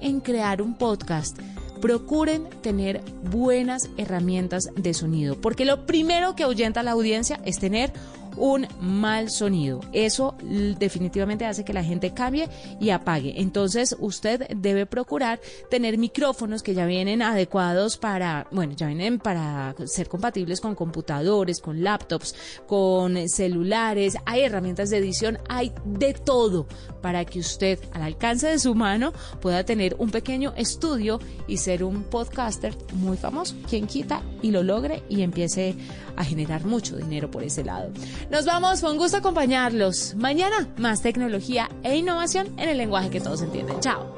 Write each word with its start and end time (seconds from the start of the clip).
en 0.00 0.20
crear 0.20 0.62
un 0.62 0.74
podcast, 0.74 1.38
procuren 1.80 2.48
tener 2.62 3.02
buenas 3.30 3.88
herramientas 3.96 4.70
de 4.76 4.94
sonido, 4.94 5.40
porque 5.40 5.64
lo 5.64 5.86
primero 5.86 6.34
que 6.34 6.42
ahuyenta 6.42 6.80
a 6.80 6.82
la 6.82 6.92
audiencia 6.92 7.40
es 7.44 7.58
tener 7.58 7.92
un 8.38 8.66
mal 8.80 9.30
sonido. 9.30 9.80
Eso 9.92 10.36
definitivamente 10.78 11.44
hace 11.44 11.64
que 11.64 11.72
la 11.72 11.84
gente 11.84 12.14
cambie 12.14 12.48
y 12.80 12.90
apague. 12.90 13.34
Entonces 13.40 13.96
usted 13.98 14.48
debe 14.56 14.86
procurar 14.86 15.40
tener 15.70 15.98
micrófonos 15.98 16.62
que 16.62 16.74
ya 16.74 16.86
vienen 16.86 17.22
adecuados 17.22 17.96
para, 17.96 18.46
bueno, 18.50 18.72
ya 18.74 18.86
vienen 18.86 19.18
para 19.18 19.74
ser 19.86 20.08
compatibles 20.08 20.60
con 20.60 20.74
computadores, 20.74 21.60
con 21.60 21.82
laptops, 21.82 22.34
con 22.66 23.28
celulares. 23.28 24.16
Hay 24.24 24.42
herramientas 24.42 24.90
de 24.90 24.98
edición, 24.98 25.38
hay 25.48 25.72
de 25.84 26.14
todo 26.14 26.66
para 27.02 27.24
que 27.24 27.40
usted 27.40 27.78
al 27.92 28.02
alcance 28.02 28.48
de 28.48 28.58
su 28.58 28.74
mano 28.74 29.12
pueda 29.40 29.64
tener 29.64 29.96
un 29.98 30.10
pequeño 30.10 30.52
estudio 30.56 31.20
y 31.46 31.58
ser 31.58 31.84
un 31.84 32.04
podcaster 32.04 32.74
muy 32.94 33.16
famoso. 33.16 33.54
Quien 33.68 33.86
quita 33.86 34.22
y 34.42 34.50
lo 34.50 34.62
logre 34.62 35.02
y 35.08 35.22
empiece 35.22 35.74
a 36.16 36.24
generar 36.24 36.64
mucho 36.64 36.96
dinero 36.96 37.30
por 37.30 37.42
ese 37.42 37.64
lado. 37.64 37.90
Nos 38.30 38.44
vamos, 38.44 38.80
fue 38.80 38.92
un 38.92 38.98
gusto 38.98 39.16
acompañarlos. 39.16 40.14
Mañana 40.14 40.68
más 40.76 41.00
tecnología 41.00 41.70
e 41.82 41.96
innovación 41.96 42.48
en 42.58 42.68
el 42.68 42.76
lenguaje 42.76 43.08
que 43.08 43.20
todos 43.20 43.40
entienden. 43.40 43.80
Chao. 43.80 44.14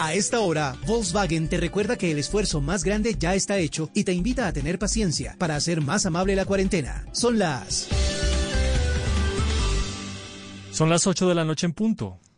A 0.00 0.14
esta 0.14 0.40
hora, 0.40 0.76
Volkswagen 0.86 1.48
te 1.48 1.56
recuerda 1.56 1.96
que 1.96 2.10
el 2.12 2.18
esfuerzo 2.18 2.60
más 2.60 2.84
grande 2.84 3.16
ya 3.18 3.34
está 3.34 3.58
hecho 3.58 3.90
y 3.94 4.04
te 4.04 4.12
invita 4.12 4.46
a 4.46 4.52
tener 4.52 4.78
paciencia 4.78 5.34
para 5.38 5.56
hacer 5.56 5.80
más 5.80 6.06
amable 6.06 6.36
la 6.36 6.44
cuarentena. 6.44 7.04
Son 7.12 7.38
las... 7.38 7.88
Son 10.72 10.88
las 10.88 11.06
8 11.06 11.28
de 11.28 11.34
la 11.34 11.44
noche 11.44 11.66
en 11.66 11.72
punto. 11.72 12.20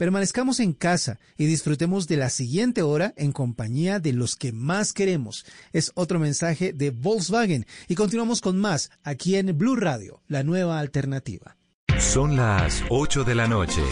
permanezcamos 0.00 0.60
en 0.60 0.72
casa 0.72 1.20
y 1.36 1.44
disfrutemos 1.44 2.08
de 2.08 2.16
la 2.16 2.30
siguiente 2.30 2.80
hora 2.80 3.12
en 3.18 3.32
compañía 3.32 4.00
de 4.00 4.14
los 4.14 4.34
que 4.34 4.50
más 4.50 4.94
queremos. 4.94 5.44
Es 5.74 5.92
otro 5.94 6.18
mensaje 6.18 6.72
de 6.72 6.88
Volkswagen 6.88 7.66
y 7.86 7.96
continuamos 7.96 8.40
con 8.40 8.56
más 8.56 8.90
aquí 9.04 9.36
en 9.36 9.58
Blue 9.58 9.76
Radio 9.76 10.22
la 10.26 10.42
nueva 10.42 10.80
alternativa. 10.80 11.58
Son 11.98 12.34
las 12.34 12.82
8 12.88 13.24
de 13.24 13.34
la 13.34 13.46
noche. 13.46 13.82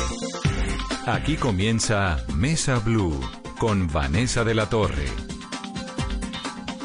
Aquí 1.05 1.36
comienza 1.36 2.25
Mesa 2.34 2.79
Blue 2.79 3.20
con 3.59 3.86
Vanessa 3.92 4.45
de 4.45 4.55
la 4.55 4.70
Torre. 4.70 5.05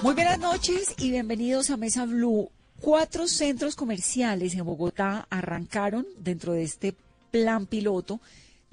Muy 0.01 0.15
buenas 0.15 0.39
noches 0.39 0.95
y 0.97 1.11
bienvenidos 1.11 1.69
a 1.69 1.77
Mesa 1.77 2.05
Blue. 2.05 2.51
Cuatro 2.81 3.29
centros 3.29 3.77
comerciales 3.77 4.53
en 4.55 4.65
Bogotá 4.65 5.27
arrancaron 5.29 6.05
dentro 6.19 6.51
de 6.51 6.63
este 6.63 6.93
plan 7.31 7.67
piloto 7.67 8.19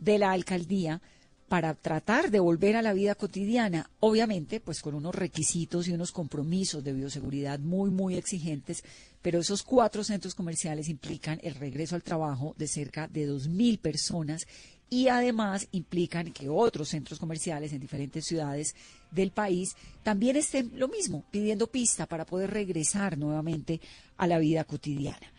de 0.01 0.19
la 0.19 0.33
alcaldía 0.33 1.01
para 1.49 1.75
tratar 1.75 2.31
de 2.31 2.39
volver 2.39 2.77
a 2.77 2.83
la 2.83 2.93
vida 2.93 3.17
cotidiana, 3.17 3.91
obviamente 3.99 4.61
pues 4.61 4.81
con 4.81 4.95
unos 4.95 5.15
requisitos 5.15 5.89
y 5.89 5.93
unos 5.93 6.13
compromisos 6.13 6.85
de 6.85 6.93
bioseguridad 6.93 7.59
muy, 7.59 7.91
muy 7.91 8.15
exigentes, 8.15 8.85
pero 9.21 9.41
esos 9.41 9.65
cuatro 9.65 10.05
centros 10.05 10.37
comerciales 10.37 10.89
implican 10.89 11.41
el 11.43 11.57
regreso 11.57 11.97
al 11.97 12.05
trabajo 12.05 12.55
de 12.57 12.69
cerca 12.69 13.09
de 13.09 13.29
2.000 13.29 13.81
personas 13.81 14.47
y 14.89 15.09
además 15.09 15.67
implican 15.73 16.33
que 16.33 16.49
otros 16.49 16.89
centros 16.89 17.19
comerciales 17.19 17.73
en 17.73 17.81
diferentes 17.81 18.25
ciudades 18.27 18.77
del 19.11 19.33
país 19.33 19.75
también 20.05 20.37
estén 20.37 20.71
lo 20.79 20.87
mismo, 20.87 21.25
pidiendo 21.33 21.67
pista 21.67 22.07
para 22.07 22.27
poder 22.27 22.51
regresar 22.51 23.19
nuevamente 23.19 23.81
a 24.17 24.29
la 24.29 24.39
vida 24.39 24.63
cotidiana. 24.63 25.33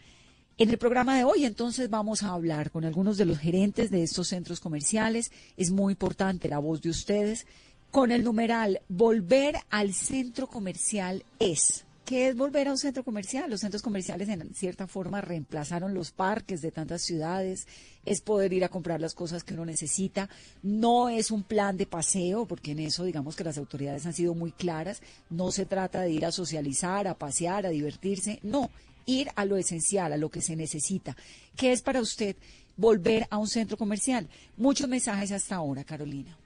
En 0.62 0.70
el 0.70 0.78
programa 0.78 1.18
de 1.18 1.24
hoy 1.24 1.46
entonces 1.46 1.90
vamos 1.90 2.22
a 2.22 2.34
hablar 2.34 2.70
con 2.70 2.86
algunos 2.86 3.18
de 3.18 3.26
los 3.26 3.40
gerentes 3.40 3.90
de 3.90 4.04
estos 4.04 4.28
centros 4.28 4.60
comerciales. 4.60 5.32
Es 5.58 5.72
muy 5.72 5.94
importante 5.94 6.50
la 6.50 6.60
voz 6.60 6.84
de 6.84 6.92
ustedes. 6.92 7.48
Con 7.90 8.12
el 8.12 8.24
numeral 8.24 8.80
Volver 8.88 9.56
al 9.72 9.92
centro 9.96 10.46
comercial 10.46 11.26
es. 11.40 11.86
¿Qué 12.06 12.28
es 12.28 12.36
volver 12.36 12.68
a 12.68 12.72
un 12.72 12.78
centro 12.78 13.04
comercial? 13.04 13.50
Los 13.50 13.62
centros 13.62 13.82
comerciales 13.82 14.30
en 14.30 14.54
cierta 14.54 14.86
forma 14.86 15.20
reemplazaron 15.20 15.96
los 15.96 16.12
parques 16.12 16.62
de 16.62 16.72
tantas 16.72 17.02
ciudades, 17.02 17.68
es 18.06 18.22
poder 18.22 18.54
ir 18.54 18.64
a 18.64 18.70
comprar 18.70 19.02
las 19.02 19.16
cosas 19.16 19.44
que 19.44 19.54
uno 19.56 19.66
necesita, 19.66 20.30
no 20.62 21.10
es 21.10 21.32
un 21.32 21.42
plan 21.42 21.78
de 21.78 21.86
paseo, 21.88 22.46
porque 22.46 22.72
en 22.72 22.80
eso 22.80 23.06
digamos 23.06 23.36
que 23.36 23.46
las 23.46 23.58
autoridades 23.58 24.06
han 24.06 24.14
sido 24.14 24.36
muy 24.36 24.52
claras, 24.52 25.02
no 25.30 25.52
se 25.52 25.66
trata 25.66 26.02
de 26.02 26.12
ir 26.12 26.26
a 26.26 26.32
socializar, 26.32 27.08
a 27.08 27.18
pasear, 27.18 27.66
a 27.66 27.70
divertirse, 27.70 28.40
no, 28.44 28.70
ir 29.06 29.30
a 29.36 29.46
lo 29.46 29.58
esencial, 29.58 30.14
a 30.14 30.18
lo 30.18 30.30
que 30.30 30.42
se 30.42 30.56
necesita. 30.56 31.16
¿Qué 31.56 31.72
es 31.72 31.82
para 31.82 32.02
usted 32.02 32.36
volver 32.78 33.28
a 33.30 33.38
un 33.38 33.48
centro 33.48 33.78
comercial? 33.78 34.28
Muchos 34.58 34.88
mensajes 34.88 35.32
hasta 35.32 35.56
ahora, 35.56 35.84
Carolina. 35.84 36.38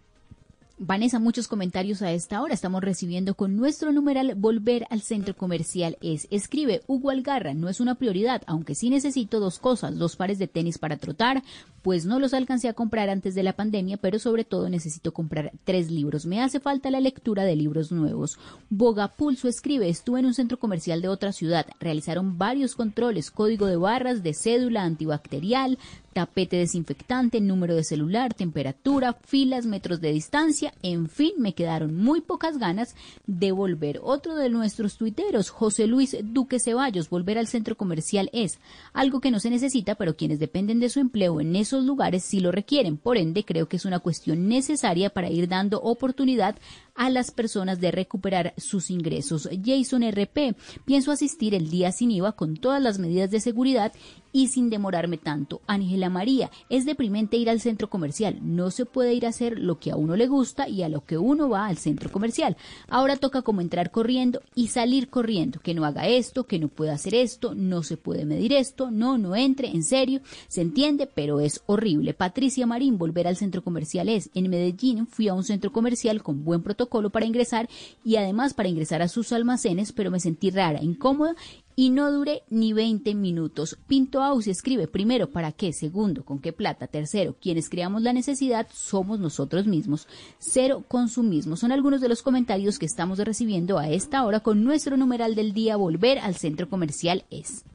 Vanessa, 0.77 1.19
muchos 1.19 1.47
comentarios 1.47 2.01
a 2.01 2.11
esta 2.11 2.41
hora. 2.41 2.53
Estamos 2.53 2.83
recibiendo 2.83 3.35
con 3.35 3.55
nuestro 3.55 3.93
numeral 3.93 4.35
Volver 4.35 4.85
al 4.89 5.01
centro 5.01 5.33
comercial 5.33 5.97
es. 6.01 6.27
Escribe 6.31 6.81
Hugo 6.85 7.11
Algarra, 7.11 7.53
no 7.53 7.69
es 7.69 7.79
una 7.79 7.95
prioridad, 7.95 8.41
aunque 8.45 8.75
sí 8.75 8.89
necesito 8.89 9.39
dos 9.39 9.57
cosas, 9.57 9.97
dos 9.97 10.17
pares 10.17 10.37
de 10.37 10.49
tenis 10.49 10.77
para 10.77 10.97
trotar, 10.97 11.43
pues 11.81 12.05
no 12.05 12.19
los 12.19 12.33
alcancé 12.33 12.67
a 12.67 12.73
comprar 12.73 13.09
antes 13.09 13.35
de 13.35 13.43
la 13.43 13.53
pandemia, 13.53 13.95
pero 13.95 14.19
sobre 14.19 14.43
todo 14.43 14.67
necesito 14.67 15.13
comprar 15.13 15.53
tres 15.63 15.89
libros. 15.89 16.25
Me 16.25 16.41
hace 16.41 16.59
falta 16.59 16.91
la 16.91 16.99
lectura 16.99 17.45
de 17.45 17.55
libros 17.55 17.93
nuevos. 17.93 18.37
Boga 18.69 19.07
Pulso 19.07 19.47
escribe, 19.47 19.87
estuve 19.87 20.19
en 20.19 20.25
un 20.25 20.33
centro 20.33 20.59
comercial 20.59 21.01
de 21.01 21.07
otra 21.07 21.31
ciudad, 21.31 21.67
realizaron 21.79 22.37
varios 22.37 22.75
controles, 22.75 23.31
código 23.31 23.67
de 23.67 23.77
barras, 23.77 24.23
de 24.23 24.33
cédula 24.33 24.83
antibacterial, 24.83 25.77
tapete 26.15 26.55
desinfectante, 26.55 27.41
número 27.41 27.75
de 27.75 27.83
celular, 27.83 28.33
temperatura, 28.33 29.17
filas, 29.25 29.65
metros 29.65 29.99
de 29.99 30.13
distancia, 30.13 30.73
en 30.81 31.09
fin, 31.09 31.33
me 31.39 31.53
quedaron 31.53 31.93
muy 31.93 32.21
pocas 32.21 32.57
ganas 32.57 32.95
de 33.27 33.51
volver. 33.51 33.99
Otro 34.01 34.37
de 34.37 34.49
nuestros 34.49 34.95
tuiteros, 34.95 35.49
José 35.49 35.87
Luis 35.87 36.15
Duque 36.23 36.61
Ceballos, 36.61 37.09
volver 37.09 37.37
al 37.37 37.47
centro 37.47 37.75
comercial 37.75 38.29
es 38.31 38.59
algo 38.93 39.19
que 39.19 39.29
no 39.29 39.41
se 39.41 39.49
necesita, 39.49 39.95
pero 39.95 40.15
quienes 40.15 40.39
dependen 40.39 40.79
de 40.79 40.87
su 40.87 41.01
empleo 41.01 41.41
en 41.41 41.53
esos 41.57 41.83
lugares 41.83 42.23
sí 42.23 42.39
lo 42.39 42.53
requieren. 42.53 42.95
Por 42.95 43.17
ende, 43.17 43.43
creo 43.43 43.67
que 43.67 43.75
es 43.75 43.83
una 43.83 43.99
cuestión 43.99 44.47
necesaria 44.47 45.09
para 45.09 45.29
ir 45.29 45.49
dando 45.49 45.81
oportunidad 45.81 46.55
a 46.95 47.09
las 47.09 47.31
personas 47.31 47.79
de 47.79 47.91
recuperar 47.91 48.53
sus 48.57 48.89
ingresos. 48.89 49.49
Jason 49.63 50.03
RP, 50.03 50.55
pienso 50.85 51.11
asistir 51.11 51.53
el 51.53 51.69
día 51.69 51.91
sin 51.91 52.11
IVA 52.11 52.31
con 52.31 52.55
todas 52.55 52.81
las 52.81 52.99
medidas 52.99 53.29
de 53.31 53.41
seguridad 53.41 53.91
y 54.31 54.47
sin 54.47 54.69
demorarme 54.69 55.17
tanto. 55.17 55.61
Ángela 55.65 56.09
María, 56.09 56.51
es 56.69 56.85
deprimente 56.85 57.37
ir 57.37 57.49
al 57.49 57.61
centro 57.61 57.89
comercial. 57.89 58.39
No 58.41 58.71
se 58.71 58.85
puede 58.85 59.13
ir 59.13 59.25
a 59.25 59.29
hacer 59.29 59.59
lo 59.59 59.79
que 59.79 59.91
a 59.91 59.95
uno 59.95 60.15
le 60.15 60.27
gusta 60.27 60.67
y 60.67 60.83
a 60.83 60.89
lo 60.89 61.05
que 61.05 61.17
uno 61.17 61.47
va 61.49 61.67
al 61.67 61.77
centro 61.77 62.11
comercial. 62.11 62.57
Ahora 62.89 63.15
toca 63.15 63.43
como 63.43 63.61
entrar 63.61 63.91
corriendo 63.91 64.41
y 64.53 64.67
salir 64.67 65.09
corriendo. 65.09 65.59
Que 65.61 65.73
no 65.73 65.85
haga 65.85 66.07
esto, 66.07 66.45
que 66.45 66.59
no 66.59 66.67
pueda 66.67 66.93
hacer 66.93 67.15
esto, 67.15 67.55
no 67.55 67.83
se 67.83 67.95
puede 67.95 68.25
medir 68.25 68.51
esto, 68.51 68.91
no, 68.91 69.17
no 69.17 69.35
entre, 69.35 69.69
en 69.69 69.83
serio. 69.83 70.21
Se 70.47 70.61
entiende, 70.61 71.07
pero 71.07 71.39
es 71.39 71.61
horrible. 71.65 72.13
Patricia 72.13 72.65
Marín, 72.65 72.97
volver 72.97 73.27
al 73.27 73.37
centro 73.37 73.63
comercial 73.63 74.09
es. 74.09 74.29
En 74.33 74.49
Medellín 74.49 75.07
fui 75.07 75.29
a 75.29 75.33
un 75.33 75.45
centro 75.45 75.71
comercial 75.71 76.23
con 76.23 76.43
buen 76.43 76.61
protocolo 76.61 76.84
para 76.87 77.25
ingresar 77.25 77.69
y 78.03 78.17
además 78.17 78.53
para 78.53 78.69
ingresar 78.69 79.01
a 79.01 79.07
sus 79.07 79.31
almacenes, 79.31 79.91
pero 79.91 80.11
me 80.11 80.19
sentí 80.19 80.49
rara, 80.49 80.81
incómoda 80.81 81.35
y 81.75 81.89
no 81.89 82.11
duré 82.11 82.43
ni 82.49 82.73
20 82.73 83.15
minutos. 83.15 83.77
Pinto 83.87 84.23
Ausi 84.23 84.51
escribe 84.51 84.87
primero, 84.87 85.31
¿para 85.31 85.51
qué? 85.51 85.73
Segundo, 85.73 86.23
¿con 86.23 86.39
qué 86.39 86.53
plata? 86.53 86.87
Tercero, 86.87 87.35
quienes 87.39 87.69
creamos 87.69 88.01
la 88.01 88.13
necesidad 88.13 88.67
somos 88.73 89.19
nosotros 89.19 89.67
mismos. 89.67 90.07
Cero 90.39 90.85
consumismo. 90.87 91.57
Son 91.57 91.71
algunos 91.71 92.01
de 92.01 92.09
los 92.09 92.21
comentarios 92.21 92.79
que 92.79 92.85
estamos 92.85 93.19
recibiendo 93.19 93.77
a 93.77 93.89
esta 93.89 94.23
hora 94.23 94.39
con 94.39 94.63
nuestro 94.63 94.95
numeral 94.95 95.35
del 95.35 95.53
día 95.53 95.75
Volver 95.75 96.19
al 96.19 96.35
centro 96.35 96.69
comercial 96.69 97.25
es. 97.29 97.65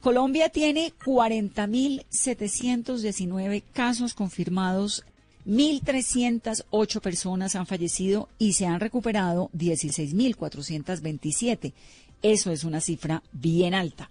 Colombia 0.00 0.50
tiene 0.50 0.92
40.719 1.04 3.64
casos 3.72 4.14
confirmados 4.14 5.04
1.308 5.46 7.00
personas 7.00 7.56
han 7.56 7.66
fallecido 7.66 8.28
y 8.38 8.52
se 8.54 8.64
han 8.66 8.80
recuperado 8.80 9.50
16.427. 9.54 11.74
Eso 12.22 12.50
es 12.50 12.64
una 12.64 12.80
cifra 12.80 13.22
bien 13.32 13.74
alta. 13.74 14.08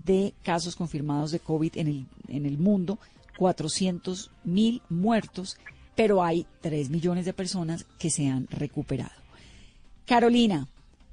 de 0.03 0.33
casos 0.41 0.75
confirmados 0.75 1.29
de 1.31 1.39
COVID 1.39 1.77
en 1.77 1.87
el, 1.87 2.07
en 2.27 2.47
el 2.47 2.57
mundo, 2.57 2.97
400.000 3.37 4.81
muertos 4.89 5.57
pero 5.97 6.23
hay 6.23 6.45
3 6.61 6.91
millones 6.91 7.25
de 7.25 7.33
personas 7.33 7.85
que 7.97 8.11
se 8.11 8.27
han 8.27 8.47
recuperado. 8.51 9.19
Carolina, 10.05 10.67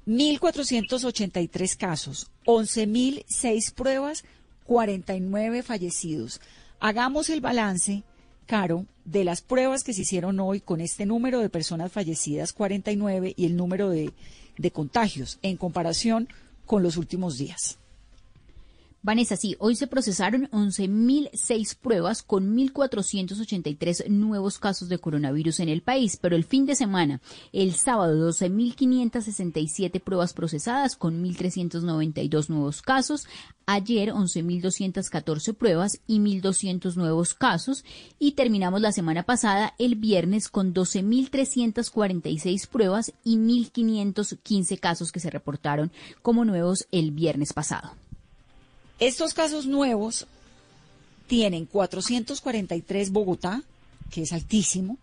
1.483 0.07 1.77
casos, 1.77 2.29
11.006 2.45 3.73
pruebas, 3.73 4.23
49 4.65 5.63
fallecidos. 5.63 6.41
Hagamos 6.79 7.29
el 7.29 7.41
balance, 7.41 8.03
Caro, 8.45 8.85
de 9.05 9.23
las 9.23 9.41
pruebas 9.41 9.83
que 9.83 9.93
se 9.93 10.01
hicieron 10.01 10.39
hoy 10.39 10.61
con 10.61 10.79
este 10.79 11.05
número 11.05 11.39
de 11.39 11.49
personas 11.49 11.91
fallecidas, 11.91 12.53
49, 12.53 13.33
y 13.35 13.45
el 13.45 13.55
número 13.55 13.89
de, 13.89 14.13
de 14.57 14.71
contagios 14.71 15.39
en 15.41 15.57
comparación 15.57 16.29
con 16.65 16.83
los 16.83 16.97
últimos 16.97 17.37
días. 17.37 17.79
Vanessa, 19.05 19.35
sí, 19.35 19.55
hoy 19.59 19.75
se 19.75 19.85
procesaron 19.85 20.49
11.006 20.49 21.77
pruebas 21.79 22.23
con 22.23 22.57
1.483 22.57 24.07
nuevos 24.07 24.57
casos 24.57 24.89
de 24.89 24.97
coronavirus 24.97 25.59
en 25.59 25.69
el 25.69 25.83
país, 25.83 26.17
pero 26.19 26.35
el 26.35 26.43
fin 26.43 26.65
de 26.65 26.73
semana, 26.73 27.21
el 27.53 27.75
sábado, 27.75 28.31
12.567 28.31 30.01
pruebas 30.01 30.33
procesadas 30.33 30.95
con 30.95 31.23
1.392 31.23 32.49
nuevos 32.49 32.81
casos, 32.81 33.27
ayer 33.67 34.09
11.214 34.11 35.53
pruebas 35.53 35.99
y 36.07 36.17
1.200 36.17 36.95
nuevos 36.95 37.35
casos 37.35 37.85
y 38.17 38.31
terminamos 38.31 38.81
la 38.81 38.91
semana 38.91 39.21
pasada 39.21 39.75
el 39.77 39.93
viernes 39.93 40.49
con 40.49 40.73
12.346 40.73 42.67
pruebas 42.67 43.13
y 43.23 43.37
1.515 43.37 44.79
casos 44.79 45.11
que 45.11 45.19
se 45.19 45.29
reportaron 45.29 45.91
como 46.23 46.43
nuevos 46.43 46.87
el 46.91 47.11
viernes 47.11 47.53
pasado. 47.53 47.91
Estos 48.99 49.33
casos 49.33 49.65
nuevos 49.65 50.25
tienen 51.27 51.65
443 51.65 53.11
Bogotá, 53.11 53.63
que 54.09 54.21
es 54.21 54.31
altísimo, 54.31 54.97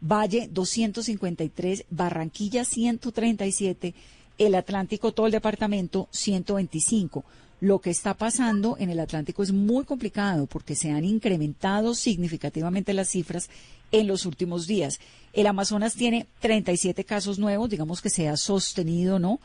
Valle 0.00 0.48
253, 0.50 1.84
Barranquilla 1.90 2.64
137, 2.64 3.94
el 4.38 4.54
Atlántico, 4.54 5.12
todo 5.12 5.26
el 5.26 5.32
departamento 5.32 6.08
125. 6.10 7.24
Lo 7.60 7.80
que 7.80 7.90
está 7.90 8.14
pasando 8.14 8.76
en 8.78 8.90
el 8.90 9.00
Atlántico 9.00 9.42
es 9.42 9.52
muy 9.52 9.84
complicado 9.84 10.46
porque 10.46 10.74
se 10.74 10.90
han 10.90 11.04
incrementado 11.04 11.94
significativamente 11.94 12.92
las 12.92 13.08
cifras 13.08 13.48
en 13.92 14.06
los 14.06 14.26
últimos 14.26 14.66
días. 14.66 15.00
El 15.32 15.46
Amazonas 15.46 15.94
tiene 15.94 16.26
37 16.40 17.04
casos 17.04 17.38
nuevos, 17.38 17.70
digamos 17.70 18.02
que 18.02 18.10
se 18.10 18.28
ha 18.28 18.36
sostenido, 18.36 19.18
¿no? 19.18 19.40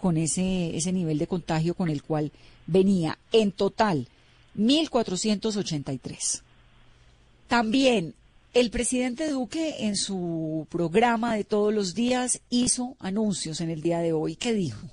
Con 0.00 0.16
ese, 0.16 0.76
ese 0.76 0.92
nivel 0.92 1.18
de 1.18 1.26
contagio 1.26 1.74
con 1.74 1.90
el 1.90 2.02
cual 2.02 2.32
venía 2.70 3.18
en 3.32 3.52
total 3.52 4.08
1.483. 4.56 6.42
También 7.48 8.14
el 8.54 8.70
presidente 8.70 9.28
Duque 9.28 9.86
en 9.86 9.96
su 9.96 10.66
programa 10.70 11.34
de 11.34 11.44
todos 11.44 11.74
los 11.74 11.94
días 11.94 12.40
hizo 12.48 12.96
anuncios 13.00 13.60
en 13.60 13.70
el 13.70 13.82
día 13.82 13.98
de 13.98 14.12
hoy. 14.12 14.36
¿Qué 14.36 14.52
dijo? 14.52 14.88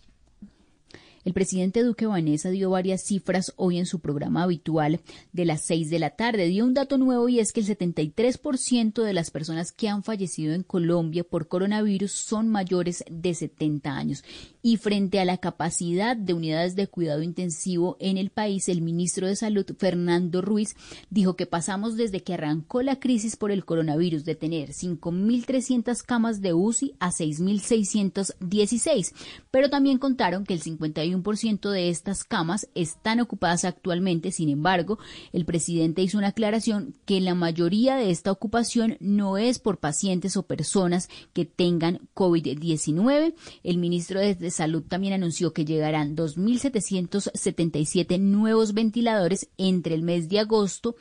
El 1.27 1.33
presidente 1.33 1.83
Duque 1.83 2.05
Vanessa 2.05 2.49
dio 2.51 2.69
varias 2.69 3.01
cifras 3.01 3.51
hoy 3.57 3.77
en 3.77 3.85
su 3.85 3.99
programa 3.99 4.43
habitual 4.43 5.01
de 5.33 5.43
las 5.43 5.65
seis 5.65 5.89
de 5.89 5.99
la 5.99 6.11
tarde. 6.11 6.47
Dio 6.47 6.63
un 6.63 6.73
dato 6.73 6.97
nuevo 6.97 7.27
y 7.27 7.41
es 7.41 7.51
que 7.51 7.59
el 7.59 7.67
73% 7.67 9.03
de 9.03 9.11
las 9.11 9.29
personas 9.29 9.73
que 9.73 9.89
han 9.89 10.03
fallecido 10.03 10.53
en 10.53 10.63
Colombia 10.63 11.25
por 11.25 11.49
coronavirus 11.49 12.13
son 12.13 12.47
mayores 12.47 13.03
de 13.11 13.33
70 13.33 13.91
años. 13.91 14.23
Y 14.61 14.77
frente 14.77 15.19
a 15.19 15.25
la 15.25 15.35
capacidad 15.35 16.15
de 16.15 16.33
unidades 16.33 16.77
de 16.77 16.87
cuidado 16.87 17.21
intensivo 17.21 17.97
en 17.99 18.17
el 18.17 18.29
país, 18.29 18.69
el 18.69 18.81
ministro 18.81 19.27
de 19.27 19.35
Salud, 19.35 19.65
Fernando 19.77 20.41
Ruiz, 20.41 20.77
dijo 21.09 21.35
que 21.35 21.45
pasamos 21.45 21.97
desde 21.97 22.23
que 22.23 22.35
arrancó 22.35 22.83
la 22.83 23.01
crisis 23.01 23.35
por 23.35 23.51
el 23.51 23.65
coronavirus 23.65 24.23
de 24.23 24.35
tener 24.35 24.69
5.300 24.69 26.03
camas 26.03 26.39
de 26.39 26.53
UCI 26.53 26.95
a 26.99 27.11
6.616. 27.11 29.13
Pero 29.51 29.69
también 29.69 29.97
contaron 29.97 30.45
que 30.45 30.53
el 30.53 30.61
51 30.61 31.16
ciento 31.37 31.71
de 31.71 31.89
estas 31.89 32.23
camas 32.23 32.69
están 32.75 33.19
ocupadas 33.19 33.65
actualmente. 33.65 34.31
Sin 34.31 34.49
embargo, 34.49 34.99
el 35.33 35.45
presidente 35.45 36.01
hizo 36.01 36.17
una 36.17 36.29
aclaración 36.29 36.95
que 37.05 37.21
la 37.21 37.35
mayoría 37.35 37.95
de 37.95 38.11
esta 38.11 38.31
ocupación 38.31 38.97
no 38.99 39.37
es 39.37 39.59
por 39.59 39.79
pacientes 39.79 40.37
o 40.37 40.43
personas 40.43 41.09
que 41.33 41.45
tengan 41.45 42.09
COVID-19. 42.13 43.33
El 43.63 43.77
ministro 43.77 44.19
de 44.19 44.51
Salud 44.51 44.83
también 44.83 45.13
anunció 45.13 45.53
que 45.53 45.65
llegarán 45.65 46.15
2.777 46.15 48.19
nuevos 48.19 48.73
ventiladores 48.73 49.49
entre 49.57 49.95
el 49.95 50.03
mes 50.03 50.29
de 50.29 50.39
agosto 50.39 50.95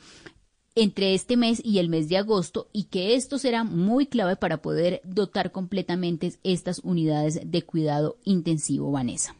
entre 0.77 1.15
este 1.15 1.37
mes 1.37 1.59
y 1.63 1.79
el 1.79 1.89
mes 1.89 2.07
de 2.07 2.17
agosto 2.17 2.69
y 2.71 2.85
que 2.85 3.15
esto 3.15 3.39
será 3.39 3.63
muy 3.63 4.05
clave 4.05 4.35
para 4.35 4.61
poder 4.61 5.01
dotar 5.03 5.51
completamente 5.51 6.33
estas 6.43 6.79
unidades 6.83 7.39
de 7.43 7.61
cuidado 7.63 8.17
intensivo, 8.23 8.91
Vanessa. 8.91 9.35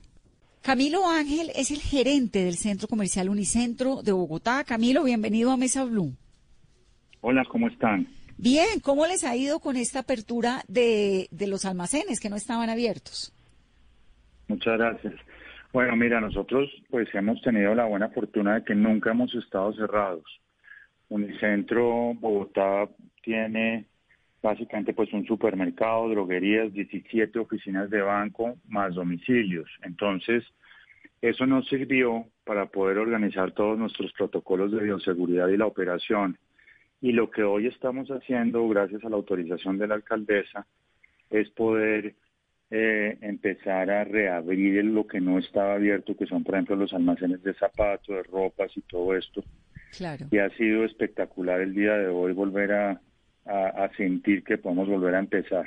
Camilo 0.67 1.07
Ángel 1.07 1.49
es 1.55 1.71
el 1.71 1.77
gerente 1.77 2.43
del 2.43 2.55
Centro 2.55 2.89
Comercial 2.89 3.29
Unicentro 3.29 4.01
de 4.03 4.11
Bogotá. 4.11 4.65
Camilo, 4.65 5.05
bienvenido 5.05 5.49
a 5.49 5.55
Mesa 5.55 5.85
Blue. 5.85 6.11
Hola, 7.21 7.45
¿cómo 7.45 7.69
están? 7.69 8.05
Bien, 8.37 8.81
¿cómo 8.83 9.07
les 9.07 9.23
ha 9.23 9.33
ido 9.33 9.61
con 9.61 9.77
esta 9.77 9.99
apertura 9.99 10.63
de, 10.67 11.29
de 11.31 11.47
los 11.47 11.63
almacenes 11.63 12.19
que 12.19 12.29
no 12.29 12.35
estaban 12.35 12.69
abiertos? 12.69 13.33
Muchas 14.49 14.77
gracias. 14.77 15.13
Bueno, 15.71 15.95
mira, 15.95 16.19
nosotros 16.19 16.69
pues 16.89 17.07
hemos 17.15 17.41
tenido 17.41 17.73
la 17.73 17.85
buena 17.85 18.09
fortuna 18.09 18.55
de 18.55 18.65
que 18.65 18.75
nunca 18.75 19.11
hemos 19.11 19.33
estado 19.35 19.71
cerrados. 19.71 20.25
Unicentro 21.07 22.13
Bogotá 22.15 22.89
tiene 23.23 23.85
básicamente 24.43 24.93
pues 24.93 25.13
un 25.13 25.25
supermercado, 25.25 26.09
droguerías, 26.09 26.73
17 26.73 27.39
oficinas 27.39 27.89
de 27.89 28.01
banco 28.01 28.57
más 28.67 28.95
domicilios. 28.95 29.69
Entonces, 29.83 30.43
eso 31.21 31.45
nos 31.45 31.67
sirvió 31.67 32.25
para 32.43 32.67
poder 32.67 32.97
organizar 32.97 33.51
todos 33.51 33.77
nuestros 33.77 34.11
protocolos 34.13 34.71
de 34.71 34.83
bioseguridad 34.83 35.47
y 35.47 35.57
la 35.57 35.65
operación. 35.65 36.37
Y 37.01 37.11
lo 37.11 37.29
que 37.29 37.43
hoy 37.43 37.67
estamos 37.67 38.09
haciendo, 38.09 38.67
gracias 38.67 39.03
a 39.03 39.09
la 39.09 39.15
autorización 39.15 39.77
de 39.77 39.87
la 39.87 39.95
alcaldesa, 39.95 40.65
es 41.29 41.49
poder 41.51 42.15
eh, 42.69 43.17
empezar 43.21 43.89
a 43.89 44.03
reabrir 44.03 44.83
lo 44.85 45.07
que 45.07 45.21
no 45.21 45.37
estaba 45.39 45.75
abierto, 45.75 46.17
que 46.17 46.25
son, 46.25 46.43
por 46.43 46.55
ejemplo, 46.55 46.75
los 46.75 46.93
almacenes 46.93 47.41
de 47.43 47.53
zapatos, 47.53 48.07
de 48.07 48.23
ropas 48.23 48.75
y 48.75 48.81
todo 48.81 49.15
esto. 49.15 49.43
Claro. 49.95 50.27
Y 50.31 50.37
ha 50.39 50.49
sido 50.51 50.83
espectacular 50.83 51.61
el 51.61 51.73
día 51.73 51.93
de 51.93 52.07
hoy 52.07 52.33
volver 52.33 52.73
a, 52.73 53.01
a, 53.45 53.89
sentir 53.95 54.43
que 54.43 54.57
podemos 54.57 54.87
volver 54.89 55.15
a 55.15 55.19
empezar. 55.19 55.65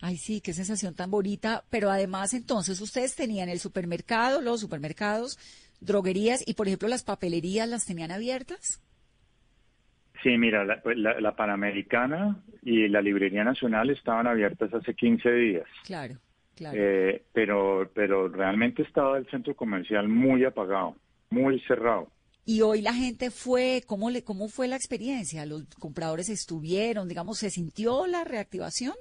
Ay, 0.00 0.16
sí, 0.16 0.40
qué 0.40 0.52
sensación 0.52 0.94
tan 0.94 1.10
bonita. 1.10 1.64
Pero 1.70 1.90
además, 1.90 2.32
entonces, 2.34 2.80
ustedes 2.80 3.14
tenían 3.14 3.48
el 3.48 3.60
supermercado, 3.60 4.40
los 4.40 4.60
supermercados, 4.60 5.38
droguerías 5.80 6.46
y, 6.46 6.54
por 6.54 6.68
ejemplo, 6.68 6.88
las 6.88 7.04
papelerías, 7.04 7.68
¿las 7.68 7.86
tenían 7.86 8.10
abiertas? 8.10 8.80
Sí, 10.22 10.36
mira, 10.36 10.64
la, 10.64 10.82
pues, 10.82 10.96
Panamericana 11.36 12.42
y 12.62 12.88
la 12.88 13.00
Librería 13.00 13.44
Nacional 13.44 13.90
estaban 13.90 14.26
abiertas 14.26 14.72
hace 14.74 14.94
15 14.94 15.32
días. 15.32 15.66
Claro, 15.84 16.16
claro. 16.54 16.78
Eh, 16.78 17.24
pero, 17.32 17.90
pero 17.94 18.28
realmente 18.28 18.82
estaba 18.82 19.16
el 19.16 19.26
centro 19.30 19.54
comercial 19.54 20.08
muy 20.08 20.44
apagado, 20.44 20.96
muy 21.30 21.60
cerrado. 21.60 22.10
Y 22.44 22.62
hoy 22.62 22.82
la 22.82 22.92
gente 22.92 23.30
fue, 23.30 23.82
¿cómo, 23.86 24.10
le, 24.10 24.24
¿cómo 24.24 24.48
fue 24.48 24.66
la 24.66 24.76
experiencia? 24.76 25.46
¿Los 25.46 25.64
compradores 25.78 26.28
estuvieron, 26.28 27.08
digamos, 27.08 27.38
se 27.38 27.50
sintió 27.50 28.06
la 28.06 28.24
reactivación? 28.24 28.94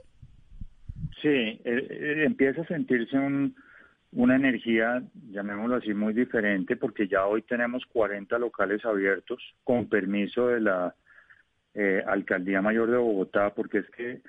Sí, 1.22 1.28
eh, 1.28 1.60
eh, 1.66 2.24
empieza 2.26 2.62
a 2.62 2.68
sentirse 2.68 3.18
una 4.12 4.36
energía, 4.36 5.04
llamémoslo 5.32 5.76
así, 5.76 5.94
muy 5.94 6.14
diferente, 6.14 6.76
porque 6.76 7.08
ya 7.08 7.26
hoy 7.26 7.42
tenemos 7.44 7.86
40 7.88 8.38
locales 8.40 8.84
abiertos 8.86 9.42
con 9.64 9.88
permiso 9.88 10.48
de 10.48 10.62
la 10.62 10.96
eh, 11.74 12.04
Alcaldía 12.08 12.62
Mayor 12.62 12.90
de 12.90 12.98
Bogotá, 12.98 13.54
porque 13.54 13.80
es 13.80 13.90
que 13.92 14.22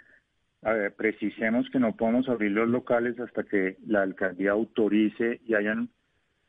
precisemos 0.98 1.70
que 1.70 1.78
no 1.78 1.96
podemos 1.96 2.28
abrir 2.28 2.50
los 2.50 2.68
locales 2.68 3.18
hasta 3.18 3.44
que 3.44 3.78
la 3.86 4.02
alcaldía 4.02 4.50
autorice 4.50 5.40
y 5.46 5.54
hayan 5.54 5.88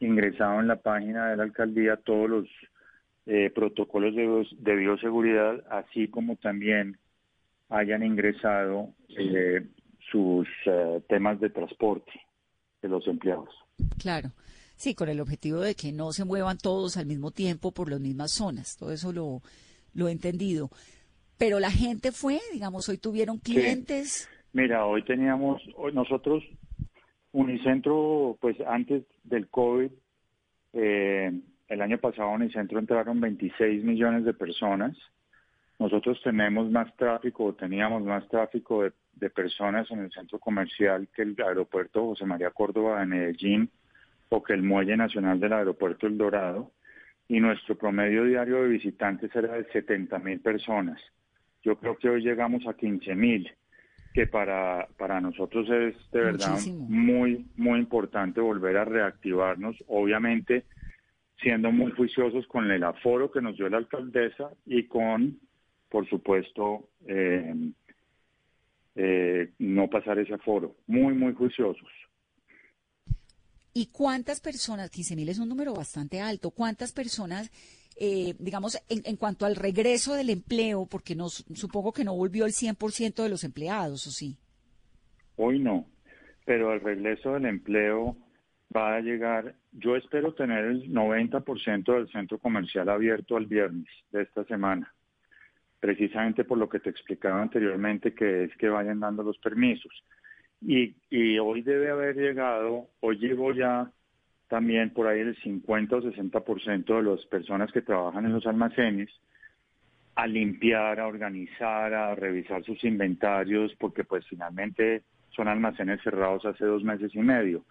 ingresado 0.01 0.59
en 0.59 0.67
la 0.67 0.75
página 0.75 1.29
de 1.29 1.37
la 1.37 1.43
alcaldía 1.43 1.95
todos 1.95 2.29
los 2.29 2.47
eh, 3.27 3.51
protocolos 3.53 4.15
de, 4.15 4.75
bioseguridad, 4.75 5.63
así 5.69 6.07
como 6.07 6.37
también 6.37 6.97
hayan 7.69 8.03
ingresado 8.03 8.89
eh, 9.09 9.63
sus 10.11 10.47
eh, 10.65 11.01
temas 11.07 11.39
de 11.39 11.49
transporte 11.49 12.11
de 12.81 12.89
los 12.89 13.07
empleados. 13.07 13.49
Claro. 13.97 14.31
Sí, 14.75 14.95
con 14.95 15.09
el 15.09 15.19
objetivo 15.19 15.59
de 15.59 15.75
que 15.75 15.91
no 15.91 16.11
se 16.11 16.25
muevan 16.25 16.57
todos 16.57 16.97
al 16.97 17.05
mismo 17.05 17.31
tiempo 17.31 17.71
por 17.71 17.89
las 17.89 17.99
mismas 17.99 18.31
zonas. 18.31 18.77
Todo 18.77 18.91
eso 18.91 19.13
lo, 19.13 19.41
lo 19.93 20.07
he 20.07 20.11
entendido. 20.11 20.69
Pero 21.37 21.59
la 21.59 21.71
gente 21.71 22.11
fue, 22.11 22.39
digamos, 22.51 22.89
hoy 22.89 22.97
tuvieron 22.97 23.37
clientes. 23.37 24.29
Mira, 24.53 24.85
hoy 24.85 25.03
teníamos, 25.03 25.61
hoy 25.75 25.93
nosotros 25.93 26.43
Unicentro, 27.31 28.37
pues 28.41 28.57
antes 28.67 29.03
del 29.23 29.47
COVID, 29.47 29.91
eh, 30.73 31.31
el 31.67 31.81
año 31.81 31.97
pasado 31.97 32.29
Unicentro 32.31 32.77
entraron 32.77 33.21
26 33.21 33.83
millones 33.83 34.25
de 34.25 34.33
personas. 34.33 34.97
Nosotros 35.81 36.21
tenemos 36.23 36.69
más 36.69 36.95
tráfico 36.95 37.45
o 37.45 37.53
teníamos 37.53 38.03
más 38.03 38.27
tráfico 38.29 38.83
de, 38.83 38.93
de 39.15 39.31
personas 39.31 39.89
en 39.89 40.01
el 40.01 40.11
centro 40.11 40.37
comercial 40.37 41.07
que 41.11 41.23
el 41.23 41.35
aeropuerto 41.43 42.05
José 42.05 42.23
María 42.23 42.51
Córdoba 42.51 42.99
de 42.99 43.07
Medellín 43.07 43.67
o 44.29 44.43
que 44.43 44.53
el 44.53 44.61
muelle 44.61 44.95
nacional 44.95 45.39
del 45.39 45.53
aeropuerto 45.53 46.05
El 46.05 46.19
Dorado 46.19 46.71
y 47.27 47.39
nuestro 47.39 47.75
promedio 47.75 48.25
diario 48.25 48.61
de 48.61 48.67
visitantes 48.67 49.35
era 49.35 49.53
de 49.53 49.63
70 49.71 50.19
mil 50.19 50.39
personas. 50.39 51.01
Yo 51.63 51.75
creo 51.79 51.97
que 51.97 52.09
hoy 52.09 52.21
llegamos 52.21 52.67
a 52.67 52.75
15 52.75 53.15
mil, 53.15 53.51
que 54.13 54.27
para, 54.27 54.87
para 54.99 55.19
nosotros 55.19 55.67
es 55.67 55.95
de 56.11 56.19
verdad 56.19 56.51
Muchísimo. 56.51 56.85
muy, 56.89 57.47
muy 57.57 57.79
importante 57.79 58.39
volver 58.39 58.77
a 58.77 58.85
reactivarnos, 58.85 59.83
obviamente 59.87 60.63
siendo 61.41 61.71
muy 61.71 61.91
juiciosos 61.93 62.45
con 62.45 62.69
el 62.69 62.83
aforo 62.83 63.31
que 63.31 63.41
nos 63.41 63.57
dio 63.57 63.67
la 63.67 63.77
alcaldesa 63.77 64.51
y 64.67 64.83
con, 64.83 65.39
por 65.91 66.09
supuesto, 66.09 66.87
eh, 67.05 67.53
eh, 68.95 69.51
no 69.59 69.89
pasar 69.89 70.17
ese 70.19 70.33
aforo. 70.33 70.77
Muy, 70.87 71.13
muy 71.13 71.33
juiciosos. 71.33 71.89
¿Y 73.73 73.87
cuántas 73.87 74.41
personas, 74.41 74.89
15 74.89 75.15
mil 75.15 75.29
es 75.29 75.39
un 75.39 75.49
número 75.49 75.73
bastante 75.73 76.19
alto, 76.19 76.51
cuántas 76.51 76.91
personas, 76.93 77.51
eh, 77.97 78.35
digamos, 78.39 78.81
en, 78.89 79.01
en 79.05 79.17
cuanto 79.17 79.45
al 79.45 79.55
regreso 79.55 80.13
del 80.13 80.29
empleo, 80.29 80.87
porque 80.89 81.15
nos, 81.15 81.45
supongo 81.53 81.93
que 81.93 82.03
no 82.03 82.15
volvió 82.15 82.45
el 82.45 82.51
100% 82.51 83.23
de 83.23 83.29
los 83.29 83.43
empleados, 83.43 84.07
¿o 84.07 84.11
sí? 84.11 84.37
Hoy 85.37 85.59
no, 85.59 85.85
pero 86.45 86.73
el 86.73 86.81
regreso 86.81 87.33
del 87.33 87.45
empleo 87.45 88.17
va 88.75 88.95
a 88.95 89.01
llegar, 89.01 89.55
yo 89.71 89.95
espero 89.95 90.33
tener 90.33 90.65
el 90.65 90.91
90% 90.91 91.93
del 91.93 92.09
centro 92.11 92.39
comercial 92.39 92.89
abierto 92.89 93.37
el 93.37 93.45
viernes 93.45 93.87
de 94.11 94.23
esta 94.23 94.43
semana, 94.45 94.93
precisamente 95.81 96.45
por 96.45 96.59
lo 96.59 96.69
que 96.69 96.79
te 96.79 96.91
explicaba 96.91 97.41
anteriormente, 97.41 98.13
que 98.13 98.45
es 98.45 98.55
que 98.55 98.69
vayan 98.69 99.01
dando 99.01 99.23
los 99.23 99.37
permisos. 99.39 99.91
Y, 100.61 100.95
y 101.09 101.39
hoy 101.39 101.63
debe 101.63 101.89
haber 101.89 102.15
llegado, 102.15 102.87
hoy 102.99 103.17
llegó 103.17 103.51
ya 103.51 103.91
también 104.47 104.91
por 104.91 105.07
ahí 105.07 105.21
el 105.21 105.35
50 105.37 105.95
o 105.95 106.01
60% 106.01 106.85
de 106.85 107.03
las 107.03 107.25
personas 107.25 107.71
que 107.71 107.81
trabajan 107.81 108.25
en 108.25 108.33
los 108.33 108.45
almacenes 108.45 109.09
a 110.13 110.27
limpiar, 110.27 110.99
a 110.99 111.07
organizar, 111.07 111.93
a 111.93 112.13
revisar 112.13 112.63
sus 112.63 112.83
inventarios, 112.83 113.73
porque 113.79 114.03
pues 114.03 114.23
finalmente 114.27 115.01
son 115.35 115.47
almacenes 115.47 115.99
cerrados 116.03 116.45
hace 116.45 116.65
dos 116.65 116.83
meses 116.83 117.15
y 117.15 117.19
medio. 117.19 117.65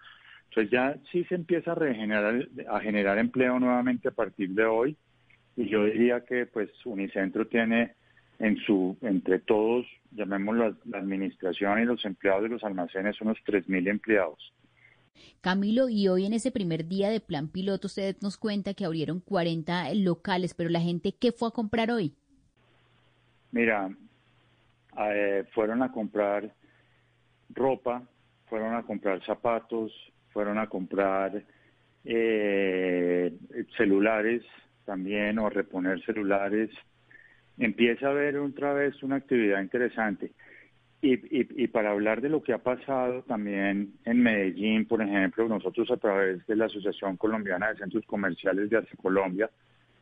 Entonces 0.49 0.73
ya 0.73 0.97
sí 1.13 1.23
se 1.25 1.37
empieza 1.37 1.73
a 1.73 1.77
regenerar, 1.77 2.49
a 2.69 2.81
generar 2.81 3.19
empleo 3.19 3.61
nuevamente 3.61 4.09
a 4.09 4.13
partir 4.13 4.51
de 4.51 4.65
hoy, 4.65 4.97
y 5.57 5.69
yo 5.69 5.85
diría 5.85 6.25
que 6.25 6.47
pues 6.47 6.71
Unicentro 6.85 7.47
tiene 7.47 7.95
en 8.41 8.57
su, 8.57 8.97
entre 9.03 9.39
todos, 9.39 9.87
llamémoslo 10.13 10.75
la 10.87 10.99
administración 10.99 11.81
y 11.81 11.85
los 11.85 12.05
empleados 12.05 12.45
de 12.45 12.49
los 12.49 12.65
almacenes, 12.65 13.21
unos 13.21 13.39
3.000 13.47 13.89
empleados. 13.89 14.53
Camilo, 15.43 15.91
y 15.91 16.09
hoy 16.09 16.25
en 16.25 16.33
ese 16.33 16.51
primer 16.51 16.89
día 16.89 17.11
de 17.11 17.21
plan 17.21 17.49
piloto 17.49 17.87
usted 17.87 18.17
nos 18.23 18.39
cuenta 18.39 18.73
que 18.73 18.87
abrieron 18.87 19.21
40 19.21 19.95
locales, 19.95 20.55
pero 20.55 20.71
la 20.71 20.81
gente, 20.81 21.13
¿qué 21.13 21.33
fue 21.33 21.49
a 21.49 21.53
comprar 21.53 21.91
hoy? 21.91 22.15
Mira, 23.53 23.91
eh, 24.99 25.45
fueron 25.53 25.83
a 25.83 25.93
comprar 25.93 26.55
ropa, 27.51 28.03
fueron 28.47 28.75
a 28.75 28.83
comprar 28.85 29.23
zapatos, 29.27 29.93
fueron 30.31 30.59
a 30.59 30.67
comprar 30.67 31.45
eh, 32.05 33.35
celulares 33.77 34.43
también 34.87 35.39
o 35.39 35.47
a 35.47 35.51
reponer 35.51 36.03
celulares. 36.05 36.71
Empieza 37.61 38.09
a 38.09 38.11
haber 38.11 38.39
otra 38.39 38.73
vez 38.73 39.01
una 39.03 39.17
actividad 39.17 39.63
interesante. 39.63 40.33
Y, 41.03 41.15
y, 41.15 41.65
y, 41.65 41.69
para 41.69 41.93
hablar 41.93 42.21
de 42.21 42.29
lo 42.29 42.43
que 42.43 42.53
ha 42.53 42.59
pasado 42.59 43.23
también 43.23 43.93
en 44.05 44.23
Medellín, 44.23 44.87
por 44.87 45.01
ejemplo, 45.01 45.49
nosotros 45.49 45.91
a 45.91 45.97
través 45.97 46.47
de 46.47 46.57
la 46.57 46.67
Asociación 46.67 47.17
Colombiana 47.17 47.69
de 47.69 47.79
Centros 47.79 48.05
Comerciales 48.05 48.69
de 48.69 48.79
Hace 48.79 48.97
Colombia, 48.97 49.49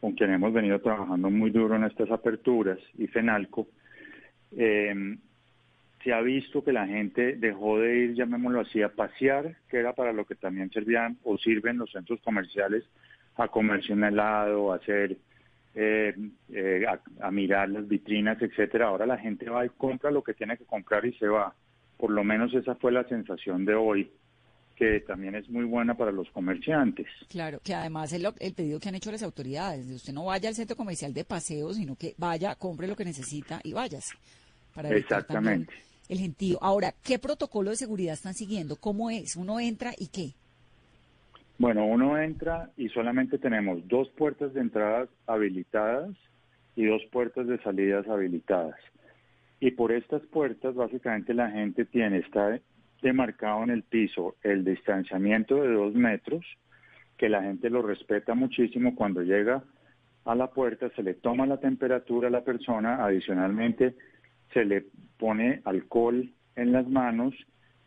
con 0.01 0.13
quien 0.13 0.33
hemos 0.33 0.53
venido 0.53 0.81
trabajando 0.81 1.31
muy 1.31 1.51
duro 1.51 1.77
en 1.77 1.85
estas 1.85 2.11
aperturas, 2.11 2.79
y 2.97 3.07
FENALCO, 3.07 3.69
eh, 4.57 5.17
se 6.03 6.13
ha 6.13 6.21
visto 6.21 6.63
que 6.63 6.73
la 6.73 6.87
gente 6.87 7.37
dejó 7.37 7.81
de 7.81 7.97
ir, 7.97 8.15
llamémoslo 8.15 8.61
así, 8.61 8.83
a 8.83 8.89
pasear, 8.89 9.57
que 9.69 9.79
era 9.79 9.93
para 9.93 10.13
lo 10.13 10.25
que 10.25 10.37
también 10.37 10.71
servían 10.71 11.19
o 11.25 11.37
sirven 11.39 11.79
los 11.79 11.91
centros 11.91 12.21
comerciales, 12.23 12.85
a 13.37 13.49
comercio 13.49 13.95
en 13.95 14.05
helado, 14.05 14.73
a 14.73 14.77
hacer 14.77 15.17
eh, 15.81 16.13
eh, 16.53 16.85
a, 16.89 17.01
a, 17.25 17.31
mirar 17.31 17.69
las 17.69 17.87
vitrinas, 17.87 18.43
etcétera. 18.43 18.89
Ahora 18.89 19.07
la 19.07 19.17
gente 19.17 19.49
va 19.49 19.65
y 19.65 19.69
compra 19.69 20.11
lo 20.11 20.25
que 20.25 20.35
tiene 20.35 20.57
que 20.57 20.65
comprar 20.65 21.07
y 21.07 21.13
se 21.15 21.29
va. 21.29 21.55
Por 21.97 22.11
lo 22.11 22.25
menos 22.25 22.53
esa 22.53 22.75
fue 22.75 22.91
la 22.91 23.05
sensación 23.05 23.65
de 23.65 23.77
hoy, 23.77 24.11
que 24.75 24.99
también 25.07 25.37
es 25.37 25.49
muy 25.49 25.65
buena 25.65 25.95
para 25.95 26.11
los 26.11 26.29
comerciantes. 26.31 27.07
Claro, 27.29 27.61
que 27.63 27.75
además 27.75 28.13
es 28.13 28.25
el 28.41 28.55
pedido 28.55 28.81
que 28.81 28.89
han 28.89 28.97
hecho 28.97 29.13
las 29.13 29.23
autoridades, 29.23 29.89
de 29.89 29.95
usted 29.95 30.13
no 30.13 30.25
vaya 30.25 30.49
al 30.49 30.57
centro 30.57 30.77
comercial 30.77 31.15
de 31.15 31.25
paseo, 31.25 31.73
sino 31.73 31.95
que 31.95 32.13
vaya, 32.19 32.57
compre 32.57 32.89
lo 32.89 32.97
que 32.97 33.05
necesita 33.05 33.61
y 33.63 33.73
váyase. 33.73 34.17
Para 34.75 34.89
Exactamente. 34.91 35.73
El 36.09 36.19
gentío. 36.19 36.59
Ahora, 36.61 36.93
¿qué 37.05 37.21
protocolo 37.21 37.71
de 37.71 37.77
seguridad 37.77 38.15
están 38.15 38.35
siguiendo? 38.35 38.75
¿Cómo 38.75 39.11
es? 39.11 39.37
¿Uno 39.37 39.61
entra 39.61 39.93
y 39.97 40.09
qué? 40.09 40.33
Bueno, 41.59 41.87
uno 41.87 42.17
entra 42.17 42.71
y 42.77 42.89
solamente 42.91 43.37
tenemos 43.37 43.87
dos 43.89 44.09
puertas 44.11 44.55
de 44.55 44.61
entrada 44.61 45.09
habilitadas 45.27 46.11
y 46.77 46.85
dos 46.87 47.03
puertas 47.11 47.49
de 47.49 47.59
salidas 47.59 48.07
habilitadas. 48.07 48.77
Y 49.59 49.73
por 49.73 49.91
estas 49.91 50.23
puertas 50.27 50.77
básicamente 50.77 51.35
la 51.35 51.51
gente 51.51 51.85
tiene, 51.85 52.19
está 52.19 52.61
demarcado 53.03 53.65
en 53.65 53.71
el 53.71 53.83
piso 53.83 54.37
el 54.45 54.65
distanciamiento 54.65 55.57
de 55.57 55.73
dos 55.73 55.95
metros, 55.95 56.47
que 57.17 57.29
la 57.29 57.43
gente 57.43 57.71
lo 57.71 57.83
respeta 57.83 58.35
muchísimo 58.35 58.95
cuando 58.95 59.23
llega 59.23 59.65
a 60.25 60.37
la 60.37 60.51
puerta, 60.51 60.89
se 60.95 61.03
le 61.03 61.15
toma 61.15 61.45
la 61.45 61.59
temperatura 61.59 62.29
a 62.29 62.31
la 62.31 62.45
persona, 62.45 63.05
adicionalmente 63.05 63.97
se 64.53 64.65
le 64.65 64.85
pone 65.19 65.61
alcohol 65.65 66.31
en 66.55 66.73
las 66.73 66.87
manos 66.89 67.35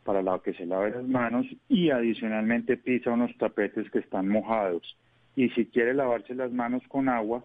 para 0.03 0.22
la 0.22 0.39
que 0.39 0.53
se 0.53 0.65
lave 0.65 0.91
las 0.91 1.08
manos 1.08 1.46
y 1.70 1.89
adicionalmente 1.89 2.77
pisa 2.77 3.12
unos 3.12 3.36
tapetes 3.38 3.89
que 3.91 4.00
están 4.00 4.27
mojados. 4.27 4.98
Y 5.36 5.50
si 5.50 5.65
quiere 5.65 5.93
lavarse 5.93 6.34
las 6.36 6.51
manos 6.51 6.84
con 6.88 7.08
agua, 7.08 7.43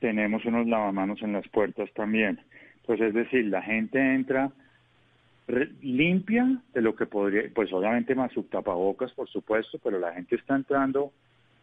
tenemos 0.00 0.44
unos 0.44 0.66
lavamanos 0.66 1.22
en 1.22 1.32
las 1.32 1.48
puertas 1.48 1.90
también. 1.94 2.40
Entonces, 2.80 3.08
es 3.08 3.14
decir, 3.14 3.46
la 3.46 3.62
gente 3.62 3.98
entra 3.98 4.52
limpia 5.82 6.60
de 6.72 6.80
lo 6.80 6.94
que 6.94 7.06
podría, 7.06 7.50
pues 7.54 7.72
obviamente 7.72 8.14
más 8.14 8.32
subtapabocas, 8.32 9.12
por 9.12 9.28
supuesto, 9.28 9.78
pero 9.82 9.98
la 9.98 10.12
gente 10.12 10.36
está 10.36 10.56
entrando 10.56 11.12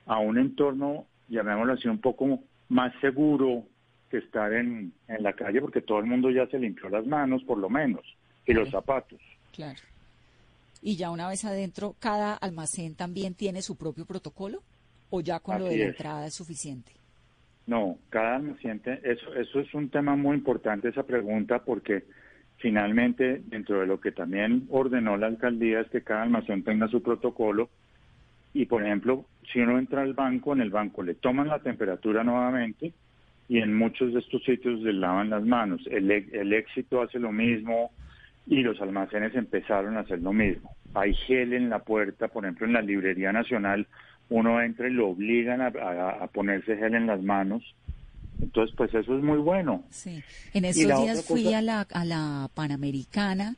a 0.06 0.20
un 0.20 0.38
entorno, 0.38 1.06
llamémoslo 1.30 1.74
así, 1.74 1.88
un 1.88 2.00
poco 2.00 2.40
más 2.70 2.94
seguro 3.00 3.64
que 4.10 4.18
estar 4.18 4.54
en, 4.54 4.92
en 5.08 5.24
la 5.24 5.34
calle, 5.34 5.62
porque 5.62 5.82
todo 5.82 6.00
el 6.00 6.06
mundo 6.06 6.30
ya 6.30 6.48
se 6.48 6.60
limpió 6.60 6.90
las 6.90 7.06
manos, 7.08 7.44
por 7.44 7.58
lo 7.58 7.70
menos, 7.70 8.04
y 8.46 8.54
los 8.54 8.70
zapatos. 8.70 9.20
Claro 9.52 9.80
y 10.82 10.96
ya 10.96 11.12
una 11.12 11.28
vez 11.28 11.46
adentro, 11.46 11.96
cada 12.00 12.34
almacén 12.36 12.96
también 12.96 13.36
tiene 13.36 13.62
su 13.62 13.78
propio 13.78 14.06
protocolo 14.06 14.64
o 15.10 15.22
ya 15.22 15.40
con 15.40 15.56
Así 15.56 15.64
lo 15.64 15.68
de 15.70 15.78
la 15.78 15.86
es. 15.86 15.90
entrada 15.90 16.26
es 16.28 16.34
suficiente? 16.34 16.92
No, 17.68 17.98
cada 18.10 18.38
almacén, 18.38 18.82
eso, 19.04 19.34
eso 19.36 19.60
es 19.60 19.74
un 19.74 19.90
tema 19.90 20.16
muy 20.16 20.36
importante 20.38 20.90
esa 20.90 21.04
pregunta 21.04 21.60
porque 21.64 22.04
finalmente 22.58 23.42
dentro 23.46 23.80
de 23.80 23.88
lo 23.88 24.00
que 24.00 24.12
también 24.12 24.68
ordenó 24.70 25.18
la 25.18 25.28
alcaldía 25.28 25.82
es 25.82 25.90
que 25.90 26.02
cada 26.02 26.24
almacén 26.24 26.64
tenga 26.64 26.88
su 26.88 27.02
protocolo 27.02 27.70
y 28.54 28.66
por 28.66 28.84
ejemplo, 28.84 29.26
si 29.52 29.60
uno 29.60 29.80
entra 29.80 30.02
al 30.02 30.14
banco, 30.14 30.54
en 30.54 30.62
el 30.62 30.70
banco 30.72 31.04
le 31.04 31.16
toman 31.16 31.48
la 31.48 31.60
temperatura 31.60 32.24
nuevamente 32.24 32.94
y 33.48 33.60
en 33.60 33.74
muchos 33.76 34.14
de 34.14 34.20
estos 34.20 34.44
sitios 34.44 34.80
le 34.82 34.94
lavan 34.94 35.30
las 35.30 35.44
manos. 35.44 35.82
El, 35.90 36.10
el 36.12 36.54
éxito 36.54 37.02
hace 37.02 37.20
lo 37.20 37.32
mismo, 37.32 37.92
y 38.48 38.62
los 38.62 38.82
almacenes 38.82 39.36
empezaron 39.36 39.98
a 39.98 40.02
hacer 40.02 40.20
lo 40.22 40.34
mismo. 40.34 40.76
Hay 40.94 41.14
gel 41.14 41.54
en 41.54 41.70
la 41.70 41.80
puerta, 41.80 42.28
por 42.28 42.46
ejemplo, 42.46 42.68
en 42.68 42.74
la 42.74 42.82
Librería 42.82 43.32
Nacional, 43.32 43.88
uno 44.30 44.62
entra 44.62 44.88
y 44.88 44.94
lo 44.94 45.10
obligan 45.10 45.62
a, 45.62 45.68
a, 45.68 46.24
a 46.24 46.28
ponerse 46.28 46.78
gel 46.78 46.96
en 46.96 47.08
las 47.08 47.22
manos. 47.22 47.64
Entonces, 48.42 48.76
pues 48.76 48.94
eso 48.94 49.16
es 49.16 49.24
muy 49.24 49.38
bueno. 49.38 49.84
Sí. 49.92 50.24
En 50.54 50.66
estos 50.66 51.02
días 51.02 51.26
fui 51.26 51.44
cosa... 51.44 51.60
a, 51.60 51.62
la, 51.62 51.82
a 51.92 52.06
la 52.06 52.50
Panamericana 52.54 53.56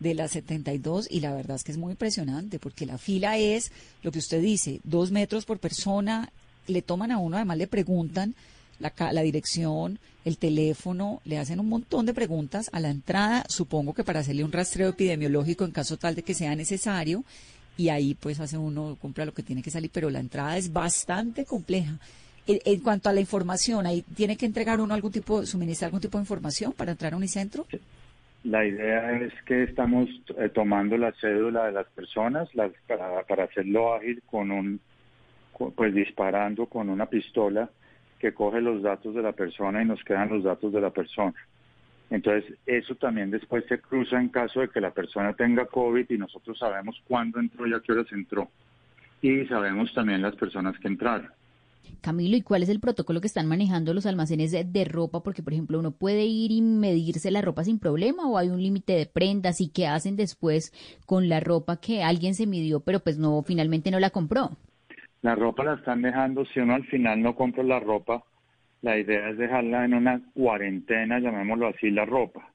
de 0.00 0.14
la 0.14 0.28
72 0.28 1.08
y 1.10 1.20
la 1.20 1.34
verdad 1.34 1.56
es 1.56 1.64
que 1.64 1.72
es 1.72 1.78
muy 1.78 1.92
impresionante 1.92 2.58
porque 2.58 2.84
la 2.84 2.98
fila 2.98 3.38
es, 3.38 3.72
lo 4.02 4.12
que 4.12 4.18
usted 4.18 4.42
dice, 4.42 4.80
dos 4.84 5.10
metros 5.10 5.46
por 5.46 5.58
persona, 5.58 6.30
le 6.66 6.82
toman 6.82 7.12
a 7.12 7.18
uno, 7.18 7.36
además 7.36 7.56
le 7.58 7.66
preguntan 7.66 8.34
la, 8.78 8.92
la, 9.12 9.22
dirección, 9.22 9.98
el 10.24 10.38
teléfono, 10.38 11.20
le 11.24 11.38
hacen 11.38 11.60
un 11.60 11.68
montón 11.68 12.06
de 12.06 12.14
preguntas 12.14 12.68
a 12.72 12.80
la 12.80 12.90
entrada, 12.90 13.44
supongo 13.48 13.94
que 13.94 14.04
para 14.04 14.20
hacerle 14.20 14.44
un 14.44 14.52
rastreo 14.52 14.88
epidemiológico 14.88 15.64
en 15.64 15.70
caso 15.70 15.96
tal 15.96 16.14
de 16.14 16.22
que 16.22 16.34
sea 16.34 16.54
necesario, 16.54 17.24
y 17.76 17.90
ahí 17.90 18.14
pues 18.14 18.40
hace 18.40 18.56
uno, 18.56 18.96
compra 19.00 19.24
lo 19.24 19.34
que 19.34 19.42
tiene 19.42 19.62
que 19.62 19.70
salir, 19.70 19.90
pero 19.92 20.10
la 20.10 20.20
entrada 20.20 20.56
es 20.56 20.72
bastante 20.72 21.44
compleja. 21.44 21.98
en, 22.46 22.80
cuanto 22.80 23.08
a 23.08 23.12
la 23.12 23.20
información, 23.20 23.86
ahí 23.86 24.02
tiene 24.14 24.36
que 24.36 24.46
entregar 24.46 24.80
uno 24.80 24.94
algún 24.94 25.12
tipo, 25.12 25.44
suministrar 25.44 25.88
algún 25.88 26.00
tipo 26.00 26.18
de 26.18 26.22
información 26.22 26.72
para 26.72 26.92
entrar 26.92 27.12
a 27.12 27.16
Unicentro. 27.16 27.66
La 28.44 28.64
idea 28.64 29.18
es 29.20 29.32
que 29.44 29.64
estamos 29.64 30.08
eh, 30.38 30.48
tomando 30.48 30.96
la 30.96 31.12
cédula 31.20 31.66
de 31.66 31.72
las 31.72 31.86
personas 31.88 32.48
para, 32.86 33.22
para 33.24 33.44
hacerlo 33.44 33.94
ágil 33.94 34.22
con 34.30 34.52
un, 34.52 34.80
pues 35.74 35.92
disparando 35.92 36.66
con 36.66 36.88
una 36.88 37.06
pistola 37.06 37.68
que 38.18 38.32
coge 38.32 38.60
los 38.60 38.82
datos 38.82 39.14
de 39.14 39.22
la 39.22 39.32
persona 39.32 39.82
y 39.82 39.84
nos 39.84 40.02
quedan 40.04 40.28
los 40.30 40.44
datos 40.44 40.72
de 40.72 40.80
la 40.80 40.90
persona. 40.90 41.34
Entonces, 42.08 42.56
eso 42.66 42.94
también 42.94 43.30
después 43.30 43.64
se 43.68 43.80
cruza 43.80 44.20
en 44.20 44.28
caso 44.28 44.60
de 44.60 44.68
que 44.68 44.80
la 44.80 44.92
persona 44.92 45.32
tenga 45.34 45.66
COVID 45.66 46.08
y 46.08 46.18
nosotros 46.18 46.58
sabemos 46.58 46.96
cuándo 47.08 47.40
entró 47.40 47.66
y 47.66 47.74
a 47.74 47.80
qué 47.80 47.92
horas 47.92 48.06
entró. 48.12 48.48
Y 49.20 49.44
sabemos 49.46 49.92
también 49.92 50.22
las 50.22 50.36
personas 50.36 50.78
que 50.78 50.88
entraron. 50.88 51.30
Camilo, 52.00 52.36
¿y 52.36 52.42
cuál 52.42 52.62
es 52.62 52.68
el 52.68 52.80
protocolo 52.80 53.20
que 53.20 53.26
están 53.26 53.46
manejando 53.46 53.94
los 53.94 54.06
almacenes 54.06 54.52
de, 54.52 54.84
ropa? 54.84 55.22
Porque, 55.22 55.42
por 55.42 55.52
ejemplo, 55.52 55.78
uno 55.78 55.90
puede 55.90 56.24
ir 56.24 56.52
y 56.52 56.62
medirse 56.62 57.30
la 57.30 57.42
ropa 57.42 57.64
sin 57.64 57.78
problema 57.78 58.28
o 58.28 58.38
hay 58.38 58.48
un 58.48 58.62
límite 58.62 58.92
de 58.92 59.06
prendas 59.06 59.60
y 59.60 59.68
qué 59.68 59.86
hacen 59.86 60.16
después 60.16 60.72
con 61.06 61.28
la 61.28 61.40
ropa 61.40 61.78
que 61.78 62.02
alguien 62.02 62.34
se 62.34 62.46
midió, 62.46 62.80
pero 62.80 63.00
pues 63.00 63.18
no, 63.18 63.42
finalmente 63.42 63.90
no 63.90 63.98
la 63.98 64.10
compró. 64.10 64.56
La 65.22 65.34
ropa 65.34 65.64
la 65.64 65.74
están 65.74 66.02
dejando, 66.02 66.44
si 66.46 66.60
uno 66.60 66.74
al 66.74 66.84
final 66.84 67.22
no 67.22 67.34
compra 67.34 67.62
la 67.62 67.80
ropa, 67.80 68.22
la 68.82 68.98
idea 68.98 69.30
es 69.30 69.38
dejarla 69.38 69.84
en 69.84 69.94
una 69.94 70.20
cuarentena, 70.34 71.18
llamémoslo 71.18 71.68
así, 71.68 71.90
la 71.90 72.04
ropa. 72.04 72.52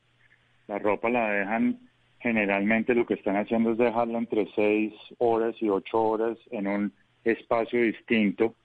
La 0.67 0.79
ropa 0.79 1.09
la 1.09 1.29
dejan, 1.31 1.79
generalmente 2.19 2.95
lo 2.95 3.05
que 3.05 3.15
están 3.15 3.35
haciendo 3.35 3.71
es 3.71 3.77
dejarla 3.77 4.19
entre 4.19 4.47
seis 4.55 4.93
horas 5.17 5.55
y 5.59 5.69
ocho 5.69 6.01
horas 6.01 6.37
en 6.51 6.67
un 6.67 6.93
espacio 7.23 7.81
distinto 7.81 8.55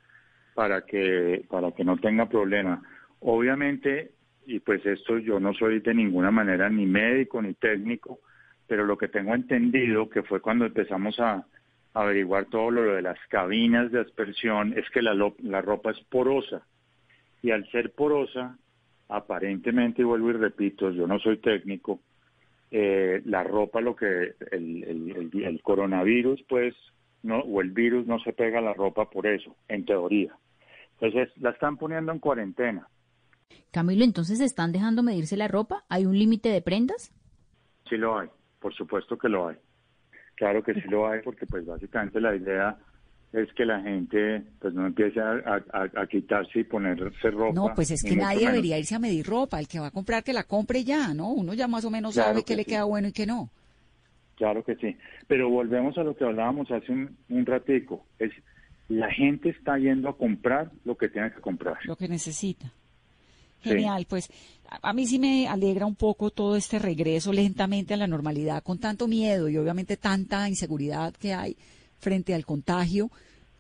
para 0.55 0.83
que, 0.83 1.45
para 1.51 1.73
que 1.73 1.85
no 1.85 1.97
tenga 1.99 2.29
problema. 2.29 2.83
Obviamente, 3.21 4.13
y 4.47 4.61
pues 4.61 4.85
esto 4.87 5.19
yo 5.19 5.41
no 5.41 5.53
soy 5.55 5.81
de 5.81 5.95
ninguna 5.95 6.31
manera 6.31 6.69
ni 6.69 6.87
médico 6.87 7.43
ni 7.43 7.55
técnico, 7.55 8.21
pero 8.67 8.85
lo 8.85 8.97
que 8.97 9.09
tengo 9.09 9.35
entendido 9.35 10.09
que 10.09 10.23
fue 10.23 10.41
cuando 10.41 10.67
empezamos 10.67 11.19
a, 11.19 11.45
averiguar 11.97 12.45
todo 12.47 12.71
lo 12.71 12.95
de 12.95 13.01
las 13.01 13.19
cabinas 13.29 13.91
de 13.91 14.01
aspersión 14.01 14.75
es 14.77 14.89
que 14.91 15.01
la, 15.01 15.15
la 15.15 15.63
ropa 15.63 15.93
es 15.93 16.01
porosa 16.11 16.63
y 17.43 17.51
al 17.53 17.67
ser 17.71 17.93
porosa, 17.93 18.59
aparentemente, 19.09 20.03
y 20.03 20.05
vuelvo 20.05 20.31
y 20.31 20.35
repito, 20.35 20.91
yo 20.91 21.07
no 21.07 21.19
soy 21.19 21.39
técnico, 21.39 22.01
eh, 22.71 23.23
la 23.25 23.45
ropa, 23.45 23.81
lo 23.81 23.97
que 23.97 24.35
el, 24.51 24.85
el, 24.85 25.43
el, 25.43 25.63
coronavirus, 25.63 26.43
pues, 26.49 26.75
no, 27.23 27.39
o 27.39 27.63
el 27.63 27.71
virus 27.71 28.07
no 28.07 28.19
se 28.19 28.35
pega 28.35 28.59
a 28.59 28.63
la 28.63 28.75
ropa 28.75 29.09
por 29.09 29.27
eso, 29.27 29.57
en 29.69 29.87
teoría. 29.87 30.37
Entonces, 31.01 31.31
la 31.41 31.51
están 31.51 31.79
poniendo 31.79 32.13
en 32.13 32.19
cuarentena. 32.19 32.89
Camilo, 33.71 34.05
entonces 34.05 34.41
están 34.41 34.73
dejando 34.73 35.03
medirse 35.03 35.37
la 35.37 35.49
ropa. 35.49 35.85
¿Hay 35.89 36.05
un 36.05 36.19
límite 36.19 36.49
de 36.49 36.63
prendas? 36.63 37.13
Sí 37.89 37.97
lo 37.97 38.19
hay, 38.19 38.29
por 38.61 38.75
supuesto 38.75 39.17
que 39.17 39.29
lo 39.29 39.49
hay. 39.49 39.57
Claro 40.37 40.63
que 40.63 40.75
sí 40.75 40.83
lo 40.89 41.09
hay, 41.09 41.21
porque 41.23 41.47
pues 41.47 41.67
básicamente 41.67 42.21
la 42.21 42.37
idea 42.37 42.77
es 43.33 43.53
que 43.55 43.65
la 43.65 43.81
gente 43.81 44.43
pues 44.61 44.73
no 44.75 44.87
empiece 44.87 45.21
a, 45.21 46.07
quitarse 46.09 46.61
y 46.61 46.65
ponerse 46.65 47.31
ropa. 47.31 47.55
No, 47.55 47.75
pues 47.75 47.91
es 47.91 48.03
que 48.03 48.17
nadie 48.17 48.47
debería 48.47 48.79
irse 48.79 48.95
a 48.95 48.99
medir 48.99 49.27
ropa. 49.27 49.59
El 49.59 49.69
que 49.69 49.81
va 49.81 49.89
a 49.89 49.91
comprar, 49.91 50.23
que 50.23 50.33
la 50.33 50.45
compre 50.45 50.85
ya, 50.85 51.13
¿no? 51.15 51.33
Uno 51.33 51.55
ya 51.55 51.67
más 51.69 51.85
o 51.85 51.91
menos 51.91 52.15
sabe 52.15 52.45
qué 52.45 52.55
le 52.55 52.65
queda 52.65 52.85
bueno 52.85 53.09
y 53.09 53.13
qué 53.13 53.27
no. 53.27 53.51
Claro 54.37 54.63
que 54.63 54.77
sí. 54.77 54.97
Pero 55.27 55.49
volvemos 55.49 55.97
a 55.99 56.03
lo 56.03 56.15
que 56.15 56.25
hablábamos 56.25 56.71
hace 56.71 56.93
un, 56.93 57.17
un 57.31 57.47
ratico. 57.47 58.05
Es 58.19 58.33
la 58.89 59.11
gente 59.11 59.49
está 59.49 59.79
yendo 59.79 60.09
a 60.09 60.17
comprar 60.17 60.71
lo 60.85 60.97
que 60.97 61.09
tiene 61.09 61.33
que 61.33 61.41
comprar. 61.41 61.79
Lo 61.85 61.97
que 61.97 62.09
necesita. 62.09 62.73
Genial, 63.71 64.07
pues 64.09 64.29
a 64.69 64.93
mí 64.93 65.07
sí 65.07 65.19
me 65.19 65.49
alegra 65.49 65.87
un 65.87 65.95
poco 65.95 66.31
todo 66.31 66.57
este 66.57 66.79
regreso 66.79 67.33
lentamente 67.33 67.95
a 67.95 67.97
la 67.97 68.07
normalidad, 68.07 68.63
con 68.63 68.79
tanto 68.79 69.09
miedo 69.09 69.49
y 69.49 69.57
obviamente 69.57 69.97
tanta 69.97 70.49
inseguridad 70.49 71.15
que 71.15 71.35
hay 71.35 71.57
frente 71.99 72.35
al 72.35 72.45
contagio, 72.45 73.11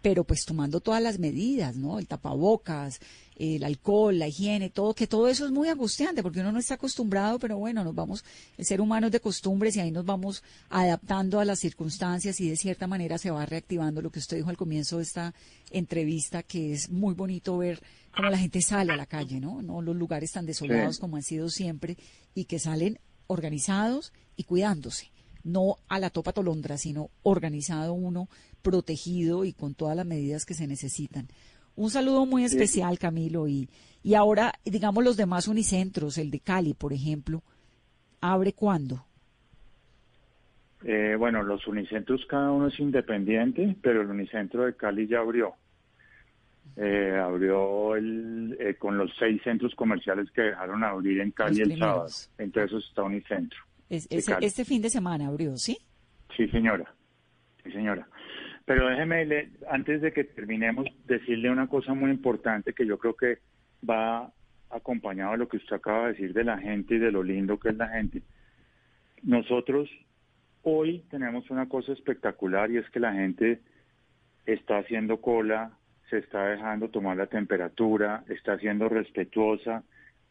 pero 0.03 0.25
pues 0.25 0.45
tomando 0.45 0.81
todas 0.81 1.03
las 1.03 1.19
medidas, 1.19 1.77
¿no? 1.77 1.99
El 1.99 2.07
tapabocas, 2.07 3.01
el 3.37 3.65
alcohol, 3.65 4.19
la 4.19 4.29
higiene, 4.29 4.71
todo, 4.71 4.95
que 4.95 5.07
todo 5.07 5.29
eso 5.29 5.45
es 5.45 5.51
muy 5.51 5.69
angustiante 5.69 6.23
porque 6.23 6.41
uno 6.41 6.53
no 6.53 6.59
está 6.59 6.75
acostumbrado, 6.75 7.39
pero 7.39 7.59
bueno, 7.59 7.85
nos 7.85 7.95
vamos, 7.95 8.25
el 8.57 8.65
ser 8.65 8.81
humano 8.81 9.07
es 9.07 9.13
de 9.13 9.21
costumbres 9.21 9.77
y 9.77 9.81
ahí 9.81 9.91
nos 9.91 10.05
vamos 10.05 10.43
adaptando 10.71 11.41
a 11.41 11.45
las 11.45 11.59
circunstancias 11.59 12.41
y 12.41 12.49
de 12.49 12.57
cierta 12.57 12.87
manera 12.87 13.19
se 13.19 13.31
va 13.31 13.45
reactivando 13.45 14.01
lo 14.01 14.11
que 14.11 14.21
usted 14.21 14.37
dijo 14.37 14.51
al 14.51 14.57
comienzo 14.57 14.99
de 14.99 15.03
esta 15.03 15.35
entrevista, 15.71 16.43
que 16.43 16.73
es 16.73 16.89
muy 16.89 17.15
bonito 17.15 17.59
ver 17.59 17.83
cómo 18.17 18.31
la 18.31 18.39
gente 18.39 18.63
sale 18.63 18.93
a 18.93 18.97
la 18.97 19.07
calle, 19.07 19.41
¿no? 19.41 19.63
No 19.63 19.83
los 19.83 19.95
lugares 19.95 20.33
tan 20.33 20.47
desolados 20.47 20.99
como 20.99 21.17
han 21.17 21.23
sido 21.23 21.49
siempre 21.49 21.97
y 22.35 22.47
que 22.47 22.59
salen 22.59 22.99
organizados 23.29 24.13
y 24.37 24.45
cuidándose 24.45 25.13
no 25.47 25.77
a 25.89 26.01
la 26.01 26.11
topa 26.11 26.33
tolondra, 26.33 26.77
sino 26.77 27.11
organizado 27.23 27.95
uno, 27.95 28.29
protegido 28.63 29.45
y 29.45 29.53
con 29.53 29.75
todas 29.75 29.97
las 29.97 30.05
medidas 30.05 30.45
que 30.45 30.55
se 30.55 30.67
necesitan. 30.67 31.29
Un 31.77 31.91
saludo 31.91 32.27
muy 32.27 32.45
especial, 32.45 32.99
Camilo. 32.99 33.47
Y, 33.47 33.71
y 34.03 34.15
ahora, 34.15 34.53
digamos, 34.65 35.05
los 35.05 35.17
demás 35.17 35.47
unicentros, 35.47 36.19
el 36.19 36.33
de 36.33 36.41
Cali, 36.41 36.75
por 36.75 36.93
ejemplo, 36.93 37.45
¿abre 38.21 38.55
cuándo? 38.55 39.07
Eh, 40.83 41.15
bueno, 41.17 41.45
los 41.45 41.67
unicentros 41.69 42.27
cada 42.29 42.51
uno 42.51 42.67
es 42.67 42.81
independiente, 42.81 43.77
pero 43.81 44.03
el 44.03 44.09
unicentro 44.09 44.65
de 44.65 44.75
Cali 44.75 45.07
ya 45.07 45.21
abrió. 45.21 45.55
Eh, 46.77 47.19
abrió 47.19 47.97
el, 47.97 48.55
eh, 48.61 48.75
con 48.75 48.99
los 48.99 49.11
seis 49.19 49.41
centros 49.43 49.75
comerciales 49.75 50.31
que 50.33 50.43
dejaron 50.43 50.85
abrir 50.85 51.21
en 51.21 51.31
Cali 51.31 51.63
el 51.63 51.79
sábado. 51.79 52.07
Entonces 52.37 52.85
está 52.87 53.03
unicentro. 53.03 53.59
este 53.89 54.65
fin 54.65 54.83
de 54.83 54.91
semana 54.91 55.29
abrió, 55.29 55.57
¿sí? 55.57 55.79
Sí, 56.37 56.47
señora. 56.49 56.93
Sí, 57.65 57.73
señora. 57.73 58.07
Pero 58.67 58.89
déjeme, 58.89 59.49
antes 59.71 60.03
de 60.03 60.13
que 60.13 60.25
terminemos, 60.25 60.87
decirle 61.07 61.51
una 61.51 61.69
cosa 61.69 61.95
muy 61.95 62.11
importante 62.11 62.75
que 62.75 62.85
yo 62.85 62.99
creo 62.99 63.17
que 63.17 63.39
va 63.89 64.31
acompañado 64.71 65.33
de 65.33 65.39
lo 65.39 65.49
que 65.49 65.57
usted 65.57 65.77
acaba 65.77 66.07
de 66.07 66.13
decir 66.13 66.33
de 66.35 66.45
la 66.45 66.59
gente 66.59 66.97
y 66.97 66.99
de 66.99 67.13
lo 67.13 67.23
lindo 67.23 67.59
que 67.59 67.71
es 67.71 67.77
la 67.77 67.89
gente. 67.89 68.23
Nosotros 69.23 69.89
hoy 70.63 71.05
tenemos 71.11 71.49
una 71.51 71.69
cosa 71.69 71.93
espectacular 71.93 72.71
y 72.71 72.79
es 72.79 72.91
que 72.91 73.01
la 73.01 73.13
gente 73.13 73.61
está 74.45 74.79
haciendo 74.79 75.21
cola, 75.21 75.71
se 76.11 76.19
está 76.19 76.47
dejando 76.47 76.89
tomar 76.89 77.17
la 77.17 77.27
temperatura, 77.27 78.25
está 78.29 78.59
siendo 78.59 78.89
respetuosa 78.89 79.83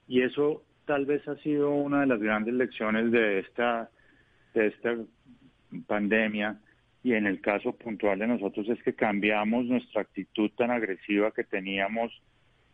y 0.07 0.21
eso 0.21 0.63
tal 0.85 1.05
vez 1.05 1.27
ha 1.27 1.35
sido 1.37 1.71
una 1.71 2.01
de 2.01 2.07
las 2.07 2.19
grandes 2.19 2.53
lecciones 2.53 3.11
de 3.11 3.39
esta 3.39 3.89
de 4.53 4.67
esta 4.67 4.95
pandemia 5.87 6.59
y 7.03 7.13
en 7.13 7.27
el 7.27 7.41
caso 7.41 7.73
puntual 7.73 8.19
de 8.19 8.27
nosotros 8.27 8.67
es 8.69 8.81
que 8.81 8.95
cambiamos 8.95 9.65
nuestra 9.65 10.01
actitud 10.01 10.49
tan 10.57 10.71
agresiva 10.71 11.31
que 11.31 11.43
teníamos 11.43 12.11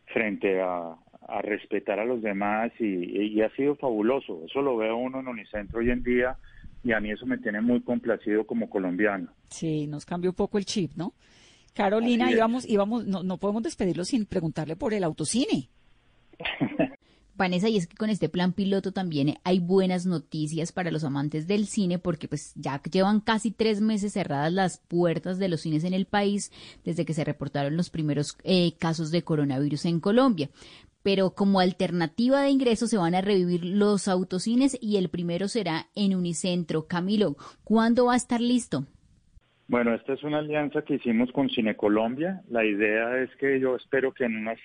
frente 0.06 0.62
a, 0.62 0.96
respetar 1.44 2.00
a 2.00 2.06
los 2.06 2.22
demás 2.22 2.72
y, 2.80 3.42
ha 3.42 3.50
sido 3.56 3.76
fabuloso. 3.76 4.44
Eso 4.46 4.62
lo 4.62 4.76
veo 4.76 4.98
uno 4.98 5.20
en 5.20 5.28
Unicentro 5.28 5.80
hoy 5.80 5.90
en 5.90 6.04
día 6.04 6.36
y 6.84 6.92
a 6.94 7.00
mí 7.00 7.12
eso 7.12 7.26
me 7.26 7.38
tiene 7.38 7.62
muy 7.62 7.82
complacido 7.82 8.46
como 8.46 8.70
colombiano. 8.70 9.32
Sí, 9.50 9.88
nos 9.88 10.06
cambió 10.06 10.32
un 10.32 10.36
poco 10.36 10.58
el 10.58 10.66
chip, 10.66 10.92
¿no? 10.96 11.14
Carolina, 11.74 12.32
íbamos, 12.32 12.68
íbamos, 12.68 13.06
no, 13.06 13.24
no 13.24 13.38
podemos 13.38 13.64
despedirlo 13.64 14.06
sin 14.06 14.26
preguntarle 14.26 14.76
por 14.76 14.94
el 14.94 15.04
autocine. 15.04 15.70
Vanessa, 17.42 17.70
y 17.70 17.78
es 17.78 17.88
que 17.88 17.96
con 17.96 18.12
este 18.12 18.30
plan 18.30 18.54
piloto 18.54 18.92
también 18.92 19.40
hay 19.44 19.60
buenas 19.60 20.06
noticias 20.06 20.72
para 20.72 20.92
los 20.92 21.04
amantes 21.04 21.48
del 21.48 21.66
cine 21.66 21.98
porque 21.98 22.28
pues 22.28 22.52
ya 22.56 22.80
llevan 22.84 23.20
casi 23.20 23.50
tres 23.50 23.82
meses 23.82 24.14
cerradas 24.14 24.54
las 24.54 24.78
puertas 24.78 25.40
de 25.40 25.48
los 25.48 25.62
cines 25.62 25.84
en 25.84 25.96
el 25.96 26.06
país 26.06 26.52
desde 26.84 27.04
que 27.04 27.16
se 27.16 27.24
reportaron 27.24 27.76
los 27.76 27.90
primeros 27.90 28.38
eh, 28.44 28.74
casos 28.78 29.10
de 29.10 29.24
coronavirus 29.24 29.86
en 29.86 30.00
Colombia. 30.00 30.52
Pero 31.02 31.34
como 31.34 31.60
alternativa 31.60 32.44
de 32.44 32.52
ingreso 32.52 32.86
se 32.86 32.98
van 32.98 33.16
a 33.16 33.22
revivir 33.22 33.66
los 33.66 34.08
autocines 34.08 34.78
y 34.80 34.98
el 34.98 35.10
primero 35.10 35.48
será 35.48 35.88
en 35.96 36.16
Unicentro. 36.16 36.86
Camilo, 36.86 37.38
¿cuándo 37.64 38.06
va 38.06 38.14
a 38.14 38.18
estar 38.18 38.40
listo? 38.40 38.86
Bueno, 39.72 39.94
esta 39.94 40.12
es 40.12 40.24
una 40.24 40.40
alianza 40.40 40.82
que 40.82 40.96
hicimos 40.96 41.32
con 41.32 41.50
Cine 41.50 41.78
Colombia. 41.78 42.42
La 42.50 42.66
idea 42.66 43.20
es 43.20 43.34
que 43.38 43.58
yo 43.58 43.78
espero 43.78 44.12
que 44.12 44.26
en 44.26 44.36
unas 44.36 44.60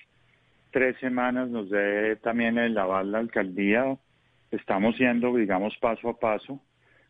tres 0.71 0.97
semanas 0.99 1.47
nos 1.47 1.69
dé 1.69 2.17
también 2.17 2.57
el 2.57 2.77
aval 2.77 3.13
la 3.13 3.19
alcaldía. 3.19 3.97
Estamos 4.51 4.97
yendo, 4.97 5.33
digamos, 5.33 5.77
paso 5.77 6.09
a 6.09 6.19
paso, 6.19 6.59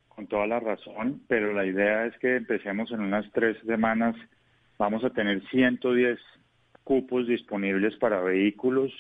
con 0.09 0.27
toda 0.27 0.45
la 0.45 0.59
razón, 0.59 1.23
pero 1.27 1.53
la 1.53 1.65
idea 1.65 2.05
es 2.05 2.15
que 2.19 2.35
empecemos 2.35 2.91
en 2.91 2.99
unas 2.99 3.25
tres 3.31 3.57
semanas. 3.65 4.15
Vamos 4.77 5.03
a 5.03 5.09
tener 5.09 5.41
110 5.49 6.19
cupos 6.83 7.27
disponibles 7.27 7.95
para 7.95 8.21
vehículos, 8.21 8.93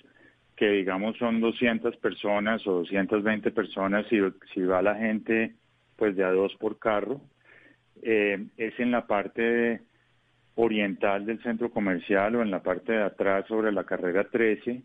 que 0.55 0.71
digamos 0.71 1.15
son 1.19 1.39
200 1.39 1.97
personas 1.97 2.65
o 2.65 2.79
220 2.79 3.51
personas 3.51 4.07
si, 4.07 4.17
si 4.55 4.61
va 4.63 4.81
la 4.81 4.95
gente 4.95 5.53
pues 5.97 6.15
de 6.15 6.23
a 6.23 6.31
dos 6.31 6.55
por 6.55 6.79
carro. 6.79 7.21
Eh, 8.01 8.47
es 8.57 8.79
en 8.79 8.91
la 8.91 9.05
parte 9.07 9.81
oriental 10.55 11.25
del 11.25 11.41
centro 11.43 11.69
comercial 11.69 12.35
o 12.35 12.41
en 12.41 12.51
la 12.51 12.63
parte 12.63 12.93
de 12.93 13.03
atrás 13.03 13.45
sobre 13.47 13.71
la 13.71 13.83
carrera 13.83 14.23
13. 14.25 14.81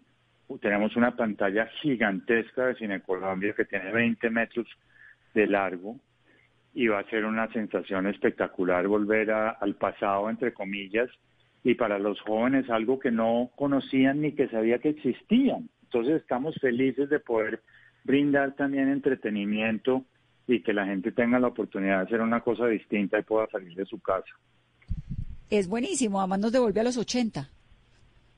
Tenemos 0.61 0.97
una 0.97 1.17
pantalla 1.17 1.67
gigantesca 1.81 2.67
de 2.67 2.75
Cine 2.75 3.01
Colombia 3.01 3.55
que 3.55 3.65
tiene 3.65 3.91
20 3.91 4.29
metros 4.31 4.67
de 5.33 5.47
largo 5.47 5.99
y 6.75 6.89
va 6.89 7.01
a 7.01 7.11
ser 7.11 7.25
una 7.25 7.51
sensación 7.53 8.07
espectacular 8.07 8.87
volver 8.87 9.31
al 9.31 9.75
pasado, 9.77 10.29
entre 10.29 10.53
comillas, 10.53 11.09
y 11.65 11.75
para 11.75 11.99
los 11.99 12.21
jóvenes 12.21 12.69
algo 12.71 12.99
que 12.99 13.11
no 13.11 13.51
conocían 13.57 14.21
ni 14.21 14.33
que 14.33 14.49
sabía 14.49 14.79
que 14.79 14.91
existían. 14.91 15.69
Entonces 15.85 16.21
estamos 16.21 16.55
felices 16.61 17.09
de 17.09 17.21
poder 17.21 17.63
brindar 18.05 18.53
también 18.53 18.89
entretenimiento 18.89 20.05
y 20.47 20.63
que 20.63 20.73
la 20.73 20.87
gente 20.87 21.13
tenga 21.13 21.39
la 21.39 21.49
oportunidad 21.49 21.99
de 21.99 22.05
hacer 22.05 22.21
una 22.21 22.41
cosa 22.41 22.67
distinta 22.67 23.19
y 23.19 23.23
pueda 23.23 23.47
salir 23.49 23.75
de 23.75 23.85
su 23.85 24.01
casa. 24.01 24.31
Es 25.51 25.69
buenísimo, 25.69 26.21
además 26.21 26.41
nos 26.41 26.53
devuelve 26.53 26.81
a 26.81 26.85
los 26.85 26.97
80. 26.97 27.51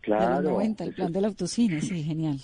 Claro. 0.01 0.35
A 0.35 0.41
los 0.41 0.53
90, 0.53 0.85
el 0.85 0.95
plan 0.95 1.13
del 1.13 1.25
autocine, 1.25 1.81
sí, 1.81 2.03
genial. 2.03 2.41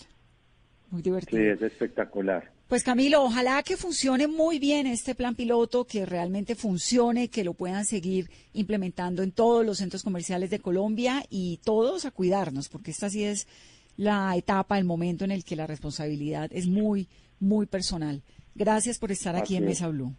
Muy 0.91 1.03
divertido. 1.03 1.41
Sí, 1.43 1.49
es 1.49 1.63
espectacular. 1.63 2.51
Pues 2.71 2.85
Camilo, 2.85 3.25
ojalá 3.25 3.63
que 3.65 3.77
funcione 3.77 4.29
muy 4.29 4.61
bien 4.61 4.87
este 4.87 5.17
plan 5.17 5.35
piloto, 5.35 5.85
que 5.85 6.07
realmente 6.07 6.55
funcione, 6.55 7.29
que 7.29 7.43
lo 7.43 7.53
puedan 7.53 7.85
seguir 7.85 8.31
implementando 8.53 9.25
en 9.25 9.33
todos 9.33 9.67
los 9.67 9.79
centros 9.79 10.05
comerciales 10.05 10.51
de 10.51 10.61
Colombia 10.61 11.25
y 11.29 11.59
todos 11.65 12.05
a 12.05 12.13
cuidarnos, 12.13 12.69
porque 12.69 12.93
esta 12.93 13.11
sí 13.11 13.25
es 13.25 13.49
la 13.97 14.37
etapa, 14.37 14.79
el 14.79 14.85
momento 14.85 15.25
en 15.25 15.33
el 15.33 15.45
que 15.45 15.57
la 15.57 15.67
responsabilidad 15.67 16.49
es 16.53 16.69
muy, 16.69 17.09
muy 17.41 17.67
personal. 17.67 18.23
Gracias 18.61 18.99
por 18.99 19.11
estar 19.11 19.35
aquí 19.37 19.57
en 19.57 19.65
Mesa 19.65 19.89
Blue. 19.89 20.15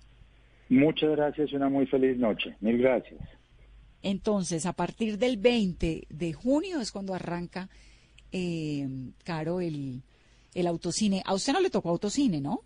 Muchas 0.68 1.12
gracias 1.12 1.52
y 1.52 1.56
una 1.56 1.70
muy 1.70 1.86
feliz 1.86 2.18
noche. 2.18 2.56
Mil 2.60 2.80
gracias. 2.80 3.22
Entonces, 4.02 4.66
a 4.66 4.74
partir 4.74 5.20
del 5.20 5.38
20 5.38 6.08
de 6.10 6.34
junio 6.34 6.82
es 6.82 6.92
cuando 6.92 7.14
arranca, 7.14 7.70
eh, 8.32 8.90
Caro, 9.24 9.62
el, 9.62 10.02
el 10.56 10.66
autocine. 10.66 11.22
A 11.24 11.36
usted 11.36 11.54
no 11.54 11.62
le 11.62 11.70
tocó 11.70 11.90
autocine, 11.90 12.42
¿no? 12.42 12.62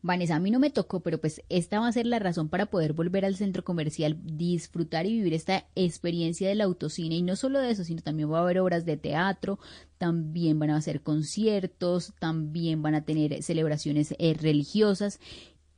Vanessa, 0.00 0.36
a 0.36 0.40
mí 0.40 0.50
no 0.50 0.60
me 0.60 0.70
tocó, 0.70 1.00
pero 1.00 1.18
pues 1.18 1.42
esta 1.48 1.80
va 1.80 1.88
a 1.88 1.92
ser 1.92 2.06
la 2.06 2.20
razón 2.20 2.48
para 2.48 2.66
poder 2.66 2.92
volver 2.92 3.24
al 3.24 3.34
centro 3.34 3.64
comercial, 3.64 4.16
disfrutar 4.22 5.06
y 5.06 5.14
vivir 5.14 5.34
esta 5.34 5.66
experiencia 5.74 6.48
del 6.48 6.60
autocine. 6.60 7.16
Y 7.16 7.22
no 7.22 7.34
solo 7.34 7.58
de 7.58 7.70
eso, 7.70 7.82
sino 7.82 8.00
también 8.00 8.30
va 8.30 8.38
a 8.38 8.42
haber 8.42 8.60
obras 8.60 8.84
de 8.84 8.96
teatro, 8.96 9.58
también 9.98 10.58
van 10.58 10.70
a 10.70 10.76
hacer 10.76 11.02
conciertos, 11.02 12.12
también 12.20 12.80
van 12.80 12.94
a 12.94 13.04
tener 13.04 13.42
celebraciones 13.42 14.14
eh, 14.18 14.34
religiosas. 14.34 15.18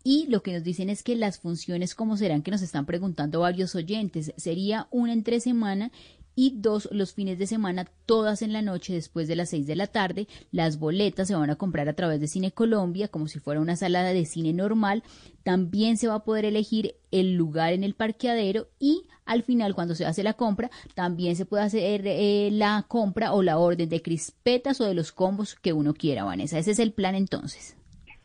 Y 0.02 0.26
lo 0.28 0.42
que 0.42 0.52
nos 0.52 0.64
dicen 0.64 0.90
es 0.90 1.02
que 1.02 1.16
las 1.16 1.38
funciones, 1.38 1.94
como 1.94 2.16
serán, 2.16 2.42
que 2.42 2.50
nos 2.50 2.62
están 2.62 2.86
preguntando 2.86 3.40
varios 3.40 3.74
oyentes, 3.74 4.32
sería 4.36 4.86
una 4.90 5.12
entre 5.12 5.40
semana 5.40 5.92
y 6.34 6.54
dos 6.56 6.88
los 6.92 7.12
fines 7.12 7.38
de 7.38 7.46
semana, 7.46 7.86
todas 8.06 8.42
en 8.42 8.52
la 8.52 8.62
noche 8.62 8.94
después 8.94 9.28
de 9.28 9.36
las 9.36 9.50
seis 9.50 9.66
de 9.66 9.76
la 9.76 9.86
tarde. 9.86 10.28
Las 10.52 10.78
boletas 10.78 11.28
se 11.28 11.34
van 11.34 11.50
a 11.50 11.56
comprar 11.56 11.88
a 11.88 11.94
través 11.94 12.20
de 12.20 12.28
Cine 12.28 12.52
Colombia 12.52 13.08
como 13.08 13.28
si 13.28 13.38
fuera 13.38 13.60
una 13.60 13.76
sala 13.76 14.04
de 14.04 14.24
cine 14.24 14.52
normal. 14.52 15.02
También 15.42 15.96
se 15.96 16.08
va 16.08 16.16
a 16.16 16.24
poder 16.24 16.44
elegir 16.44 16.94
el 17.10 17.34
lugar 17.34 17.72
en 17.72 17.84
el 17.84 17.94
parqueadero 17.94 18.68
y 18.78 19.02
al 19.24 19.42
final 19.42 19.74
cuando 19.74 19.94
se 19.94 20.06
hace 20.06 20.22
la 20.22 20.34
compra 20.34 20.70
también 20.94 21.36
se 21.36 21.46
puede 21.46 21.62
hacer 21.62 22.02
eh, 22.06 22.50
la 22.52 22.84
compra 22.88 23.32
o 23.32 23.42
la 23.42 23.58
orden 23.58 23.88
de 23.88 24.02
crispetas 24.02 24.80
o 24.80 24.84
de 24.84 24.94
los 24.94 25.12
combos 25.12 25.54
que 25.54 25.72
uno 25.72 25.94
quiera, 25.94 26.24
Vanessa. 26.24 26.58
Ese 26.58 26.72
es 26.72 26.78
el 26.78 26.92
plan 26.92 27.14
entonces. 27.14 27.76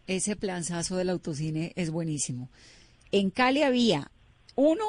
Ese 0.08 0.36
planzazo 0.36 0.98
del 0.98 1.10
autocine 1.10 1.74
es 1.76 1.90
buenísimo. 1.90 2.50
En 3.12 3.30
Cali 3.30 3.64
había 3.64 4.12
uno 4.56 4.86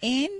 en 0.00 0.30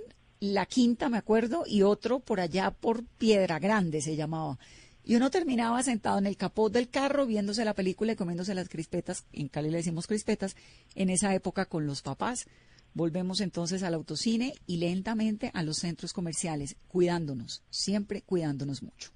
la 0.40 0.66
quinta, 0.66 1.08
me 1.08 1.18
acuerdo, 1.18 1.64
y 1.66 1.82
otro 1.82 2.18
por 2.18 2.40
allá 2.40 2.70
por 2.70 3.04
Piedra 3.04 3.58
Grande 3.58 4.00
se 4.00 4.16
llamaba. 4.16 4.58
Y 5.04 5.16
uno 5.16 5.30
terminaba 5.30 5.82
sentado 5.82 6.18
en 6.18 6.26
el 6.26 6.36
capot 6.36 6.72
del 6.72 6.88
carro 6.88 7.26
viéndose 7.26 7.64
la 7.64 7.74
película 7.74 8.12
y 8.12 8.16
comiéndose 8.16 8.54
las 8.54 8.68
crispetas, 8.68 9.24
en 9.32 9.48
Cali 9.48 9.70
le 9.70 9.78
decimos 9.78 10.06
crispetas, 10.06 10.56
en 10.94 11.10
esa 11.10 11.34
época 11.34 11.66
con 11.66 11.86
los 11.86 12.02
papás. 12.02 12.46
Volvemos 12.92 13.40
entonces 13.40 13.82
al 13.82 13.94
autocine 13.94 14.54
y 14.66 14.78
lentamente 14.78 15.50
a 15.54 15.62
los 15.62 15.78
centros 15.78 16.12
comerciales, 16.12 16.76
cuidándonos, 16.88 17.62
siempre 17.70 18.22
cuidándonos 18.22 18.82
mucho. 18.82 19.10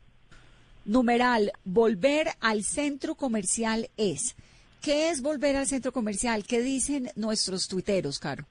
Numeral, 0.85 1.53
volver 1.65 2.29
al 2.41 2.65
centro 2.65 3.15
comercial 3.15 3.91
es. 3.97 4.37
¿Qué 4.81 5.09
es 5.09 5.23
volver 5.23 5.57
al 5.57 5.67
centro 5.67 5.93
comercial? 5.93 6.45
¿Qué 6.45 6.61
dicen 6.61 7.11
nuestros 7.17 7.69
tuiteros, 7.69 8.19
Caro? 8.19 8.47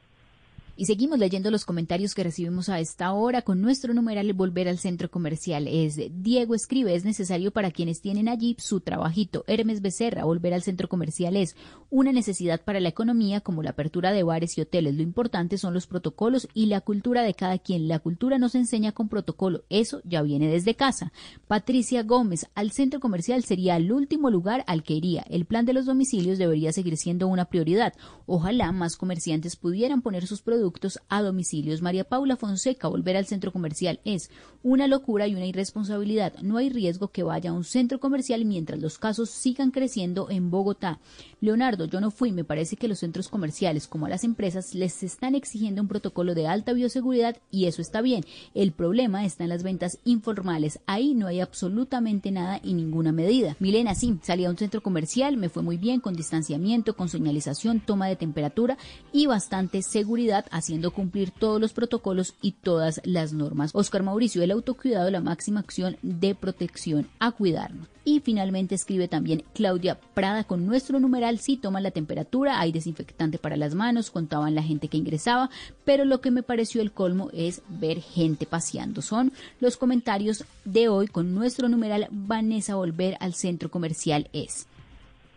Y 0.76 0.86
seguimos 0.86 1.20
leyendo 1.20 1.52
los 1.52 1.66
comentarios 1.66 2.16
que 2.16 2.24
recibimos 2.24 2.68
a 2.68 2.80
esta 2.80 3.14
hora 3.14 3.44
con 3.44 3.62
nuestro 3.62 3.94
numeral 3.94 4.34
Volver 4.34 4.68
al 4.68 4.80
Centro 4.80 5.12
Comercial. 5.12 5.68
Es 5.68 6.00
Diego 6.12 6.56
escribe, 6.56 6.96
es 6.96 7.06
necesario 7.06 7.52
para 7.52 7.70
quienes 7.70 8.02
tienen 8.02 8.28
allí 8.28 8.56
su 8.58 8.80
trabajito. 8.80 9.44
Hermes 9.46 9.84
Becerra, 9.84 10.24
Volver 10.24 10.52
al 10.52 10.64
Centro 10.64 10.90
Comercial 10.90 11.38
es 11.38 11.56
una 11.92 12.12
necesidad 12.12 12.60
para 12.60 12.80
la 12.80 12.90
economía 12.90 13.40
como 13.40 13.62
la 13.62 13.70
apertura 13.70 14.12
de 14.12 14.24
bares 14.24 14.58
y 14.58 14.62
hoteles. 14.62 14.96
Lo 14.96 15.04
importante 15.04 15.60
son 15.60 15.76
los 15.76 15.86
protocolos 15.86 16.48
y 16.56 16.66
la 16.66 16.82
cultura 16.82 17.22
de 17.22 17.36
cada 17.36 17.60
quien. 17.60 17.88
La 17.88 18.00
cultura 18.00 18.40
nos 18.40 18.56
enseña 18.56 18.94
con 18.94 19.10
protocolo. 19.10 19.66
Eso 19.70 20.02
ya 20.06 20.24
viene 20.24 20.48
desde 20.48 20.74
casa. 20.74 21.14
Patricia 21.48 22.02
Gómez, 22.02 22.48
al 22.56 22.72
centro 22.72 23.00
comercial 23.00 23.44
sería 23.44 23.78
el 23.78 23.92
último 23.92 24.32
lugar 24.32 24.64
al 24.66 24.82
que 24.82 24.96
iría. 24.96 25.24
El 25.30 25.46
plan 25.46 25.68
de 25.68 25.74
los 25.74 25.86
domicilios 25.86 26.40
debería 26.40 26.74
seguir 26.74 26.98
siendo 26.98 27.28
una 27.28 27.46
prioridad. 27.46 27.94
Ojalá 28.26 28.72
más 28.72 28.98
comerciantes 28.98 29.56
pudieran 29.56 30.02
poner 30.02 30.26
sus 30.26 30.42
productos 30.42 30.63
a 31.10 31.22
domicilios. 31.22 31.82
María 31.82 32.04
Paula 32.04 32.38
Fonseca, 32.38 32.88
volver 32.88 33.18
al 33.18 33.26
centro 33.26 33.52
comercial 33.52 34.00
es 34.06 34.30
una 34.64 34.88
locura 34.88 35.28
y 35.28 35.36
una 35.36 35.46
irresponsabilidad. 35.46 36.34
No 36.42 36.58
hay 36.58 36.70
riesgo 36.70 37.10
que 37.10 37.24
vaya 37.24 37.50
a 37.50 37.54
un 37.54 37.66
centro 37.66 38.00
comercial 38.00 38.46
mientras 38.46 38.80
los 38.80 38.98
casos 38.98 39.30
sigan 39.30 39.72
creciendo 39.72 40.30
en 40.30 40.50
Bogotá. 40.50 41.00
Leonardo, 41.42 41.86
yo 41.86 42.00
no 42.00 42.12
fui, 42.12 42.32
me 42.32 42.46
parece 42.46 42.78
que 42.78 42.88
los 42.88 43.00
centros 43.00 43.28
comerciales 43.28 43.88
como 43.88 44.06
a 44.06 44.10
las 44.10 44.24
empresas 44.24 44.74
les 44.74 45.04
están 45.04 45.36
exigiendo 45.36 45.82
un 45.82 45.90
protocolo 45.90 46.34
de 46.34 46.48
alta 46.48 46.72
bioseguridad 46.72 47.38
y 47.52 47.66
eso 47.66 47.82
está 47.82 48.02
bien. 48.02 48.24
El 48.54 48.72
problema 48.72 49.26
está 49.26 49.44
en 49.44 49.50
las 49.50 49.64
ventas 49.64 50.00
informales. 50.06 50.80
Ahí 50.86 51.14
no 51.14 51.28
hay 51.28 51.42
absolutamente 51.42 52.32
nada 52.32 52.62
y 52.64 52.74
ninguna 52.74 53.12
medida. 53.12 53.58
Milena, 53.60 53.96
sí, 53.96 54.18
salí 54.24 54.46
a 54.46 54.50
un 54.50 54.58
centro 54.58 54.82
comercial, 54.82 55.36
me 55.36 55.50
fue 55.50 55.62
muy 55.62 55.78
bien 55.78 56.00
con 56.00 56.16
distanciamiento, 56.16 56.96
con 56.96 57.10
señalización, 57.10 57.82
toma 57.82 58.08
de 58.08 58.16
temperatura 58.16 58.78
y 59.12 59.26
bastante 59.26 59.82
seguridad 59.82 60.46
haciendo 60.54 60.92
cumplir 60.92 61.32
todos 61.32 61.60
los 61.60 61.74
protocolos 61.74 62.36
y 62.42 62.52
todas 62.52 63.02
las 63.04 63.34
normas. 63.34 63.72
Oscar 63.74 64.04
Mauricio, 64.04 64.44
el 64.44 64.52
autocuidado, 64.52 65.10
la 65.10 65.20
máxima 65.20 65.60
acción 65.60 65.98
de 66.04 66.36
protección 66.36 67.10
a 67.20 67.32
cuidarnos. 67.32 67.88
Y 68.06 68.20
finalmente 68.20 68.76
escribe 68.76 69.08
también 69.08 69.44
Claudia 69.54 70.00
Prada 70.14 70.44
con 70.44 70.66
nuestro 70.66 71.00
numeral, 71.00 71.40
si 71.40 71.58
toman 71.58 71.84
la 71.84 71.92
temperatura, 71.92 72.60
hay 72.60 72.72
desinfectante 72.72 73.40
para 73.40 73.58
las 73.58 73.76
manos, 73.76 74.12
contaban 74.12 74.56
la 74.56 74.62
gente 74.62 74.90
que 74.90 74.98
ingresaba, 74.98 75.50
pero 75.86 76.06
lo 76.06 76.22
que 76.22 76.30
me 76.30 76.44
pareció 76.44 76.82
el 76.82 76.92
colmo 76.92 77.30
es 77.34 77.62
ver 77.70 78.02
gente 78.02 78.46
paseando. 78.46 79.02
Son 79.02 79.32
los 79.60 79.78
comentarios 79.78 80.44
de 80.66 80.90
hoy 80.90 81.08
con 81.08 81.34
nuestro 81.34 81.70
numeral 81.70 82.08
Vanessa 82.12 82.76
Volver 82.76 83.18
al 83.20 83.34
centro 83.34 83.72
comercial 83.72 84.30
es. 84.34 84.68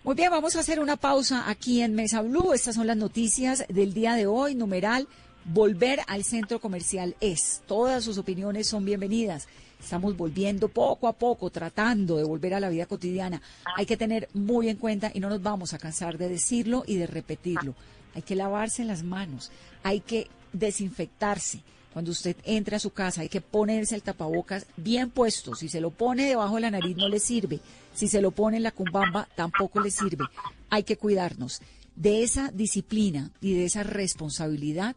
Muy 0.06 0.14
bien, 0.14 0.30
vamos 0.30 0.54
a 0.54 0.60
hacer 0.60 0.78
una 0.78 0.96
pausa 0.96 1.50
aquí 1.50 1.82
en 1.82 1.96
Mesa 1.96 2.22
Blue. 2.22 2.52
Estas 2.54 2.76
son 2.76 2.86
las 2.86 2.96
noticias 2.96 3.64
del 3.68 3.92
día 3.92 4.14
de 4.14 4.28
hoy. 4.28 4.54
Numeral, 4.54 5.08
volver 5.46 5.98
al 6.06 6.22
centro 6.22 6.60
comercial 6.60 7.16
es. 7.20 7.62
Todas 7.66 8.04
sus 8.04 8.16
opiniones 8.16 8.68
son 8.68 8.84
bienvenidas. 8.84 9.48
Estamos 9.80 10.16
volviendo 10.16 10.68
poco 10.68 11.08
a 11.08 11.12
poco, 11.12 11.50
tratando 11.50 12.18
de 12.18 12.22
volver 12.22 12.54
a 12.54 12.60
la 12.60 12.68
vida 12.68 12.86
cotidiana. 12.86 13.42
Hay 13.76 13.84
que 13.84 13.96
tener 13.96 14.28
muy 14.32 14.68
en 14.68 14.76
cuenta 14.76 15.10
y 15.12 15.18
no 15.18 15.28
nos 15.28 15.42
vamos 15.42 15.74
a 15.74 15.78
cansar 15.78 16.18
de 16.18 16.28
decirlo 16.28 16.84
y 16.86 16.98
de 16.98 17.08
repetirlo. 17.08 17.74
Hay 18.14 18.22
que 18.22 18.36
lavarse 18.36 18.84
las 18.84 19.02
manos, 19.02 19.50
hay 19.82 19.98
que 19.98 20.28
desinfectarse. 20.52 21.64
Cuando 21.96 22.10
usted 22.10 22.36
entra 22.44 22.76
a 22.76 22.78
su 22.78 22.90
casa 22.90 23.22
hay 23.22 23.30
que 23.30 23.40
ponerse 23.40 23.94
el 23.94 24.02
tapabocas 24.02 24.66
bien 24.76 25.08
puesto. 25.08 25.54
Si 25.54 25.70
se 25.70 25.80
lo 25.80 25.90
pone 25.90 26.26
debajo 26.26 26.56
de 26.56 26.60
la 26.60 26.70
nariz 26.70 26.94
no 26.94 27.08
le 27.08 27.18
sirve. 27.18 27.58
Si 27.94 28.06
se 28.06 28.20
lo 28.20 28.32
pone 28.32 28.58
en 28.58 28.64
la 28.64 28.70
cumbamba 28.70 29.30
tampoco 29.34 29.80
le 29.80 29.90
sirve. 29.90 30.26
Hay 30.68 30.82
que 30.82 30.98
cuidarnos. 30.98 31.62
De 31.94 32.22
esa 32.22 32.50
disciplina 32.50 33.30
y 33.40 33.54
de 33.54 33.64
esa 33.64 33.82
responsabilidad 33.82 34.94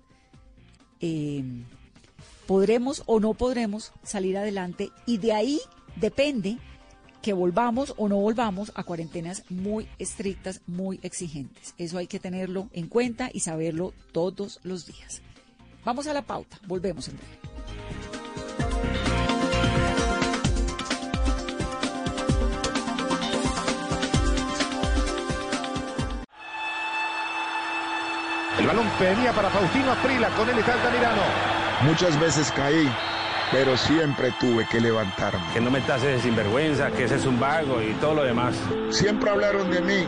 eh, 1.00 1.42
podremos 2.46 3.04
o 3.06 3.22
no 3.22 3.34
podremos 3.34 3.94
salir 4.04 4.38
adelante 4.38 4.92
y 5.06 5.20
de 5.20 5.32
ahí 5.32 5.62
depende 5.96 6.58
que 7.22 7.32
volvamos 7.32 7.94
o 7.96 8.10
no 8.10 8.18
volvamos 8.18 8.74
a 8.76 8.84
cuarentenas 8.84 9.44
muy 9.50 9.88
estrictas, 10.00 10.60
muy 10.68 11.00
exigentes. 11.02 11.76
Eso 11.78 11.98
hay 11.98 12.08
que 12.08 12.20
tenerlo 12.20 12.68
en 12.74 12.88
cuenta 12.88 13.30
y 13.32 13.40
saberlo 13.40 13.94
todos 14.12 14.60
los 14.64 14.86
días. 14.86 15.22
Vamos 15.90 16.06
a 16.06 16.14
la 16.14 16.22
pauta, 16.22 16.56
volvemos 16.68 17.08
en 17.08 17.18
breve. 17.18 17.32
El 28.60 28.68
balón 28.68 28.86
venía 29.00 29.34
para 29.34 29.50
Faustino 29.50 29.92
Aprila, 29.94 30.30
con 30.36 30.48
él 30.48 30.60
está 30.60 30.74
Altamirano. 30.74 31.24
Muchas 31.82 32.20
veces 32.20 32.52
caí 32.52 32.88
pero 33.52 33.76
siempre 33.78 34.32
tuve 34.40 34.68
que 34.68 34.80
levantarme. 34.80 35.42
Que 35.56 35.60
no 35.60 35.72
me 35.72 35.82
tases 35.82 36.22
sinvergüenza, 36.22 36.92
que 36.92 37.06
ese 37.06 37.16
es 37.16 37.26
un 37.26 37.40
vago 37.40 37.82
y 37.82 37.94
todo 37.94 38.14
lo 38.14 38.24
demás. 38.24 38.56
Siempre 38.92 39.32
hablaron 39.32 39.72
de 39.72 39.82
mí 39.82 40.06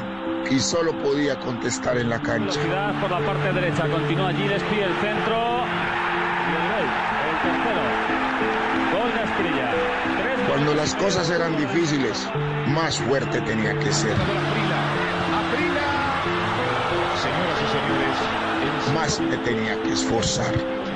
y 0.49 0.59
solo 0.59 0.91
podía 1.01 1.39
contestar 1.39 1.97
en 1.97 2.09
la 2.09 2.19
cancha. 2.21 2.59
por 2.99 3.11
la 3.11 3.19
parte 3.25 3.53
derecha, 3.53 3.87
continúa 3.87 4.29
allí, 4.29 4.47
despide 4.47 4.83
el 4.85 4.95
centro. 4.95 5.65
Y 6.47 6.55
el 6.55 6.65
gol, 6.71 6.87
el 7.29 7.37
tercero. 7.41 7.81
Gol 8.93 9.13
de 9.13 9.19
Asprilla. 9.19 9.71
Cuando 10.47 10.73
las 10.75 10.95
cosas 10.95 11.29
eran 11.29 11.57
difíciles, 11.57 12.29
más 12.67 12.99
fuerte 12.99 13.41
tenía 13.41 13.77
que 13.79 13.91
ser. 13.91 14.15
Más 18.93 19.19
me 19.19 19.37
tenía 19.37 19.81
que 19.83 19.93
esforzar. 19.93 20.80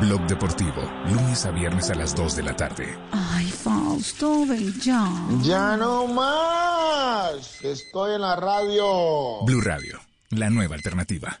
Blog 0.00 0.28
Deportivo, 0.28 0.82
lunes 1.10 1.44
a 1.44 1.50
viernes 1.50 1.90
a 1.90 1.94
las 1.94 2.14
2 2.14 2.36
de 2.36 2.42
la 2.44 2.54
tarde. 2.54 2.96
Ay, 3.10 3.46
Fausto, 3.50 4.46
ven 4.46 4.72
ya. 4.80 5.10
Ya 5.42 5.76
no 5.76 6.06
más. 6.06 7.64
Estoy 7.64 8.14
en 8.14 8.20
la 8.20 8.36
radio. 8.36 9.44
Blue 9.44 9.60
Radio, 9.60 9.98
la 10.30 10.50
nueva 10.50 10.76
alternativa. 10.76 11.40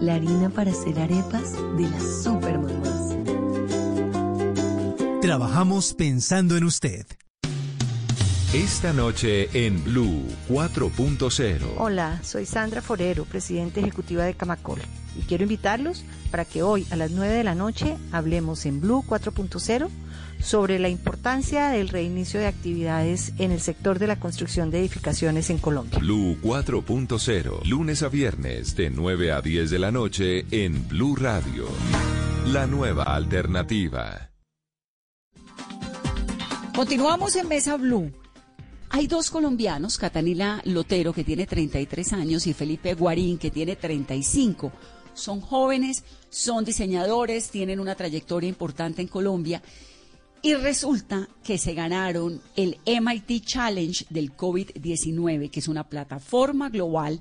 La 0.00 0.14
harina 0.14 0.48
para 0.48 0.70
hacer 0.70 0.98
arepas 1.00 1.54
de 1.76 1.88
las 1.88 2.22
super 2.22 2.56
mamás. 2.56 3.16
Trabajamos 5.20 5.92
pensando 5.94 6.56
en 6.56 6.62
usted. 6.64 7.04
Esta 8.54 8.92
noche 8.92 9.48
en 9.66 9.82
Blue 9.82 10.22
4.0. 10.48 11.74
Hola, 11.78 12.20
soy 12.22 12.46
Sandra 12.46 12.80
Forero, 12.80 13.24
presidenta 13.24 13.80
ejecutiva 13.80 14.22
de 14.24 14.34
Camacol, 14.34 14.80
y 15.18 15.22
quiero 15.22 15.42
invitarlos 15.42 16.04
para 16.30 16.44
que 16.44 16.62
hoy 16.62 16.86
a 16.90 16.96
las 16.96 17.10
9 17.10 17.34
de 17.34 17.44
la 17.44 17.56
noche 17.56 17.96
hablemos 18.12 18.66
en 18.66 18.80
Blue 18.80 19.04
4.0 19.04 19.88
sobre 20.40 20.78
la 20.78 20.88
importancia 20.88 21.68
del 21.68 21.88
reinicio 21.88 22.40
de 22.40 22.46
actividades 22.46 23.32
en 23.38 23.52
el 23.52 23.60
sector 23.60 23.98
de 23.98 24.06
la 24.06 24.20
construcción 24.20 24.70
de 24.70 24.80
edificaciones 24.80 25.50
en 25.50 25.58
Colombia. 25.58 25.98
Blue 25.98 26.36
4.0, 26.42 27.64
lunes 27.64 28.02
a 28.02 28.08
viernes 28.08 28.76
de 28.76 28.90
9 28.90 29.32
a 29.32 29.40
10 29.40 29.70
de 29.70 29.78
la 29.78 29.90
noche 29.90 30.46
en 30.50 30.88
Blue 30.88 31.16
Radio. 31.16 31.66
La 32.46 32.66
nueva 32.66 33.04
alternativa. 33.04 34.30
Continuamos 36.74 37.34
en 37.36 37.48
Mesa 37.48 37.76
Blue. 37.76 38.12
Hay 38.90 39.06
dos 39.06 39.30
colombianos, 39.30 39.98
Catalina 39.98 40.62
Lotero, 40.64 41.12
que 41.12 41.24
tiene 41.24 41.46
33 41.46 42.12
años, 42.14 42.46
y 42.46 42.54
Felipe 42.54 42.94
Guarín, 42.94 43.36
que 43.36 43.50
tiene 43.50 43.76
35. 43.76 44.72
Son 45.12 45.40
jóvenes, 45.40 46.04
son 46.30 46.64
diseñadores, 46.64 47.50
tienen 47.50 47.80
una 47.80 47.96
trayectoria 47.96 48.48
importante 48.48 49.02
en 49.02 49.08
Colombia. 49.08 49.60
Y 50.40 50.54
resulta 50.54 51.28
que 51.42 51.58
se 51.58 51.74
ganaron 51.74 52.40
el 52.54 52.78
MIT 52.86 53.44
Challenge 53.44 54.06
del 54.08 54.36
COVID-19, 54.36 55.50
que 55.50 55.60
es 55.60 55.68
una 55.68 55.84
plataforma 55.84 56.68
global 56.68 57.20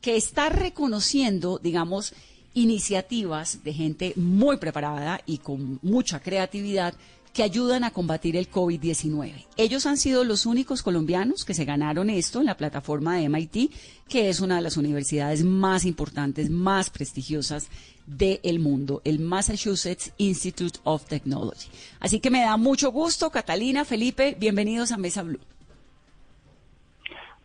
que 0.00 0.16
está 0.16 0.48
reconociendo, 0.48 1.58
digamos, 1.62 2.14
iniciativas 2.54 3.62
de 3.62 3.74
gente 3.74 4.12
muy 4.16 4.56
preparada 4.56 5.20
y 5.26 5.38
con 5.38 5.78
mucha 5.82 6.20
creatividad 6.20 6.94
que 7.32 7.42
ayudan 7.42 7.84
a 7.84 7.90
combatir 7.90 8.36
el 8.36 8.50
COVID-19. 8.50 9.46
Ellos 9.56 9.86
han 9.86 9.96
sido 9.96 10.24
los 10.24 10.46
únicos 10.46 10.82
colombianos 10.82 11.44
que 11.44 11.54
se 11.54 11.64
ganaron 11.64 12.10
esto 12.10 12.40
en 12.40 12.46
la 12.46 12.56
plataforma 12.56 13.16
de 13.16 13.28
MIT, 13.28 13.70
que 14.08 14.28
es 14.28 14.40
una 14.40 14.56
de 14.56 14.62
las 14.62 14.76
universidades 14.76 15.44
más 15.44 15.84
importantes, 15.84 16.50
más 16.50 16.90
prestigiosas 16.90 17.68
del 18.08 18.58
mundo, 18.58 19.02
el 19.04 19.18
Massachusetts 19.18 20.14
Institute 20.16 20.78
of 20.84 21.06
Technology. 21.06 21.68
Así 22.00 22.20
que 22.20 22.30
me 22.30 22.40
da 22.40 22.56
mucho 22.56 22.90
gusto, 22.90 23.30
Catalina, 23.30 23.84
Felipe, 23.84 24.34
bienvenidos 24.38 24.92
a 24.92 24.96
Mesa 24.96 25.22
Blue. 25.22 25.40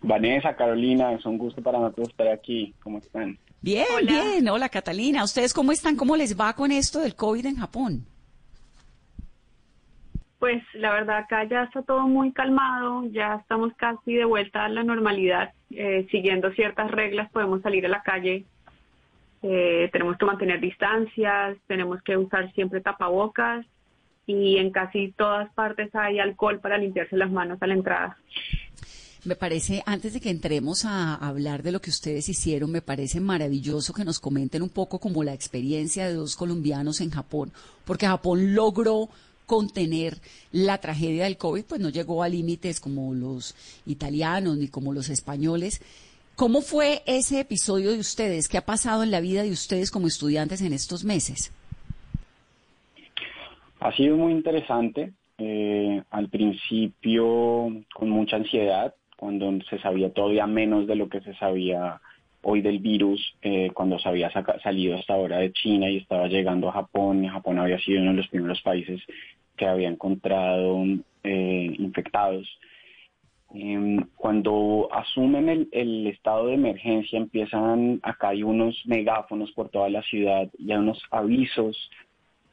Vanessa, 0.01 0.55
Carolina, 0.55 1.13
es 1.13 1.25
un 1.25 1.37
gusto 1.37 1.61
para 1.61 1.79
nosotros 1.79 2.09
estar 2.09 2.27
aquí. 2.27 2.73
¿Cómo 2.83 2.99
están? 2.99 3.37
Bien, 3.61 3.85
bien. 4.05 4.47
Hola, 4.49 4.67
Catalina. 4.67 5.23
¿Ustedes 5.23 5.53
cómo 5.53 5.71
están? 5.71 5.95
¿Cómo 5.95 6.17
les 6.17 6.37
va 6.39 6.53
con 6.53 6.71
esto 6.71 6.99
del 6.99 7.15
COVID 7.15 7.45
en 7.45 7.55
Japón? 7.55 8.05
Pues 10.39 10.61
la 10.73 10.91
verdad 10.91 11.19
acá 11.19 11.45
ya 11.45 11.63
está 11.63 11.81
todo 11.83 12.01
muy 12.01 12.33
calmado, 12.33 13.05
ya 13.11 13.35
estamos 13.35 13.71
casi 13.77 14.13
de 14.13 14.25
vuelta 14.25 14.65
a 14.65 14.69
la 14.69 14.83
normalidad, 14.83 15.53
eh, 15.69 16.05
siguiendo 16.11 16.51
ciertas 16.51 16.91
reglas 16.91 17.31
podemos 17.31 17.61
salir 17.61 17.85
a 17.85 17.89
la 17.89 18.01
calle, 18.01 18.43
eh, 19.43 19.89
tenemos 19.91 20.17
que 20.17 20.25
mantener 20.25 20.61
distancias, 20.61 21.57
tenemos 21.67 22.01
que 22.01 22.17
usar 22.17 22.51
siempre 22.53 22.81
tapabocas 22.81 23.65
y 24.25 24.57
en 24.57 24.71
casi 24.71 25.11
todas 25.11 25.53
partes 25.53 25.93
hay 25.93 26.19
alcohol 26.19 26.59
para 26.61 26.77
limpiarse 26.77 27.17
las 27.17 27.29
manos 27.29 27.61
a 27.61 27.67
la 27.67 27.73
entrada. 27.73 28.17
Me 29.25 29.35
parece, 29.35 29.83
antes 29.85 30.13
de 30.13 30.19
que 30.19 30.29
entremos 30.29 30.85
a 30.85 31.15
hablar 31.15 31.63
de 31.63 31.71
lo 31.71 31.81
que 31.81 31.89
ustedes 31.89 32.27
hicieron, 32.27 32.71
me 32.71 32.81
parece 32.81 33.21
maravilloso 33.21 33.93
que 33.93 34.03
nos 34.03 34.19
comenten 34.19 34.61
un 34.61 34.69
poco 34.69 34.99
como 34.99 35.23
la 35.23 35.33
experiencia 35.33 36.07
de 36.07 36.13
dos 36.13 36.35
colombianos 36.35 36.99
en 36.99 37.09
Japón, 37.09 37.51
porque 37.85 38.05
Japón 38.05 38.53
logró 38.53 39.09
contener 39.45 40.17
la 40.51 40.77
tragedia 40.79 41.25
del 41.25 41.37
COVID, 41.37 41.65
pues 41.65 41.81
no 41.81 41.89
llegó 41.89 42.23
a 42.23 42.29
límites 42.29 42.79
como 42.79 43.13
los 43.13 43.55
italianos 43.85 44.57
ni 44.57 44.67
como 44.67 44.93
los 44.93 45.09
españoles. 45.09 45.81
¿Cómo 46.35 46.61
fue 46.61 47.03
ese 47.05 47.41
episodio 47.41 47.91
de 47.91 47.99
ustedes? 47.99 48.49
¿Qué 48.49 48.57
ha 48.57 48.65
pasado 48.65 49.03
en 49.03 49.11
la 49.11 49.21
vida 49.21 49.43
de 49.43 49.51
ustedes 49.51 49.91
como 49.91 50.07
estudiantes 50.07 50.61
en 50.61 50.73
estos 50.73 51.03
meses? 51.03 51.53
Ha 53.79 53.91
sido 53.95 54.17
muy 54.17 54.31
interesante. 54.31 55.13
Eh, 55.37 56.01
al 56.09 56.29
principio 56.29 57.69
con 57.93 58.09
mucha 58.09 58.37
ansiedad, 58.37 58.95
cuando 59.17 59.51
se 59.69 59.77
sabía 59.79 60.11
todavía 60.11 60.47
menos 60.47 60.87
de 60.87 60.95
lo 60.95 61.09
que 61.09 61.21
se 61.21 61.33
sabía 61.35 61.99
hoy 62.41 62.61
del 62.61 62.79
virus, 62.79 63.35
eh, 63.41 63.69
cuando 63.73 63.99
se 63.99 64.09
había 64.09 64.31
salido 64.61 64.97
hasta 64.97 65.13
ahora 65.13 65.37
de 65.37 65.53
China 65.53 65.89
y 65.89 65.97
estaba 65.97 66.27
llegando 66.27 66.69
a 66.69 66.73
Japón, 66.73 67.23
y 67.23 67.29
Japón 67.29 67.59
había 67.59 67.79
sido 67.79 68.01
uno 68.01 68.11
de 68.11 68.17
los 68.17 68.27
primeros 68.27 68.61
países 68.61 69.01
que 69.55 69.65
había 69.65 69.89
encontrado 69.89 70.83
eh, 71.23 71.75
infectados. 71.77 72.47
Em, 73.53 74.03
cuando 74.15 74.89
asumen 74.91 75.67
el, 75.71 76.07
estado 76.07 76.47
de 76.47 76.55
emergencia, 76.55 77.17
empiezan, 77.17 77.99
acá 78.01 78.29
hay 78.29 78.41
unos 78.43 78.81
megáfonos 78.85 79.51
por 79.51 79.69
toda 79.69 79.89
la 79.89 80.01
ciudad 80.01 80.49
y 80.57 80.71
hay 80.71 80.77
unos 80.77 81.01
avisos 81.11 81.91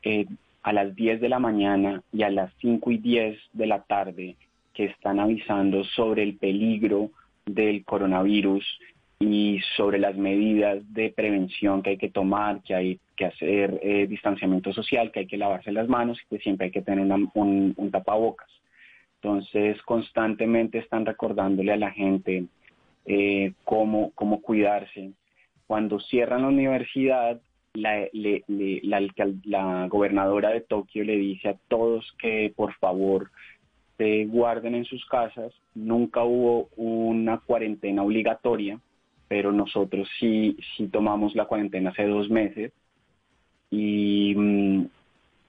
eh, 0.02 0.26
a 0.62 0.72
las 0.72 0.94
10 0.94 1.20
de 1.20 1.28
la 1.30 1.38
mañana 1.38 2.02
y 2.12 2.22
a 2.22 2.30
las 2.30 2.52
5 2.60 2.90
y 2.90 2.98
10 2.98 3.38
de 3.54 3.66
la 3.66 3.82
tarde 3.82 4.36
que 4.74 4.84
están 4.84 5.20
avisando 5.20 5.84
sobre 5.84 6.22
el 6.22 6.36
peligro 6.36 7.10
del 7.46 7.84
coronavirus 7.84 8.64
y 9.18 9.60
sobre 9.76 9.98
las 9.98 10.16
medidas 10.16 10.78
de 10.94 11.10
prevención 11.10 11.82
que 11.82 11.90
hay 11.90 11.98
que 11.98 12.10
tomar, 12.10 12.62
que 12.62 12.74
hay 12.74 13.00
que 13.16 13.26
hacer 13.26 13.78
eh, 13.82 14.06
distanciamiento 14.06 14.72
social, 14.72 15.12
que 15.12 15.20
hay 15.20 15.26
que 15.26 15.36
lavarse 15.36 15.72
las 15.72 15.88
manos 15.88 16.18
y 16.20 16.36
que 16.36 16.42
siempre 16.42 16.66
hay 16.66 16.70
que 16.70 16.82
tener 16.82 17.06
un, 17.34 17.90
tapabocas. 17.90 18.48
Entonces, 19.22 19.80
constantemente 19.83 20.78
están 20.78 21.04
recordándole 21.04 21.72
a 21.72 21.76
la 21.76 21.90
gente 21.90 22.46
eh, 23.06 23.52
cómo, 23.64 24.12
cómo 24.14 24.40
cuidarse. 24.40 25.12
Cuando 25.66 26.00
cierran 26.00 26.42
la 26.42 26.48
universidad, 26.48 27.40
la, 27.74 28.09
la, 28.12 29.88
gobernadora 29.88 30.50
de 30.50 30.62
Tokio 30.62 31.04
le 31.04 31.16
dice 31.16 31.50
a 31.50 31.56
todos 31.68 32.12
que 32.18 32.52
por 32.56 32.74
favor 32.74 33.30
se 33.98 34.24
guarden 34.24 34.74
en 34.74 34.85
sus 34.85 35.04
casas. 35.06 35.52
Nunca 35.74 36.24
hubo 36.24 36.68
una 36.76 37.38
cuarentena 37.38 38.02
obligatoria 38.02 38.80
pero 39.30 39.52
nosotros 39.52 40.09
sí, 40.18 40.56
sí 40.76 40.88
tomamos 40.88 41.37
la 41.37 41.44
cuarentena 41.44 41.90
hace 41.90 42.04
dos 42.04 42.28
meses 42.28 42.72
y, 43.70 44.35
mm, 44.37 44.87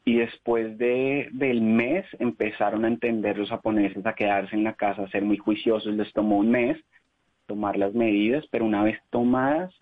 y 0.04 0.18
después 0.18 0.78
de, 0.78 1.30
del 1.32 1.62
mes 1.62 2.06
empezaron 2.20 2.86
a 2.86 2.88
entender 2.88 3.38
los 3.38 3.50
japoneses 3.50 4.06
a 4.06 4.14
quedarse 4.14 4.56
en 4.56 4.64
la 4.64 4.74
casa, 4.74 5.04
a 5.04 5.10
ser 5.10 5.24
muy 5.24 5.38
juiciosos, 5.38 5.94
les 5.94 6.12
tomó 6.14 6.38
un 6.38 6.52
mes 6.52 6.78
tomar 7.46 7.78
las 7.78 7.94
medidas, 7.94 8.46
pero 8.50 8.66
una 8.66 8.84
vez 8.84 8.98
tomadas 9.10 9.74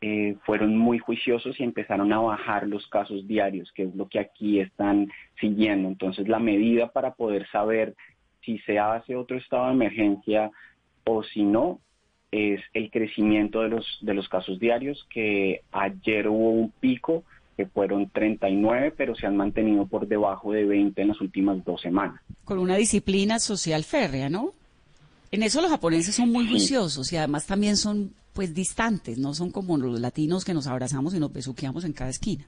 eh, 0.00 0.36
fueron 0.44 0.76
muy 0.76 0.98
juiciosos 0.98 1.58
y 1.58 1.64
empezaron 1.64 2.12
a 2.12 2.20
bajar 2.20 2.66
los 2.66 2.86
casos 2.88 3.26
diarios, 3.26 3.70
que 3.72 3.84
es 3.84 3.94
lo 3.94 4.08
que 4.08 4.20
aquí 4.20 4.60
están 4.60 5.08
siguiendo. 5.40 5.88
Entonces 5.88 6.28
la 6.28 6.38
medida 6.38 6.92
para 6.92 7.14
poder 7.14 7.46
saber 7.48 7.94
si 8.40 8.58
se 8.60 8.78
hace 8.78 9.16
otro 9.16 9.36
estado 9.36 9.66
de 9.66 9.72
emergencia 9.72 10.50
o 11.04 11.22
si 11.22 11.42
no, 11.42 11.80
es 12.30 12.62
el 12.72 12.90
crecimiento 12.90 13.60
de 13.60 13.68
los, 13.68 13.98
de 14.00 14.14
los 14.14 14.28
casos 14.28 14.58
diarios, 14.58 15.06
que 15.10 15.60
ayer 15.70 16.28
hubo 16.28 16.50
un 16.50 16.70
pico 16.80 17.24
que 17.62 17.70
fueron 17.70 18.10
39, 18.10 18.92
pero 18.96 19.14
se 19.14 19.26
han 19.26 19.36
mantenido 19.36 19.86
por 19.86 20.08
debajo 20.08 20.52
de 20.52 20.64
20 20.64 21.00
en 21.00 21.08
las 21.08 21.20
últimas 21.20 21.64
dos 21.64 21.80
semanas. 21.80 22.20
Con 22.44 22.58
una 22.58 22.76
disciplina 22.76 23.38
social 23.38 23.84
férrea, 23.84 24.28
¿no? 24.28 24.52
En 25.30 25.42
eso 25.42 25.62
los 25.62 25.70
japoneses 25.70 26.14
son 26.14 26.30
muy 26.30 26.48
juiciosos 26.48 27.12
y 27.12 27.16
además 27.16 27.46
también 27.46 27.76
son 27.76 28.10
pues 28.34 28.54
distantes, 28.54 29.18
no 29.18 29.34
son 29.34 29.50
como 29.50 29.76
los 29.76 30.00
latinos 30.00 30.44
que 30.44 30.54
nos 30.54 30.66
abrazamos 30.66 31.14
y 31.14 31.20
nos 31.20 31.32
besuqueamos 31.32 31.84
en 31.84 31.92
cada 31.92 32.10
esquina. 32.10 32.44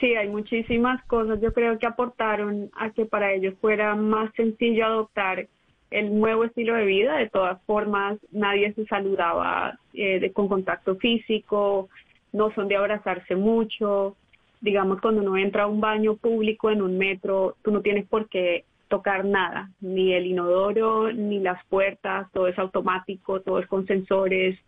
Sí, 0.00 0.14
hay 0.14 0.28
muchísimas 0.28 1.04
cosas 1.06 1.40
yo 1.40 1.52
creo 1.52 1.78
que 1.78 1.86
aportaron 1.86 2.70
a 2.78 2.90
que 2.90 3.06
para 3.06 3.32
ellos 3.32 3.54
fuera 3.60 3.94
más 3.94 4.32
sencillo 4.34 4.86
adoptar 4.86 5.48
el 5.90 6.18
nuevo 6.18 6.44
estilo 6.44 6.74
de 6.74 6.84
vida. 6.84 7.16
De 7.16 7.28
todas 7.28 7.60
formas, 7.64 8.18
nadie 8.30 8.72
se 8.74 8.86
saludaba 8.86 9.78
eh, 9.94 10.30
con 10.32 10.48
contacto 10.48 10.96
físico, 10.96 11.88
no 12.36 12.52
son 12.54 12.68
de 12.68 12.76
abrazarse 12.76 13.34
mucho. 13.34 14.16
Digamos, 14.60 15.00
cuando 15.00 15.22
uno 15.22 15.36
entra 15.36 15.64
a 15.64 15.66
un 15.66 15.80
baño 15.80 16.16
público 16.16 16.70
en 16.70 16.82
un 16.82 16.98
metro, 16.98 17.56
tú 17.62 17.70
no 17.70 17.80
tienes 17.80 18.06
por 18.06 18.28
qué 18.28 18.64
tocar 18.88 19.24
nada, 19.24 19.70
ni 19.80 20.12
el 20.12 20.26
inodoro, 20.26 21.12
ni 21.12 21.40
las 21.40 21.64
puertas, 21.66 22.28
todo 22.32 22.46
es 22.48 22.58
automático, 22.58 23.40
todo 23.40 23.58
es 23.58 23.66
con 23.66 23.86
sensores. 23.86 24.58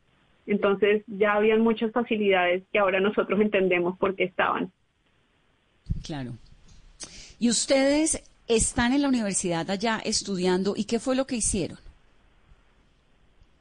Entonces 0.46 1.02
ya 1.06 1.34
habían 1.34 1.60
muchas 1.60 1.92
facilidades 1.92 2.62
que 2.72 2.78
ahora 2.78 3.00
nosotros 3.00 3.40
entendemos 3.40 3.98
por 3.98 4.14
qué 4.16 4.24
estaban. 4.24 4.72
Claro. 6.02 6.32
¿Y 7.38 7.50
ustedes 7.50 8.22
están 8.48 8.92
en 8.92 9.02
la 9.02 9.08
universidad 9.08 9.70
allá 9.70 10.00
estudiando 10.04 10.74
y 10.76 10.84
qué 10.84 10.98
fue 10.98 11.14
lo 11.16 11.26
que 11.26 11.36
hicieron? 11.36 11.78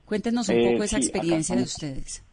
Cuéntenos 0.05 0.49
un 0.49 0.55
Eh, 0.55 0.71
poco 0.71 0.83
esa 0.83 0.97
sí, 0.97 1.03
experiencia 1.03 1.55
acá 1.55 1.59
de 1.59 1.63
ustedes. 1.63 2.23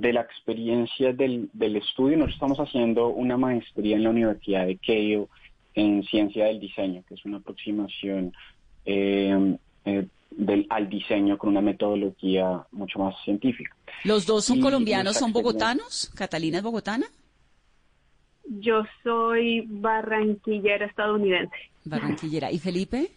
De 0.00 0.12
la 0.12 0.20
experiencia 0.22 1.12
del, 1.12 1.48
del 1.52 1.76
estudio, 1.76 2.16
nosotros 2.16 2.34
estamos 2.34 2.58
haciendo 2.58 3.08
una 3.08 3.36
maestría 3.36 3.96
en 3.96 4.04
la 4.04 4.10
Universidad 4.10 4.66
de 4.66 4.76
Keio 4.76 5.28
en 5.74 6.02
ciencia 6.04 6.46
del 6.46 6.60
diseño, 6.60 7.02
que 7.08 7.14
es 7.14 7.24
una 7.24 7.38
aproximación 7.38 8.32
eh, 8.84 9.56
eh, 9.84 10.06
del, 10.30 10.66
al 10.70 10.88
diseño 10.88 11.38
con 11.38 11.50
una 11.50 11.60
metodología 11.60 12.64
mucho 12.72 12.98
más 12.98 13.14
científica. 13.24 13.74
¿Los 14.04 14.26
dos 14.26 14.44
son 14.44 14.58
Y 14.58 14.60
colombianos, 14.60 15.16
son 15.16 15.32
bogotanos? 15.32 16.10
¿Catalina 16.14 16.58
es 16.58 16.64
bogotana? 16.64 17.06
Yo 18.60 18.82
soy 19.02 19.64
barranquillera 19.66 20.86
estadounidense. 20.86 21.56
Barranquillera. 21.84 22.50
¿Y 22.50 22.58
Felipe? 22.58 23.10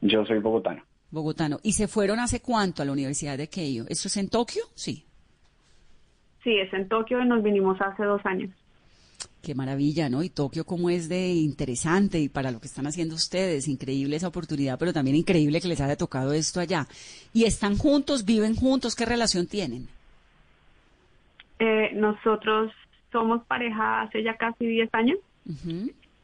Yo 0.00 0.24
soy 0.24 0.38
bogotano. 0.38 0.82
Bogotano. 1.10 1.60
¿Y 1.62 1.72
se 1.72 1.88
fueron 1.88 2.18
hace 2.20 2.40
cuánto 2.40 2.82
a 2.82 2.84
la 2.84 2.92
Universidad 2.92 3.38
de 3.38 3.48
Keio? 3.48 3.86
¿Eso 3.88 4.08
es 4.08 4.16
en 4.16 4.28
Tokio? 4.28 4.62
Sí. 4.74 5.05
Sí, 6.46 6.56
es 6.60 6.72
en 6.72 6.86
Tokio 6.88 7.20
y 7.20 7.26
nos 7.26 7.42
vinimos 7.42 7.76
hace 7.80 8.04
dos 8.04 8.24
años. 8.24 8.50
Qué 9.42 9.56
maravilla, 9.56 10.08
¿no? 10.08 10.22
Y 10.22 10.30
Tokio 10.30 10.64
como 10.64 10.90
es 10.90 11.08
de 11.08 11.32
interesante 11.32 12.20
y 12.20 12.28
para 12.28 12.52
lo 12.52 12.60
que 12.60 12.68
están 12.68 12.86
haciendo 12.86 13.16
ustedes, 13.16 13.66
increíble 13.66 14.14
esa 14.14 14.28
oportunidad, 14.28 14.78
pero 14.78 14.92
también 14.92 15.16
increíble 15.16 15.60
que 15.60 15.66
les 15.66 15.80
haya 15.80 15.96
tocado 15.96 16.32
esto 16.32 16.60
allá. 16.60 16.86
¿Y 17.32 17.46
están 17.46 17.76
juntos, 17.76 18.24
viven 18.24 18.54
juntos? 18.54 18.94
¿Qué 18.94 19.04
relación 19.04 19.48
tienen? 19.48 19.88
Eh, 21.58 21.90
nosotros 21.94 22.70
somos 23.10 23.44
pareja 23.46 24.02
hace 24.02 24.22
ya 24.22 24.36
casi 24.36 24.66
10 24.66 24.88
años 24.92 25.18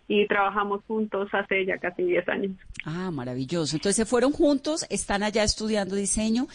y 0.06 0.24
trabajamos 0.28 0.84
juntos 0.86 1.30
hace 1.32 1.66
ya 1.66 1.78
casi 1.78 2.04
10 2.04 2.28
años. 2.28 2.52
Ah, 2.84 3.10
maravilloso. 3.10 3.74
Entonces 3.74 3.96
se 3.96 4.06
fueron 4.06 4.30
juntos, 4.30 4.86
están 4.88 5.24
allá 5.24 5.42
estudiando 5.42 5.96
diseño 5.96 6.46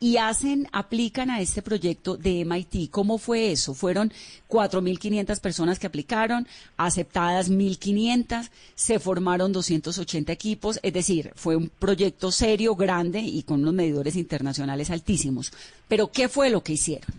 y 0.00 0.16
hacen, 0.16 0.66
aplican 0.72 1.30
a 1.30 1.40
este 1.40 1.60
proyecto 1.60 2.16
de 2.16 2.44
MIT. 2.44 2.90
¿Cómo 2.90 3.18
fue 3.18 3.52
eso? 3.52 3.74
Fueron 3.74 4.10
4.500 4.48 5.40
personas 5.40 5.78
que 5.78 5.86
aplicaron, 5.86 6.46
aceptadas 6.78 7.52
1.500, 7.52 8.50
se 8.74 8.98
formaron 8.98 9.52
280 9.52 10.32
equipos, 10.32 10.80
es 10.82 10.92
decir, 10.94 11.30
fue 11.34 11.54
un 11.54 11.68
proyecto 11.68 12.32
serio, 12.32 12.74
grande 12.74 13.20
y 13.20 13.42
con 13.42 13.60
unos 13.60 13.74
medidores 13.74 14.16
internacionales 14.16 14.90
altísimos. 14.90 15.52
Pero 15.86 16.08
¿qué 16.08 16.28
fue 16.28 16.48
lo 16.48 16.62
que 16.62 16.72
hicieron? 16.72 17.10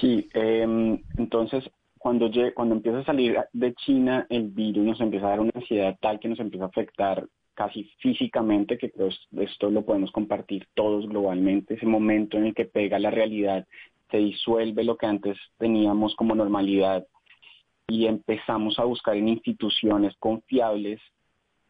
Sí, 0.00 0.26
eh, 0.32 0.98
entonces 1.18 1.64
cuando, 1.98 2.30
cuando 2.54 2.74
empieza 2.74 2.98
a 2.98 3.04
salir 3.04 3.36
de 3.52 3.74
China 3.74 4.26
el 4.28 4.48
virus 4.48 4.84
nos 4.84 5.00
empieza 5.00 5.26
a 5.26 5.30
dar 5.30 5.40
una 5.40 5.52
ansiedad 5.54 5.96
tal 6.00 6.18
que 6.18 6.28
nos 6.28 6.40
empieza 6.40 6.64
a 6.64 6.68
afectar 6.68 7.26
casi 7.54 7.84
físicamente, 7.98 8.76
que 8.78 8.90
creo 8.90 9.08
es- 9.08 9.28
esto 9.38 9.70
lo 9.70 9.82
podemos 9.84 10.10
compartir 10.12 10.66
todos 10.74 11.08
globalmente, 11.08 11.74
ese 11.74 11.86
momento 11.86 12.36
en 12.36 12.46
el 12.46 12.54
que 12.54 12.64
pega 12.64 12.98
la 12.98 13.10
realidad, 13.10 13.66
se 14.10 14.18
disuelve 14.18 14.84
lo 14.84 14.96
que 14.96 15.06
antes 15.06 15.36
teníamos 15.58 16.14
como 16.14 16.34
normalidad 16.34 17.06
y 17.88 18.06
empezamos 18.06 18.78
a 18.78 18.84
buscar 18.84 19.16
en 19.16 19.28
instituciones 19.28 20.14
confiables 20.18 21.00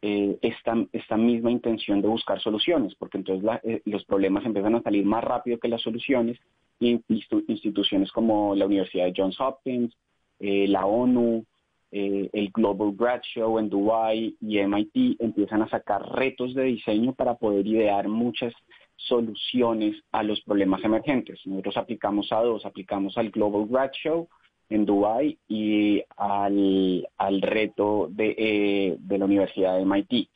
eh, 0.01 0.37
esta, 0.43 0.75
esta 0.91 1.17
misma 1.17 1.49
intención 1.49 1.99
de 2.01 2.07
buscar 2.07 2.39
soluciones, 2.39 2.93
porque 2.95 3.17
entonces 3.17 3.43
la- 3.43 3.59
eh, 3.63 3.81
los 3.85 4.05
problemas 4.05 4.45
empiezan 4.45 4.75
a 4.75 4.81
salir 4.83 5.03
más 5.03 5.23
rápido 5.23 5.57
que 5.57 5.67
las 5.67 5.81
soluciones. 5.81 6.37
Y 6.79 6.99
institu- 7.07 7.43
instituciones 7.47 8.11
como 8.11 8.53
la 8.53 8.65
Universidad 8.67 9.05
de 9.05 9.13
Johns 9.15 9.39
Hopkins, 9.39 9.95
eh, 10.39 10.67
la 10.67 10.85
ONU, 10.85 11.45
eh, 11.97 12.29
el 12.33 12.49
Global 12.49 12.93
Grad 12.93 13.21
Show 13.21 13.57
en 13.57 13.69
Dubai 13.69 14.35
y 14.41 14.59
MIT 14.59 15.15
empiezan 15.21 15.61
a 15.61 15.69
sacar 15.69 16.01
retos 16.01 16.53
de 16.53 16.63
diseño 16.63 17.13
para 17.13 17.35
poder 17.35 17.65
idear 17.65 18.09
muchas 18.09 18.53
soluciones 18.97 19.95
a 20.11 20.21
los 20.21 20.41
problemas 20.41 20.83
emergentes. 20.83 21.39
Nosotros 21.45 21.77
aplicamos 21.77 22.33
a 22.33 22.41
dos, 22.41 22.65
aplicamos 22.65 23.17
al 23.17 23.29
Global 23.29 23.65
Grad 23.69 23.91
Show 23.93 24.27
en 24.67 24.85
Dubai 24.85 25.37
y 25.47 26.03
al, 26.17 27.07
al 27.17 27.41
reto 27.41 28.09
de, 28.11 28.35
eh, 28.37 28.97
de 28.99 29.17
la 29.17 29.23
Universidad 29.23 29.77
de 29.77 29.85
MIT. 29.85 30.27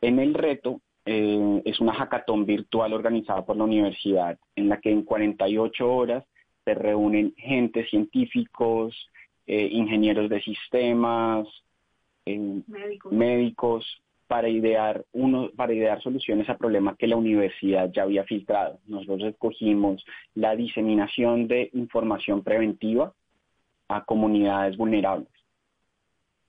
En 0.00 0.18
el 0.18 0.32
reto 0.32 0.80
eh, 1.04 1.60
es 1.66 1.78
una 1.78 1.92
hackathon 1.92 2.46
virtual 2.46 2.94
organizada 2.94 3.44
por 3.44 3.58
la 3.58 3.64
universidad 3.64 4.38
en 4.54 4.70
la 4.70 4.80
que 4.80 4.92
en 4.92 5.02
48 5.02 5.94
horas 5.94 6.24
se 6.64 6.72
reúnen 6.72 7.34
gente, 7.36 7.84
científicos, 7.84 8.96
eh, 9.46 9.68
ingenieros 9.72 10.28
de 10.28 10.40
sistemas, 10.42 11.46
eh, 12.24 12.62
Médicos. 12.66 13.12
médicos, 13.12 14.02
para 14.26 14.48
idear 14.48 15.04
uno, 15.12 15.50
para 15.54 15.72
idear 15.72 16.02
soluciones 16.02 16.48
a 16.48 16.58
problemas 16.58 16.96
que 16.96 17.06
la 17.06 17.16
universidad 17.16 17.90
ya 17.92 18.02
había 18.02 18.24
filtrado. 18.24 18.80
Nosotros 18.86 19.22
escogimos 19.22 20.04
la 20.34 20.56
diseminación 20.56 21.46
de 21.46 21.70
información 21.74 22.42
preventiva 22.42 23.12
a 23.88 24.04
comunidades 24.04 24.76
vulnerables. 24.76 25.28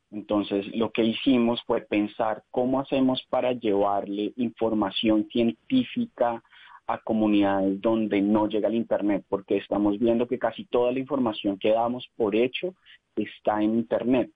Entonces, 0.10 0.66
lo 0.74 0.92
que 0.92 1.04
hicimos 1.04 1.62
fue 1.64 1.82
pensar 1.82 2.44
cómo 2.50 2.80
hacemos 2.80 3.22
para 3.30 3.52
llevarle 3.52 4.34
información 4.38 5.28
científica 5.30 6.42
a 6.88 7.00
comunidades 7.00 7.82
donde 7.82 8.22
no 8.22 8.48
llega 8.48 8.70
el 8.70 8.76
Internet, 8.76 9.26
porque 9.30 9.58
estamos 9.58 10.00
viendo 10.00 10.28
que 10.28 10.40
casi 10.40 10.66
toda 10.66 10.92
la 10.92 11.00
información 11.00 11.60
que 11.60 11.72
damos 11.72 12.10
por 12.16 12.36
hecho 12.36 12.74
está 13.16 13.62
en 13.62 13.76
Internet. 13.76 14.32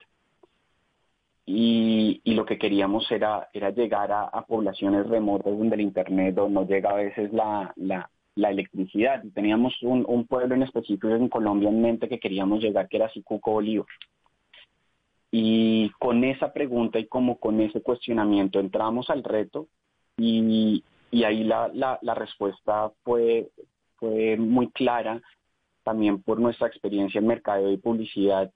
Y, 1.44 2.20
y 2.22 2.34
lo 2.34 2.44
que 2.44 2.58
queríamos 2.58 3.10
era, 3.10 3.48
era 3.52 3.70
llegar 3.70 4.12
a, 4.12 4.24
a 4.24 4.46
poblaciones 4.46 5.06
remotas 5.08 5.58
donde 5.58 5.74
el 5.74 5.80
Internet 5.80 6.36
no 6.36 6.66
llega 6.66 6.90
a 6.90 6.94
veces 6.94 7.32
la, 7.32 7.72
la, 7.76 8.10
la 8.36 8.50
electricidad. 8.50 9.24
Y 9.24 9.30
teníamos 9.30 9.74
un, 9.82 10.04
un 10.06 10.26
pueblo 10.26 10.54
en 10.54 10.62
específico 10.62 11.08
en 11.08 11.28
Colombia 11.28 11.68
en 11.68 11.82
mente 11.82 12.08
que 12.08 12.20
queríamos 12.20 12.60
llegar, 12.60 12.88
que 12.88 12.98
era 12.98 13.10
Sicuco 13.10 13.52
Bolívar. 13.52 13.86
Y 15.30 15.90
con 15.98 16.22
esa 16.24 16.52
pregunta 16.52 16.98
y 16.98 17.06
como 17.06 17.38
con 17.38 17.60
ese 17.60 17.80
cuestionamiento 17.80 18.60
entramos 18.60 19.08
al 19.08 19.24
reto 19.24 19.66
y, 20.18 20.84
y 21.12 21.22
ahí 21.22 21.44
la, 21.44 21.70
la, 21.72 22.00
la 22.02 22.14
respuesta 22.14 22.90
fue, 23.04 23.48
fue 23.96 24.36
muy 24.36 24.68
clara 24.72 25.22
también 25.84 26.20
por 26.20 26.40
nuestra 26.40 26.66
experiencia 26.66 27.20
en 27.20 27.28
mercadeo 27.28 27.70
y 27.70 27.76
publicidad 27.76 28.50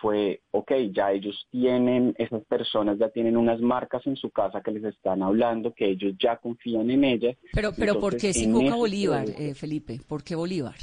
fue, 0.00 0.42
ok, 0.52 0.72
ya 0.92 1.10
ellos 1.12 1.46
tienen, 1.50 2.14
esas 2.18 2.44
personas 2.44 2.98
ya 2.98 3.08
tienen 3.08 3.36
unas 3.36 3.60
marcas 3.60 4.06
en 4.06 4.16
su 4.16 4.30
casa 4.30 4.60
que 4.60 4.70
les 4.70 4.84
están 4.84 5.22
hablando, 5.22 5.72
que 5.72 5.86
ellos 5.86 6.14
ya 6.18 6.36
confían 6.36 6.90
en 6.90 7.04
ellas. 7.04 7.36
Pero, 7.52 7.72
pero 7.76 7.98
¿por 7.98 8.12
qué 8.16 8.28
Entonces, 8.28 8.42
Sicuca 8.42 8.74
Bolívar, 8.76 9.26
eh, 9.38 9.54
Felipe? 9.54 10.00
¿Por 10.06 10.22
qué 10.22 10.36
Bolívar? 10.36 10.76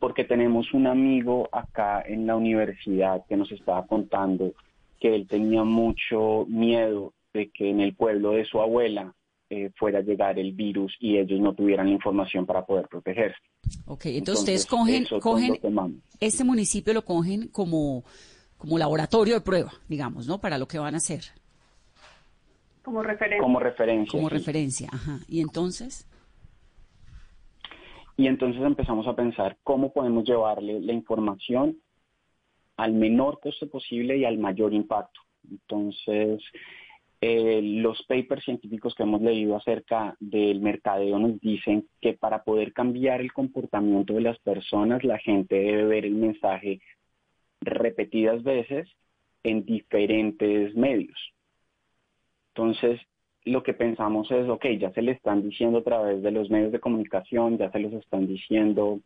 porque 0.00 0.24
tenemos 0.24 0.72
un 0.72 0.86
amigo 0.86 1.48
acá 1.52 2.02
en 2.04 2.26
la 2.26 2.34
universidad 2.34 3.24
que 3.28 3.36
nos 3.36 3.52
estaba 3.52 3.86
contando 3.86 4.54
que 4.98 5.14
él 5.14 5.28
tenía 5.28 5.62
mucho 5.62 6.46
miedo 6.48 7.12
de 7.34 7.50
que 7.50 7.68
en 7.70 7.80
el 7.80 7.94
pueblo 7.94 8.32
de 8.32 8.46
su 8.46 8.60
abuela 8.60 9.14
eh, 9.52 9.70
fuera 9.76 9.98
a 9.98 10.02
llegar 10.02 10.38
el 10.38 10.52
virus 10.52 10.96
y 11.00 11.18
ellos 11.18 11.40
no 11.40 11.54
tuvieran 11.54 11.86
la 11.86 11.92
información 11.92 12.46
para 12.46 12.64
poder 12.64 12.86
protegerse. 12.86 13.40
Ok, 13.84 14.06
entonces, 14.06 14.40
ustedes 14.40 14.66
cogen, 14.66 15.04
cogen 15.20 15.58
este 16.20 16.44
municipio 16.44 16.94
lo 16.94 17.04
cogen 17.04 17.48
como, 17.48 18.04
como 18.56 18.78
laboratorio 18.78 19.34
de 19.34 19.40
prueba, 19.40 19.72
digamos, 19.88 20.28
¿no? 20.28 20.40
Para 20.40 20.56
lo 20.56 20.68
que 20.68 20.78
van 20.78 20.94
a 20.94 20.98
hacer. 20.98 21.22
Como 22.82 23.02
referencia. 23.02 23.42
Como 23.42 23.58
referencia. 23.58 24.10
Como 24.12 24.28
sí. 24.28 24.34
referencia, 24.34 24.88
ajá. 24.92 25.18
Y 25.28 25.40
entonces, 25.40 26.06
Y 28.16 28.28
entonces 28.28 28.62
empezamos 28.62 29.08
a 29.08 29.16
pensar 29.16 29.56
cómo 29.64 29.92
podemos 29.92 30.24
llevarle 30.24 30.78
la 30.80 30.92
información 30.92 31.78
al 32.76 32.92
menor 32.92 33.40
coste 33.40 33.66
posible 33.66 34.16
y 34.16 34.24
al 34.24 34.38
mayor 34.38 34.72
impacto. 34.72 35.20
Entonces, 35.50 36.40
eh, 37.22 37.60
los 37.62 38.02
papers 38.04 38.44
científicos 38.44 38.94
que 38.94 39.02
hemos 39.02 39.20
leído 39.20 39.56
acerca 39.56 40.16
del 40.20 40.60
mercadeo 40.60 41.18
nos 41.18 41.38
dicen 41.40 41.86
que 42.00 42.14
para 42.14 42.42
poder 42.44 42.72
cambiar 42.72 43.20
el 43.20 43.32
comportamiento 43.32 44.14
de 44.14 44.22
las 44.22 44.38
personas, 44.38 45.04
la 45.04 45.18
gente 45.18 45.54
debe 45.56 45.84
ver 45.84 46.06
el 46.06 46.14
mensaje 46.14 46.80
repetidas 47.60 48.42
veces 48.42 48.88
en 49.42 49.64
diferentes 49.66 50.74
medios. 50.74 51.18
Entonces, 52.54 53.00
lo 53.44 53.62
que 53.62 53.74
pensamos 53.74 54.30
es, 54.30 54.48
ok, 54.48 54.66
ya 54.78 54.90
se 54.92 55.02
le 55.02 55.12
están 55.12 55.42
diciendo 55.42 55.78
a 55.78 55.84
través 55.84 56.22
de 56.22 56.30
los 56.30 56.50
medios 56.50 56.72
de 56.72 56.80
comunicación, 56.80 57.58
ya 57.58 57.70
se 57.70 57.80
los 57.80 57.92
están 57.92 58.26
diciendo 58.26 59.00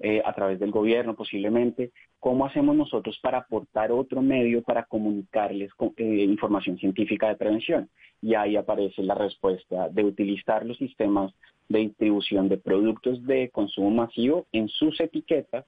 eh, 0.00 0.22
a 0.24 0.32
través 0.32 0.58
del 0.58 0.70
gobierno 0.70 1.14
posiblemente. 1.14 1.92
¿Cómo 2.18 2.46
hacemos 2.46 2.74
nosotros 2.74 3.18
para 3.22 3.38
aportar 3.38 3.92
otro 3.92 4.22
medio 4.22 4.62
para 4.62 4.84
comunicarles 4.84 5.70
eh, 5.96 6.04
información 6.04 6.78
científica 6.78 7.28
de 7.28 7.36
prevención? 7.36 7.88
Y 8.20 8.34
ahí 8.34 8.56
aparece 8.56 9.02
la 9.02 9.14
respuesta 9.14 9.88
de 9.88 10.04
utilizar 10.04 10.66
los 10.66 10.78
sistemas 10.78 11.32
de 11.68 11.80
distribución 11.80 12.48
de 12.48 12.58
productos 12.58 13.24
de 13.26 13.50
consumo 13.50 13.90
masivo 13.90 14.46
en 14.52 14.68
sus 14.68 14.98
etiquetas 15.00 15.64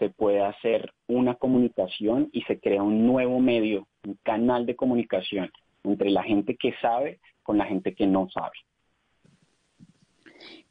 se 0.00 0.08
puede 0.08 0.40
hacer 0.40 0.92
una 1.06 1.34
comunicación 1.34 2.30
y 2.32 2.42
se 2.42 2.58
crea 2.58 2.82
un 2.82 3.06
nuevo 3.06 3.38
medio, 3.38 3.86
un 4.04 4.18
canal 4.22 4.64
de 4.64 4.74
comunicación 4.74 5.50
entre 5.84 6.10
la 6.10 6.22
gente 6.22 6.56
que 6.56 6.72
sabe 6.80 7.20
con 7.42 7.58
la 7.58 7.66
gente 7.66 7.94
que 7.94 8.06
no 8.06 8.28
sabe. 8.30 8.56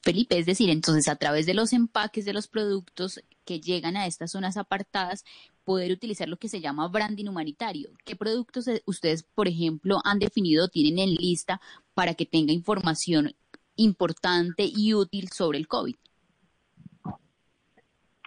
Felipe, 0.02 0.38
es 0.38 0.45
decir, 0.45 0.70
entonces 0.70 1.08
a 1.08 1.18
través 1.18 1.45
de 1.45 1.54
los 1.54 1.74
empaques 1.74 2.26
de 2.26 2.34
los 2.34 2.47
productos 2.47 3.22
que 3.45 3.60
llegan 3.60 3.97
a 3.97 4.06
estas 4.06 4.32
zonas 4.32 4.58
apartadas, 4.58 5.26
poder 5.66 5.91
utilizar 5.91 6.30
lo 6.30 6.38
que 6.38 6.47
se 6.47 6.62
llama 6.62 6.88
branding 6.88 7.28
humanitario. 7.28 7.89
¿Qué 8.06 8.16
productos 8.16 8.66
ustedes, 8.86 9.24
por 9.24 9.47
ejemplo, 9.47 10.00
han 10.04 10.20
definido 10.20 10.68
tienen 10.68 11.00
en 11.00 11.16
lista 11.16 11.60
para 11.93 12.14
que 12.14 12.26
tenga 12.26 12.54
información 12.54 13.34
importante 13.76 14.64
y 14.66 14.93
útil 14.93 15.30
sobre 15.30 15.58
el 15.58 15.68
COVID? 15.68 15.95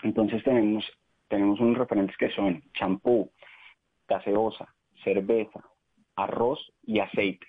Entonces 0.03 0.43
tenemos, 0.45 0.85
tenemos 1.29 1.59
unos 1.61 1.79
referentes 1.79 2.17
que 2.17 2.31
son 2.35 2.63
champú, 2.75 3.31
gaseosa, 4.09 4.75
cerveza, 5.03 5.65
arroz 6.17 6.59
y 6.85 6.99
aceite, 6.99 7.47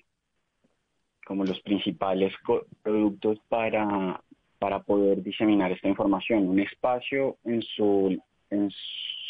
como 1.26 1.46
los 1.46 1.60
principales 1.62 2.34
productos 2.82 3.40
para, 3.50 4.22
para 4.60 4.82
poder 4.84 5.24
diseminar 5.24 5.72
esta 5.72 5.88
información. 5.88 6.48
Un 6.48 6.60
espacio 6.60 7.38
en 7.46 7.62
su, 7.62 8.18
en 8.50 8.70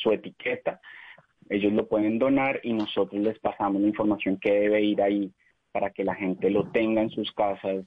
su 0.02 0.12
etiqueta, 0.12 0.80
ellos 1.50 1.74
lo 1.74 1.88
pueden 1.88 2.20
donar 2.20 2.60
y 2.64 2.74
nosotros 2.74 3.22
les 3.22 3.38
pasamos 3.40 3.82
la 3.82 3.88
información 3.88 4.38
que 4.38 4.52
debe 4.52 4.82
ir 4.82 5.02
ahí 5.02 5.32
para 5.72 5.90
que 5.90 6.04
la 6.04 6.14
gente 6.14 6.52
lo 6.52 6.70
tenga 6.70 7.02
en 7.02 7.10
sus 7.10 7.32
casas, 7.32 7.84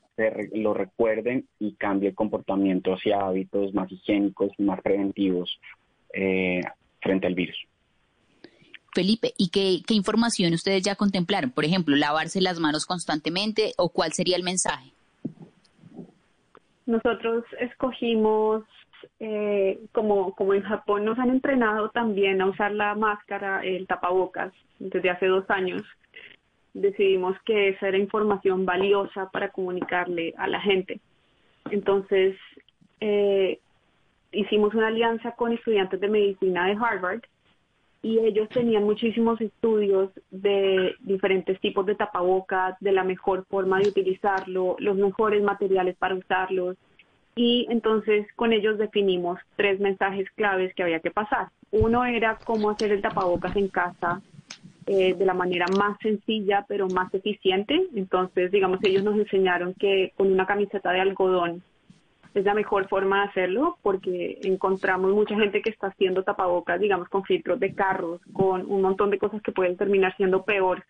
lo 0.52 0.74
recuerden 0.74 1.46
y 1.60 1.74
cambie 1.74 2.08
el 2.08 2.14
comportamiento 2.16 2.94
hacia 2.94 3.20
hábitos 3.20 3.72
más 3.74 3.90
higiénicos 3.90 4.50
y 4.58 4.64
más 4.64 4.80
preventivos 4.82 5.60
eh, 6.12 6.60
frente 7.00 7.28
al 7.28 7.34
virus. 7.34 7.56
Felipe, 8.96 9.34
¿y 9.36 9.50
qué, 9.50 9.92
información 9.92 10.54
ustedes 10.54 10.82
ya 10.82 10.94
contemplaron? 10.94 11.50
Por 11.50 11.66
ejemplo, 11.66 11.94
lavarse 11.94 12.40
las 12.40 12.58
manos 12.58 12.86
constantemente 12.86 13.72
o 13.76 13.90
cuál 13.90 14.14
sería 14.14 14.36
el 14.38 14.42
mensaje? 14.42 14.90
Nosotros 16.86 17.44
escogimos, 17.60 18.64
eh, 19.20 19.78
como, 19.92 20.34
como 20.34 20.54
en 20.54 20.62
Japón 20.62 21.04
nos 21.04 21.18
han 21.18 21.28
entrenado 21.28 21.90
también 21.90 22.40
a 22.40 22.46
usar 22.46 22.72
la 22.72 22.94
máscara, 22.94 23.62
el 23.62 23.86
tapabocas, 23.86 24.54
desde 24.78 25.10
hace 25.10 25.26
dos 25.26 25.44
años 25.50 25.82
decidimos 26.72 27.36
que 27.44 27.70
esa 27.70 27.88
era 27.88 27.98
información 27.98 28.64
valiosa 28.64 29.30
para 29.30 29.50
comunicarle 29.50 30.32
a 30.38 30.46
la 30.46 30.60
gente. 30.60 31.00
Entonces, 31.70 32.34
eh, 33.00 33.58
hicimos 34.32 34.74
una 34.74 34.88
alianza 34.88 35.32
con 35.32 35.52
estudiantes 35.52 36.00
de 36.00 36.08
medicina 36.08 36.66
de 36.66 36.78
Harvard 36.80 37.20
y 38.06 38.20
ellos 38.20 38.48
tenían 38.50 38.84
muchísimos 38.84 39.40
estudios 39.40 40.10
de 40.30 40.94
diferentes 41.00 41.60
tipos 41.60 41.84
de 41.86 41.96
tapabocas, 41.96 42.76
de 42.78 42.92
la 42.92 43.02
mejor 43.02 43.44
forma 43.50 43.80
de 43.80 43.88
utilizarlo, 43.88 44.76
los 44.78 44.96
mejores 44.96 45.42
materiales 45.42 45.96
para 45.96 46.14
usarlos. 46.14 46.76
Y 47.34 47.66
entonces 47.68 48.28
con 48.36 48.52
ellos 48.52 48.78
definimos 48.78 49.40
tres 49.56 49.80
mensajes 49.80 50.30
claves 50.36 50.72
que 50.74 50.84
había 50.84 51.00
que 51.00 51.10
pasar. 51.10 51.48
Uno 51.72 52.04
era 52.04 52.38
cómo 52.44 52.70
hacer 52.70 52.92
el 52.92 53.02
tapabocas 53.02 53.56
en 53.56 53.66
casa 53.66 54.22
eh, 54.86 55.14
de 55.14 55.26
la 55.26 55.34
manera 55.34 55.66
más 55.76 55.98
sencilla 56.00 56.64
pero 56.68 56.86
más 56.86 57.12
eficiente. 57.12 57.88
Entonces, 57.96 58.52
digamos, 58.52 58.78
ellos 58.84 59.02
nos 59.02 59.16
enseñaron 59.16 59.74
que 59.74 60.12
con 60.16 60.30
una 60.30 60.46
camiseta 60.46 60.92
de 60.92 61.00
algodón 61.00 61.60
es 62.38 62.44
la 62.44 62.54
mejor 62.54 62.88
forma 62.88 63.22
de 63.22 63.28
hacerlo 63.28 63.78
porque 63.82 64.38
encontramos 64.42 65.12
mucha 65.12 65.34
gente 65.36 65.62
que 65.62 65.70
está 65.70 65.88
haciendo 65.88 66.22
tapabocas, 66.22 66.80
digamos, 66.80 67.08
con 67.08 67.24
filtros 67.24 67.58
de 67.58 67.74
carros, 67.74 68.20
con 68.32 68.70
un 68.70 68.82
montón 68.82 69.10
de 69.10 69.18
cosas 69.18 69.40
que 69.42 69.52
pueden 69.52 69.76
terminar 69.76 70.14
siendo 70.16 70.44
peor. 70.44 70.84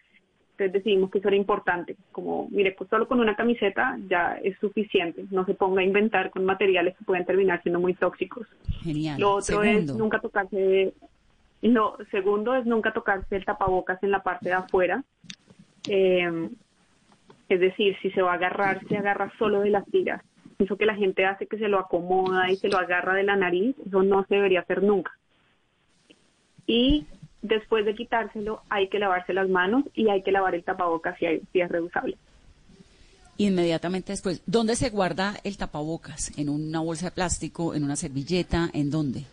Entonces 0.53 0.73
decidimos 0.73 1.11
que 1.11 1.19
eso 1.19 1.29
era 1.29 1.37
importante, 1.37 1.97
como, 2.13 2.49
mire, 2.51 2.73
pues 2.73 2.89
solo 2.89 3.07
con 3.07 3.21
una 3.21 3.37
camiseta 3.37 3.99
ya 4.09 4.39
es 4.43 4.59
suficiente, 4.59 5.27
no 5.31 5.45
se 5.45 5.55
ponga 5.55 5.83
a 5.83 5.85
inventar 5.85 6.31
con 6.31 6.45
materiales 6.45 6.97
que 6.97 7.05
pueden 7.05 7.27
terminar 7.27 7.63
siendo 7.63 7.79
muy 7.79 7.95
tóxicos. 7.95 8.47
Genial. 8.83 9.21
Lo 9.21 9.35
otro 9.35 9.63
es 9.63 9.95
nunca 9.95 10.19
tocarse 10.19 10.95
no, 11.63 11.97
segundo 12.11 12.55
es 12.55 12.67
nunca 12.67 12.93
tocarse 12.93 13.37
el 13.37 13.45
tapabocas 13.45 14.03
en 14.03 14.11
la 14.11 14.23
parte 14.23 14.49
de 14.49 14.55
afuera. 14.55 15.03
Eh, 15.89 16.49
es 17.49 17.61
decir, 17.61 17.97
si 18.03 18.11
se 18.11 18.23
va 18.23 18.33
a 18.33 18.35
agarrar, 18.35 18.81
se 18.89 18.97
agarra 18.97 19.33
solo 19.39 19.61
de 19.61 19.71
las 19.71 19.87
tiras. 19.87 20.23
Eso 20.59 20.77
que 20.77 20.87
la 20.87 20.95
gente 20.95 21.27
hace 21.27 21.47
que 21.47 21.59
se 21.59 21.69
lo 21.69 21.79
acomoda 21.79 22.51
y 22.51 22.57
se 22.57 22.69
lo 22.69 22.79
agarra 22.79 23.15
de 23.15 23.25
la 23.25 23.37
nariz, 23.37 23.77
eso 23.87 24.03
no 24.03 24.25
se 24.27 24.37
debería 24.37 24.61
hacer 24.61 24.83
nunca. 24.83 25.13
Y 26.67 27.07
después 27.43 27.85
de 27.85 27.95
quitárselo, 27.95 28.63
hay 28.71 28.89
que 28.89 28.99
lavarse 28.99 29.35
las 29.35 29.49
manos 29.49 29.85
y 29.95 30.09
hay 30.09 30.23
que 30.23 30.33
lavar 30.33 30.55
el 30.55 30.65
tapabocas 30.65 31.19
si, 31.19 31.27
si 31.53 31.61
es 31.61 31.69
reusable. 31.69 32.17
Inmediatamente 33.39 34.13
después, 34.13 34.43
¿dónde 34.47 34.77
se 34.77 34.89
guarda 34.89 35.35
el 35.45 35.59
tapabocas? 35.59 36.37
¿En 36.39 36.49
una 36.49 36.81
bolsa 36.81 37.07
de 37.07 37.13
plástico? 37.13 37.75
¿En 37.75 37.85
una 37.85 37.97
servilleta? 37.97 38.71
¿En 38.73 38.91
dónde? 38.91 39.25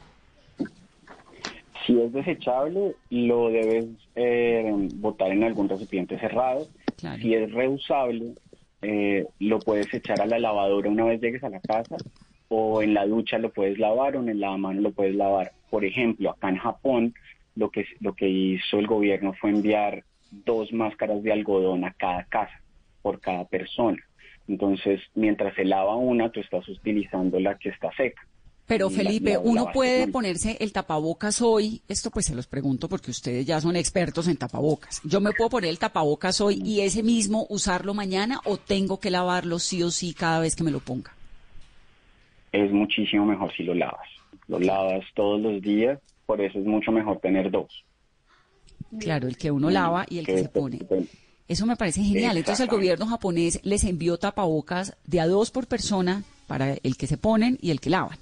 Si 1.86 2.00
es 2.00 2.12
desechable, 2.12 2.96
lo 3.10 3.50
debes 3.50 3.86
eh, 4.16 4.90
botar 4.96 5.32
en 5.32 5.44
algún 5.44 5.70
recipiente 5.70 6.20
cerrado. 6.20 6.68
Si 7.22 7.34
es 7.34 7.52
reusable, 7.52 8.36
eh, 8.84 9.26
lo 9.40 9.60
puedes 9.60 9.94
echar 9.94 10.22
a 10.22 10.26
la 10.26 10.40
lavadora 10.40 10.90
una 10.90 11.06
vez 11.06 11.22
llegues 11.22 11.44
a 11.44 11.50
la 11.50 11.60
casa 11.60 11.96
o 12.50 12.82
en 12.82 12.94
la 12.94 13.06
ducha 13.06 13.38
lo 13.38 13.52
puedes 13.52 13.80
lavar 13.80 14.16
o 14.16 14.20
en 14.20 14.30
el 14.30 14.40
lavamano 14.40 14.82
lo 14.82 14.92
puedes 14.92 15.16
lavar. 15.16 15.54
Por 15.70 15.86
ejemplo, 15.86 16.30
acá 16.30 16.50
en 16.50 16.58
Japón 16.58 17.14
lo 17.56 17.70
que, 17.70 17.86
lo 18.00 18.14
que 18.14 18.30
hizo 18.30 18.80
el 18.80 18.88
gobierno 18.88 19.34
fue 19.34 19.50
enviar 19.50 20.04
dos 20.32 20.72
máscaras 20.74 21.24
de 21.24 21.32
algodón 21.32 21.84
a 21.86 21.94
cada 21.94 22.26
casa 22.26 22.62
por 23.02 23.20
cada 23.20 23.46
persona. 23.46 23.98
Entonces, 24.48 25.02
mientras 25.16 25.56
se 25.56 25.66
lava 25.66 25.96
una, 25.96 26.30
tú 26.30 26.40
estás 26.40 26.68
utilizando 26.68 27.40
la 27.40 27.58
que 27.58 27.70
está 27.70 27.92
seca. 27.96 28.28
Pero 28.66 28.90
Felipe, 28.90 29.38
uno 29.38 29.72
puede 29.74 30.08
ponerse 30.08 30.58
el 30.60 30.72
tapabocas 30.72 31.42
hoy, 31.42 31.82
esto 31.90 32.10
pues 32.10 32.26
se 32.26 32.36
los 32.36 32.48
pregunto 32.48 32.88
porque 32.88 33.12
ustedes 33.12 33.46
ya 33.46 33.60
son 33.60 33.76
expertos 33.76 34.28
en 34.28 34.38
tapabocas. 34.38 35.02
Yo 35.04 35.20
me 35.20 35.32
puedo 35.34 35.50
poner 35.50 35.70
el 35.70 35.80
tapabocas 35.80 36.40
hoy 36.40 36.62
y 36.64 36.80
ese 36.80 37.04
mismo 37.04 37.46
usarlo 37.50 37.94
mañana 37.94 38.40
o 38.46 38.58
tengo 38.58 39.00
que 39.00 39.12
lavarlo 39.12 39.60
sí 39.60 39.84
o 39.84 39.92
sí 39.92 40.14
cada 40.14 40.40
vez 40.40 40.56
que 40.56 40.64
me 40.64 40.72
lo 40.72 40.80
ponga. 40.80 41.14
Es 42.54 42.72
muchísimo 42.72 43.26
mejor 43.26 43.52
si 43.54 43.64
lo 43.64 43.74
lavas. 43.74 44.08
Lo 44.48 44.60
lavas 44.60 45.04
todos 45.14 45.42
los 45.42 45.62
días, 45.62 46.00
por 46.26 46.40
eso 46.40 46.58
es 46.60 46.66
mucho 46.66 46.92
mejor 46.92 47.20
tener 47.20 47.52
dos. 47.52 47.84
Claro, 49.00 49.28
el 49.28 49.38
que 49.38 49.52
uno 49.52 49.70
lava 49.70 50.06
y 50.10 50.20
el 50.20 50.26
que, 50.26 50.38
se 50.38 50.50
pone. 50.50 50.80
Eso 51.48 51.66
me 51.66 51.76
parece 51.76 52.02
genial. 52.02 52.38
Entonces 52.38 52.64
el 52.64 52.70
gobierno 52.70 53.08
japonés 53.08 53.60
les 53.64 53.84
envió 53.84 54.18
tapabocas 54.18 54.96
de 55.06 55.20
a 55.20 55.28
dos 55.28 55.52
por 55.52 55.68
persona 55.68 56.24
para 56.48 56.76
el 56.82 56.96
que 56.96 57.08
se 57.08 57.18
ponen 57.18 57.58
y 57.62 57.72
el 57.72 57.82
que 57.82 57.90
lavan. 57.90 58.20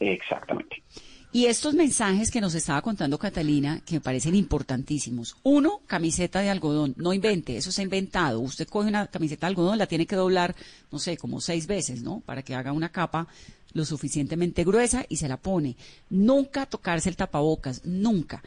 Exactamente. 0.00 0.82
Y 1.30 1.44
estos 1.44 1.74
mensajes 1.74 2.30
que 2.30 2.40
nos 2.40 2.54
estaba 2.54 2.80
contando 2.80 3.18
Catalina, 3.18 3.82
que 3.84 3.96
me 3.96 4.00
parecen 4.00 4.34
importantísimos. 4.34 5.36
Uno, 5.42 5.82
camiseta 5.86 6.40
de 6.40 6.48
algodón. 6.48 6.94
No 6.96 7.12
invente, 7.12 7.56
eso 7.56 7.70
se 7.70 7.82
ha 7.82 7.84
inventado. 7.84 8.40
Usted 8.40 8.66
coge 8.66 8.88
una 8.88 9.08
camiseta 9.08 9.46
de 9.46 9.50
algodón, 9.50 9.76
la 9.76 9.86
tiene 9.86 10.06
que 10.06 10.16
doblar, 10.16 10.56
no 10.90 10.98
sé, 10.98 11.18
como 11.18 11.42
seis 11.42 11.66
veces, 11.66 12.02
¿no? 12.02 12.20
Para 12.20 12.42
que 12.42 12.54
haga 12.54 12.72
una 12.72 12.88
capa 12.88 13.28
lo 13.74 13.84
suficientemente 13.84 14.64
gruesa 14.64 15.04
y 15.06 15.16
se 15.16 15.28
la 15.28 15.36
pone. 15.36 15.76
Nunca 16.08 16.64
tocarse 16.64 17.10
el 17.10 17.16
tapabocas, 17.16 17.84
nunca 17.84 18.42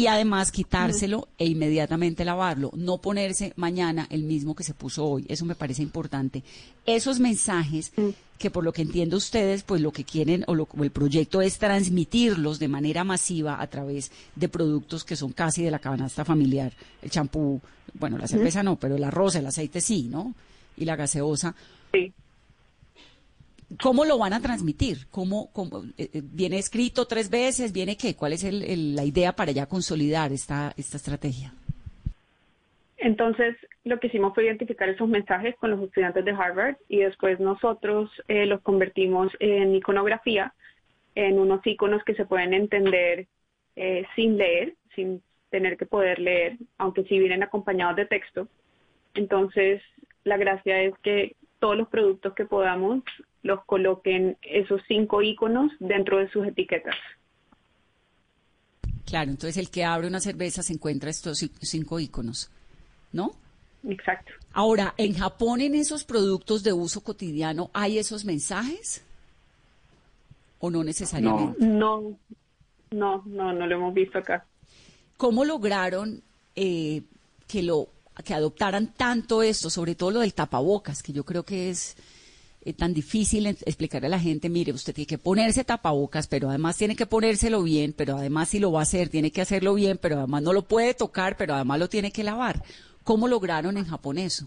y 0.00 0.06
además 0.06 0.50
quitárselo 0.50 1.28
e 1.36 1.44
inmediatamente 1.44 2.24
lavarlo, 2.24 2.70
no 2.74 3.02
ponerse 3.02 3.52
mañana 3.56 4.06
el 4.08 4.22
mismo 4.22 4.54
que 4.54 4.64
se 4.64 4.72
puso 4.72 5.04
hoy, 5.04 5.26
eso 5.28 5.44
me 5.44 5.54
parece 5.54 5.82
importante. 5.82 6.42
Esos 6.86 7.20
mensajes 7.20 7.92
que 8.38 8.50
por 8.50 8.64
lo 8.64 8.72
que 8.72 8.80
entiendo 8.80 9.18
ustedes, 9.18 9.62
pues 9.62 9.82
lo 9.82 9.92
que 9.92 10.04
quieren 10.04 10.42
o, 10.46 10.54
lo, 10.54 10.66
el 10.80 10.90
proyecto 10.90 11.42
es 11.42 11.58
transmitirlos 11.58 12.58
de 12.58 12.68
manera 12.68 13.04
masiva 13.04 13.60
a 13.60 13.66
través 13.66 14.10
de 14.36 14.48
productos 14.48 15.04
que 15.04 15.16
son 15.16 15.32
casi 15.32 15.62
de 15.62 15.70
la 15.70 15.80
canasta 15.80 16.24
familiar, 16.24 16.72
el 17.02 17.10
champú, 17.10 17.60
bueno, 17.92 18.16
la 18.16 18.26
cerveza 18.26 18.62
no, 18.62 18.76
pero 18.76 18.96
el 18.96 19.04
arroz, 19.04 19.34
el 19.34 19.44
aceite 19.44 19.82
sí, 19.82 20.08
¿no? 20.10 20.34
Y 20.78 20.86
la 20.86 20.96
gaseosa. 20.96 21.54
Sí. 21.92 22.10
¿Cómo 23.80 24.04
lo 24.04 24.18
van 24.18 24.32
a 24.32 24.40
transmitir? 24.40 25.06
¿Cómo, 25.10 25.50
eh, 25.96 26.10
eh, 26.12 26.22
viene 26.24 26.58
escrito 26.58 27.06
tres 27.06 27.30
veces? 27.30 27.72
¿Viene 27.72 27.96
qué? 27.96 28.16
¿Cuál 28.16 28.32
es 28.32 28.42
la 28.42 29.04
idea 29.04 29.32
para 29.32 29.52
ya 29.52 29.66
consolidar 29.66 30.32
esta, 30.32 30.72
esta 30.76 30.96
estrategia? 30.96 31.54
Entonces, 33.00 33.56
lo 33.84 33.98
que 33.98 34.08
hicimos 34.08 34.34
fue 34.34 34.44
identificar 34.44 34.88
esos 34.88 35.08
mensajes 35.08 35.56
con 35.56 35.70
los 35.70 35.82
estudiantes 35.82 36.24
de 36.24 36.32
Harvard 36.32 36.76
y 36.88 36.98
después 36.98 37.40
nosotros 37.40 38.10
eh, 38.28 38.44
los 38.44 38.60
convertimos 38.60 39.32
en 39.40 39.74
iconografía 39.74 40.52
en 41.14 41.38
unos 41.38 41.66
iconos 41.66 42.04
que 42.04 42.14
se 42.14 42.26
pueden 42.26 42.52
entender 42.52 43.26
eh, 43.76 44.04
sin 44.14 44.36
leer, 44.36 44.74
sin 44.94 45.22
tener 45.48 45.76
que 45.78 45.86
poder 45.86 46.18
leer, 46.18 46.58
aunque 46.76 47.04
sí 47.04 47.18
vienen 47.18 47.42
acompañados 47.42 47.96
de 47.96 48.06
texto. 48.06 48.48
Entonces, 49.14 49.82
la 50.24 50.36
gracia 50.36 50.82
es 50.82 50.94
que 50.98 51.36
todos 51.58 51.76
los 51.76 51.88
productos 51.88 52.34
que 52.34 52.44
podamos 52.44 53.02
los 53.42 53.64
coloquen 53.64 54.36
esos 54.42 54.80
cinco 54.86 55.22
iconos 55.22 55.72
dentro 55.78 56.18
de 56.18 56.30
sus 56.30 56.46
etiquetas. 56.46 56.94
Claro, 59.06 59.30
entonces 59.30 59.56
el 59.56 59.70
que 59.70 59.84
abre 59.84 60.06
una 60.06 60.20
cerveza 60.20 60.62
se 60.62 60.72
encuentra 60.72 61.10
estos 61.10 61.38
cinco 61.60 61.98
iconos, 61.98 62.50
¿no? 63.12 63.32
Exacto. 63.88 64.32
Ahora, 64.52 64.94
¿en 64.98 65.14
Japón 65.14 65.60
en 65.60 65.74
esos 65.74 66.04
productos 66.04 66.62
de 66.62 66.72
uso 66.72 67.02
cotidiano 67.02 67.70
hay 67.72 67.98
esos 67.98 68.24
mensajes? 68.24 69.04
¿O 70.58 70.70
no 70.70 70.84
necesariamente? 70.84 71.56
No, 71.64 72.16
no, 72.90 73.22
no, 73.26 73.52
no, 73.52 73.66
lo 73.66 73.74
hemos 73.74 73.94
visto 73.94 74.18
acá. 74.18 74.46
¿Cómo 75.16 75.44
lograron 75.44 76.22
eh, 76.54 77.02
que 77.48 77.62
lo 77.62 77.88
que 78.24 78.34
adoptaran 78.34 78.92
tanto 78.94 79.42
esto, 79.42 79.70
sobre 79.70 79.94
todo 79.94 80.10
lo 80.10 80.20
del 80.20 80.34
tapabocas, 80.34 81.02
que 81.02 81.12
yo 81.12 81.24
creo 81.24 81.44
que 81.44 81.70
es 81.70 81.96
eh, 82.62 82.74
tan 82.74 82.92
difícil 82.92 83.46
explicarle 83.46 84.06
a 84.06 84.10
la 84.10 84.18
gente, 84.18 84.50
mire, 84.50 84.72
usted 84.72 84.94
tiene 84.94 85.06
que 85.06 85.18
ponerse 85.18 85.64
tapabocas, 85.64 86.28
pero 86.28 86.50
además 86.50 86.76
tiene 86.76 86.94
que 86.94 87.06
ponérselo 87.06 87.62
bien, 87.62 87.94
pero 87.96 88.16
además 88.16 88.50
si 88.50 88.58
lo 88.58 88.70
va 88.70 88.80
a 88.80 88.82
hacer, 88.82 89.08
tiene 89.08 89.30
que 89.30 89.40
hacerlo 89.40 89.74
bien, 89.74 89.98
pero 90.00 90.18
además 90.18 90.42
no 90.42 90.52
lo 90.52 90.62
puede 90.62 90.92
tocar, 90.92 91.36
pero 91.36 91.54
además 91.54 91.78
lo 91.78 91.88
tiene 91.88 92.12
que 92.12 92.22
lavar. 92.22 92.56
¿Cómo 93.02 93.28
lograron 93.28 93.78
en 93.78 93.86
Japón 93.86 94.18
eso? 94.18 94.46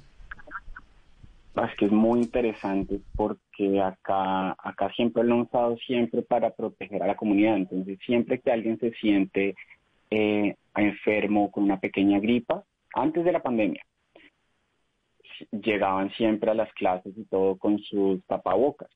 Es 1.55 1.75
que 1.77 1.85
es 1.85 1.91
muy 1.91 2.19
interesante 2.19 2.99
porque 3.15 3.81
acá, 3.81 4.55
acá 4.57 4.91
siempre 4.95 5.23
lo 5.23 5.35
han 5.35 5.41
usado 5.41 5.77
siempre 5.77 6.23
para 6.23 6.51
proteger 6.51 7.03
a 7.03 7.07
la 7.07 7.15
comunidad. 7.15 7.57
Entonces, 7.57 7.99
siempre 8.05 8.39
que 8.39 8.51
alguien 8.51 8.79
se 8.79 8.91
siente 8.93 9.55
eh, 10.09 10.55
enfermo 10.75 11.51
con 11.51 11.63
una 11.63 11.79
pequeña 11.79 12.19
gripa, 12.19 12.63
antes 12.95 13.23
de 13.23 13.31
la 13.31 13.41
pandemia, 13.41 13.83
llegaban 15.51 16.11
siempre 16.11 16.51
a 16.51 16.55
las 16.55 16.71
clases 16.73 17.13
y 17.17 17.25
todo 17.25 17.57
con 17.57 17.79
sus 17.79 18.23
tapabocas. 18.25 18.89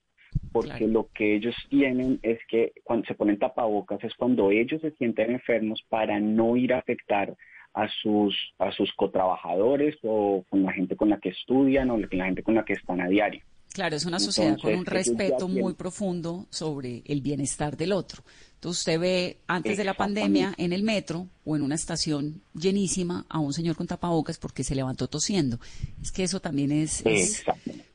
Porque 0.52 0.88
lo 0.88 1.10
que 1.14 1.36
ellos 1.36 1.56
tienen 1.70 2.20
es 2.22 2.40
que 2.48 2.74
cuando 2.84 3.06
se 3.06 3.16
ponen 3.16 3.40
tapabocas 3.40 4.04
es 4.04 4.14
cuando 4.16 4.52
ellos 4.52 4.82
se 4.82 4.92
sienten 4.92 5.32
enfermos 5.32 5.84
para 5.90 6.20
no 6.20 6.56
ir 6.58 6.74
a 6.74 6.80
afectar 6.80 7.36
a 7.74 7.88
sus, 8.02 8.36
a 8.58 8.72
sus 8.72 8.92
cotrabajadores 8.94 9.96
o 10.04 10.44
con 10.50 10.64
la 10.64 10.74
gente 10.74 10.96
con 10.96 11.10
la 11.10 11.20
que 11.20 11.30
estudian 11.30 11.90
o 11.92 11.94
con 11.94 12.18
la 12.18 12.26
gente 12.26 12.44
con 12.44 12.56
la 12.56 12.66
que 12.66 12.74
están 12.74 13.02
a 13.02 13.08
diario. 13.08 13.42
Claro, 13.74 13.96
es 13.96 14.06
una 14.06 14.20
sociedad 14.20 14.58
con 14.60 14.74
un 14.74 14.86
respeto 14.86 15.48
muy 15.48 15.76
profundo 15.76 16.48
sobre 16.50 17.04
el 17.06 17.22
bienestar 17.22 17.78
del 17.78 17.92
otro. 17.92 18.24
Entonces 18.58 18.80
usted 18.80 19.00
ve 19.00 19.38
antes 19.46 19.78
de 19.78 19.84
la 19.84 19.94
pandemia 19.94 20.56
en 20.58 20.74
el 20.74 20.82
metro 20.82 21.28
o 21.46 21.56
en 21.56 21.62
una 21.62 21.76
estación 21.76 22.42
llenísima 22.56 23.24
a 23.30 23.38
un 23.38 23.54
señor 23.54 23.76
con 23.76 23.86
tapabocas 23.86 24.40
porque 24.40 24.64
se 24.64 24.74
levantó 24.74 25.08
tosiendo. 25.08 25.60
Es 26.02 26.12
que 26.12 26.24
eso 26.24 26.40
también 26.40 26.72
es, 26.72 27.04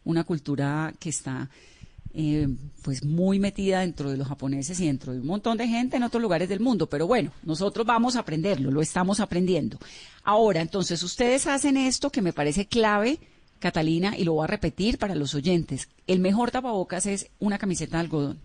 una 0.04 0.22
cultura 0.22 0.94
que 1.00 1.08
está 1.08 1.50
eh, 2.14 2.46
pues 2.82 3.04
muy 3.04 3.40
metida 3.40 3.80
dentro 3.80 4.08
de 4.08 4.16
los 4.16 4.28
japoneses 4.28 4.78
y 4.78 4.86
dentro 4.86 5.12
de 5.12 5.18
un 5.18 5.26
montón 5.26 5.58
de 5.58 5.66
gente 5.66 5.96
en 5.96 6.04
otros 6.04 6.22
lugares 6.22 6.48
del 6.48 6.60
mundo. 6.60 6.86
Pero 6.88 7.08
bueno, 7.08 7.32
nosotros 7.42 7.84
vamos 7.84 8.14
a 8.14 8.20
aprenderlo, 8.20 8.70
lo 8.70 8.82
estamos 8.82 9.18
aprendiendo. 9.18 9.78
Ahora, 10.22 10.60
entonces 10.60 11.02
ustedes 11.02 11.48
hacen 11.48 11.76
esto 11.76 12.10
que 12.10 12.22
me 12.22 12.32
parece 12.32 12.66
clave. 12.66 13.18
Catalina, 13.58 14.16
y 14.16 14.24
lo 14.24 14.34
voy 14.34 14.44
a 14.44 14.48
repetir 14.48 14.98
para 14.98 15.14
los 15.14 15.36
oyentes, 15.36 15.88
el 16.08 16.18
mejor 16.18 16.50
tapabocas 16.50 17.06
es 17.06 17.28
una 17.38 17.58
camiseta 17.58 17.96
de 17.96 18.00
algodón 18.00 18.40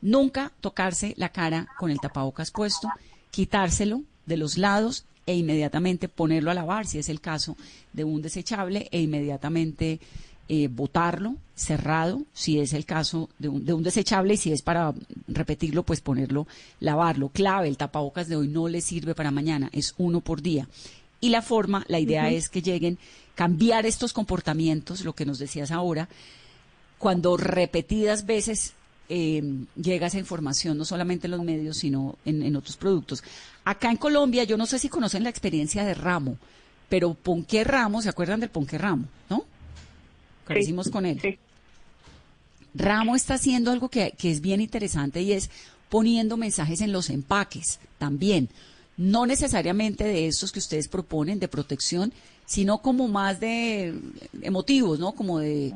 Nunca 0.00 0.52
tocarse 0.60 1.14
la 1.16 1.30
cara 1.30 1.68
con 1.78 1.90
el 1.90 2.00
tapabocas 2.00 2.50
puesto, 2.50 2.88
quitárselo 3.30 4.02
de 4.26 4.36
los 4.36 4.58
lados 4.58 5.04
e 5.26 5.34
inmediatamente 5.34 6.08
ponerlo 6.08 6.50
a 6.50 6.54
lavar, 6.54 6.86
si 6.86 6.98
es 6.98 7.08
el 7.08 7.20
caso 7.20 7.56
de 7.92 8.04
un 8.04 8.22
desechable, 8.22 8.88
e 8.90 9.00
inmediatamente 9.00 10.00
eh, 10.48 10.68
botarlo 10.68 11.34
cerrado, 11.54 12.22
si 12.32 12.58
es 12.58 12.72
el 12.72 12.86
caso 12.86 13.28
de 13.38 13.48
un, 13.48 13.64
de 13.66 13.74
un, 13.74 13.82
desechable, 13.82 14.34
y 14.34 14.36
si 14.38 14.52
es 14.52 14.62
para 14.62 14.94
repetirlo, 15.26 15.82
pues 15.82 16.00
ponerlo, 16.00 16.46
lavarlo. 16.80 17.28
Clave, 17.28 17.68
el 17.68 17.76
tapabocas 17.76 18.28
de 18.28 18.36
hoy 18.36 18.48
no 18.48 18.68
le 18.68 18.80
sirve 18.80 19.14
para 19.14 19.30
mañana, 19.30 19.68
es 19.72 19.94
uno 19.98 20.22
por 20.22 20.40
día. 20.40 20.66
Y 21.20 21.28
la 21.28 21.42
forma, 21.42 21.84
la 21.88 21.98
idea 21.98 22.30
es 22.30 22.48
que 22.48 22.62
lleguen, 22.62 22.98
cambiar 23.34 23.84
estos 23.84 24.12
comportamientos, 24.12 25.04
lo 25.04 25.14
que 25.14 25.26
nos 25.26 25.38
decías 25.38 25.70
ahora, 25.70 26.08
cuando 26.96 27.36
repetidas 27.36 28.24
veces 28.24 28.74
eh, 29.08 29.42
llega 29.80 30.08
esa 30.08 30.18
información, 30.18 30.76
no 30.76 30.84
solamente 30.84 31.26
en 31.26 31.30
los 31.32 31.42
medios, 31.42 31.78
sino 31.78 32.16
en, 32.24 32.54
otros 32.56 32.76
productos. 32.76 33.22
Acá 33.64 33.90
en 33.90 33.96
Colombia, 33.96 34.44
yo 34.44 34.56
no 34.56 34.66
sé 34.66 34.78
si 34.78 34.88
conocen 34.88 35.24
la 35.24 35.30
experiencia 35.30 35.84
de 35.84 35.94
Ramo, 35.94 36.36
pero 36.88 37.14
Ponqué 37.14 37.64
Ramo, 37.64 38.02
¿se 38.02 38.08
acuerdan 38.08 38.40
del 38.40 38.50
Ponqué 38.50 38.78
Ramo? 38.78 39.06
¿No? 39.30 39.44
Que 40.46 40.90
con 40.90 41.06
él. 41.06 41.38
Ramo 42.74 43.16
está 43.16 43.34
haciendo 43.34 43.70
algo 43.70 43.88
que, 43.88 44.12
que 44.16 44.30
es 44.30 44.40
bien 44.40 44.60
interesante 44.60 45.20
y 45.22 45.32
es 45.32 45.50
poniendo 45.88 46.36
mensajes 46.36 46.80
en 46.80 46.92
los 46.92 47.10
empaques 47.10 47.80
también. 47.98 48.48
No 48.96 49.26
necesariamente 49.26 50.04
de 50.04 50.26
esos 50.26 50.52
que 50.52 50.58
ustedes 50.58 50.88
proponen 50.88 51.38
de 51.38 51.48
protección, 51.48 52.12
sino 52.46 52.78
como 52.78 53.08
más 53.08 53.40
de 53.40 53.94
emotivos, 54.42 54.98
¿no? 54.98 55.12
Como 55.12 55.38
de 55.38 55.74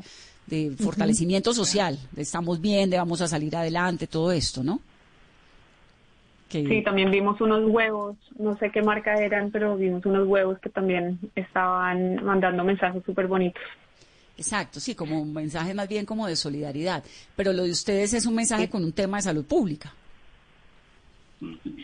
de 0.53 0.71
fortalecimiento 0.77 1.55
social, 1.55 1.99
de 2.11 2.21
estamos 2.21 2.61
bien, 2.61 2.91
de 2.91 2.99
vamos 2.99 3.23
a 3.23 3.29
salir 3.29 3.57
adelante, 3.57 4.07
todo 4.07 4.33
esto, 4.33 4.63
¿no? 4.63 4.81
Sí, 6.51 6.83
también 6.85 7.11
vimos 7.11 7.41
unos 7.41 7.65
huevos, 7.71 8.15
no 8.39 8.59
sé 8.59 8.71
qué 8.71 8.83
marca 8.83 9.15
eran, 9.15 9.51
pero 9.51 9.75
vimos 9.75 10.05
unos 10.05 10.29
huevos 10.29 10.59
que 10.59 10.69
también 10.69 11.19
estaban 11.35 12.23
mandando 12.23 12.63
mensajes 12.63 13.03
súper 13.07 13.27
bonitos. 13.27 13.63
Exacto, 14.37 14.79
sí, 14.79 14.95
como 14.95 15.23
un 15.23 15.33
mensaje 15.33 15.73
más 15.73 15.89
bien 15.89 16.05
como 16.05 16.27
de 16.27 16.37
solidaridad, 16.37 17.03
pero 17.35 17.55
lo 17.55 17.63
de 17.63 17.71
ustedes 17.71 18.13
es 18.13 18.27
un 18.27 18.35
mensaje 18.35 18.69
con 18.69 18.85
un 18.85 18.93
tema 18.93 19.17
de 19.17 19.23
salud 19.23 19.47
pública. 19.47 19.95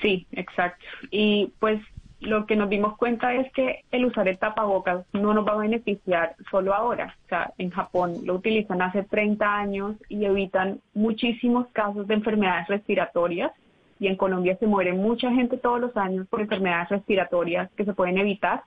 Sí, 0.02 0.26
exacto. 0.32 0.84
Y 1.10 1.50
pues 1.58 1.80
lo 2.20 2.46
que 2.46 2.56
nos 2.56 2.68
dimos 2.68 2.96
cuenta 2.96 3.32
es 3.34 3.50
que 3.52 3.84
el 3.92 4.04
usar 4.04 4.26
el 4.28 4.38
tapabocas 4.38 5.06
no 5.12 5.34
nos 5.34 5.46
va 5.46 5.52
a 5.52 5.58
beneficiar 5.58 6.34
solo 6.50 6.74
ahora. 6.74 7.14
O 7.24 7.28
sea, 7.28 7.52
en 7.58 7.70
Japón 7.70 8.14
lo 8.24 8.34
utilizan 8.34 8.82
hace 8.82 9.04
30 9.04 9.56
años 9.56 9.96
y 10.08 10.24
evitan 10.24 10.80
muchísimos 10.94 11.68
casos 11.68 12.06
de 12.08 12.14
enfermedades 12.14 12.66
respiratorias. 12.68 13.52
Y 14.00 14.06
en 14.06 14.16
Colombia 14.16 14.56
se 14.58 14.66
muere 14.66 14.92
mucha 14.92 15.30
gente 15.32 15.58
todos 15.58 15.80
los 15.80 15.96
años 15.96 16.26
por 16.28 16.40
enfermedades 16.40 16.88
respiratorias 16.88 17.70
que 17.72 17.84
se 17.84 17.94
pueden 17.94 18.18
evitar 18.18 18.62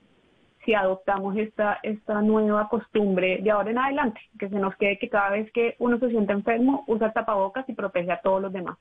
si 0.66 0.74
adoptamos 0.74 1.36
esta, 1.38 1.80
esta 1.84 2.22
nueva 2.22 2.70
costumbre 2.70 3.39
de 3.41 3.52
ahora 3.52 3.72
en 3.72 3.80
adelante, 3.80 4.22
que 4.38 4.49
se 4.49 4.60
nos 4.60 4.76
quede 4.76 4.99
que 4.99 5.10
cada 5.10 5.32
vez 5.32 5.52
que 5.54 5.76
uno 5.80 5.97
se 5.97 6.10
siente 6.10 6.34
enfermo, 6.34 6.84
usa 6.88 7.12
tapabocas 7.12 7.68
y 7.68 7.74
protege 7.74 8.12
a 8.12 8.22
todos 8.22 8.41
los 8.41 8.54
demás. 8.54 8.78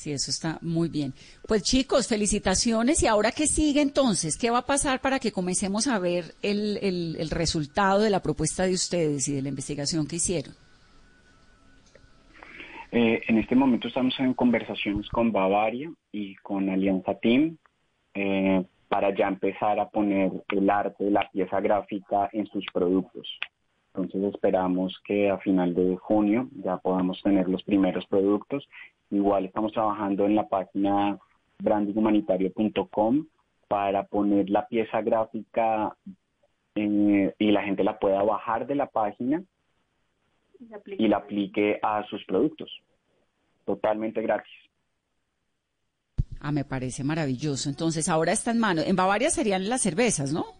Sí, 0.00 0.12
eso 0.12 0.30
está 0.30 0.58
muy 0.62 0.88
bien. 0.88 1.12
Pues 1.46 1.62
chicos, 1.62 2.08
felicitaciones. 2.08 3.02
¿Y 3.02 3.06
ahora 3.06 3.32
qué 3.32 3.46
sigue 3.46 3.82
entonces? 3.82 4.38
¿Qué 4.38 4.48
va 4.48 4.60
a 4.60 4.64
pasar 4.64 5.02
para 5.02 5.18
que 5.18 5.30
comencemos 5.30 5.88
a 5.88 5.98
ver 5.98 6.32
el, 6.40 6.78
el, 7.18 7.28
resultado 7.28 8.00
de 8.00 8.08
la 8.08 8.22
propuesta 8.22 8.64
de 8.64 8.72
ustedes 8.72 9.28
y 9.28 9.34
de 9.34 9.42
la 9.42 9.50
investigación 9.50 10.06
que 10.06 10.16
hicieron? 10.16 10.54
Eh, 12.92 13.20
en 13.28 13.36
este 13.36 13.54
momento 13.54 13.88
estamos 13.88 14.18
en 14.20 14.32
conversaciones 14.32 15.06
con 15.10 15.32
Bavaria 15.32 15.92
y 16.10 16.34
con 16.36 16.70
Alianza 16.70 17.16
Team 17.16 17.58
eh, 18.14 18.64
para 18.88 19.14
ya 19.14 19.28
empezar 19.28 19.78
a 19.78 19.90
poner 19.90 20.32
el 20.48 20.70
arte, 20.70 21.10
la 21.10 21.28
pieza 21.30 21.60
gráfica 21.60 22.30
en 22.32 22.46
sus 22.46 22.64
productos. 22.72 23.28
Entonces 23.94 24.34
esperamos 24.34 24.98
que 25.04 25.28
a 25.28 25.38
final 25.38 25.74
de 25.74 25.96
junio 25.96 26.48
ya 26.64 26.78
podamos 26.78 27.20
tener 27.22 27.48
los 27.48 27.62
primeros 27.64 28.06
productos. 28.06 28.66
Igual 29.10 29.46
estamos 29.46 29.72
trabajando 29.72 30.26
en 30.26 30.36
la 30.36 30.48
página 30.48 31.18
brandinghumanitario.com 31.58 33.26
para 33.68 34.04
poner 34.04 34.50
la 34.50 34.66
pieza 34.66 35.00
gráfica 35.00 35.96
eh, 36.74 37.34
y 37.38 37.50
la 37.50 37.62
gente 37.62 37.84
la 37.84 37.98
pueda 37.98 38.22
bajar 38.22 38.66
de 38.66 38.74
la 38.74 38.86
página 38.86 39.42
y 40.86 41.08
la 41.08 41.18
aplique 41.18 41.78
a 41.82 42.04
sus 42.06 42.24
productos. 42.24 42.70
Totalmente 43.64 44.22
gratis. 44.22 44.52
Ah, 46.40 46.52
me 46.52 46.64
parece 46.64 47.04
maravilloso. 47.04 47.68
Entonces, 47.68 48.08
ahora 48.08 48.32
está 48.32 48.50
en 48.50 48.58
mano. 48.58 48.82
En 48.82 48.96
Bavaria 48.96 49.30
serían 49.30 49.68
las 49.68 49.82
cervezas, 49.82 50.32
¿no? 50.32 50.59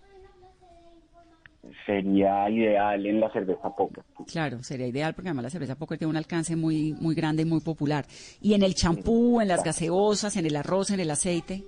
Sería 1.86 2.48
ideal 2.50 3.04
en 3.04 3.20
la 3.20 3.30
cerveza 3.32 3.74
poker. 3.74 4.04
Claro, 4.30 4.62
sería 4.62 4.86
ideal 4.86 5.14
porque 5.14 5.28
además 5.28 5.44
la 5.44 5.50
cerveza 5.50 5.76
poker 5.76 5.98
tiene 5.98 6.10
un 6.10 6.16
alcance 6.16 6.56
muy 6.56 6.94
muy 7.00 7.14
grande 7.14 7.42
y 7.42 7.46
muy 7.46 7.60
popular. 7.60 8.04
¿Y 8.40 8.54
en 8.54 8.62
el 8.62 8.74
champú, 8.74 9.40
en 9.40 9.48
las 9.48 9.62
gaseosas, 9.62 10.36
en 10.36 10.46
el 10.46 10.56
arroz, 10.56 10.90
en 10.90 11.00
el 11.00 11.10
aceite? 11.10 11.64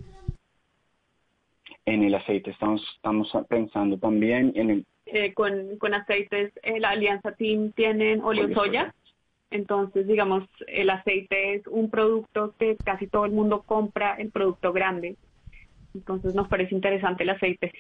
En 1.84 2.02
el 2.04 2.14
aceite 2.14 2.50
estamos 2.50 2.82
estamos 2.96 3.28
pensando 3.48 3.98
también 3.98 4.52
en 4.54 4.70
el 4.70 4.86
eh, 5.14 5.34
con, 5.34 5.76
con 5.78 5.92
aceites, 5.92 6.52
eh, 6.62 6.80
la 6.80 6.90
Alianza 6.90 7.32
Team 7.32 7.72
tienen 7.72 8.22
óleo 8.22 8.48
soya, 8.54 8.94
Entonces, 9.50 10.06
digamos, 10.06 10.48
el 10.66 10.88
aceite 10.88 11.54
es 11.54 11.66
un 11.66 11.90
producto 11.90 12.54
que 12.58 12.76
casi 12.82 13.08
todo 13.08 13.26
el 13.26 13.32
mundo 13.32 13.62
compra, 13.62 14.14
el 14.14 14.30
producto 14.30 14.72
grande. 14.72 15.16
Entonces, 15.94 16.34
nos 16.34 16.48
parece 16.48 16.74
interesante 16.74 17.24
el 17.24 17.30
aceite. 17.30 17.72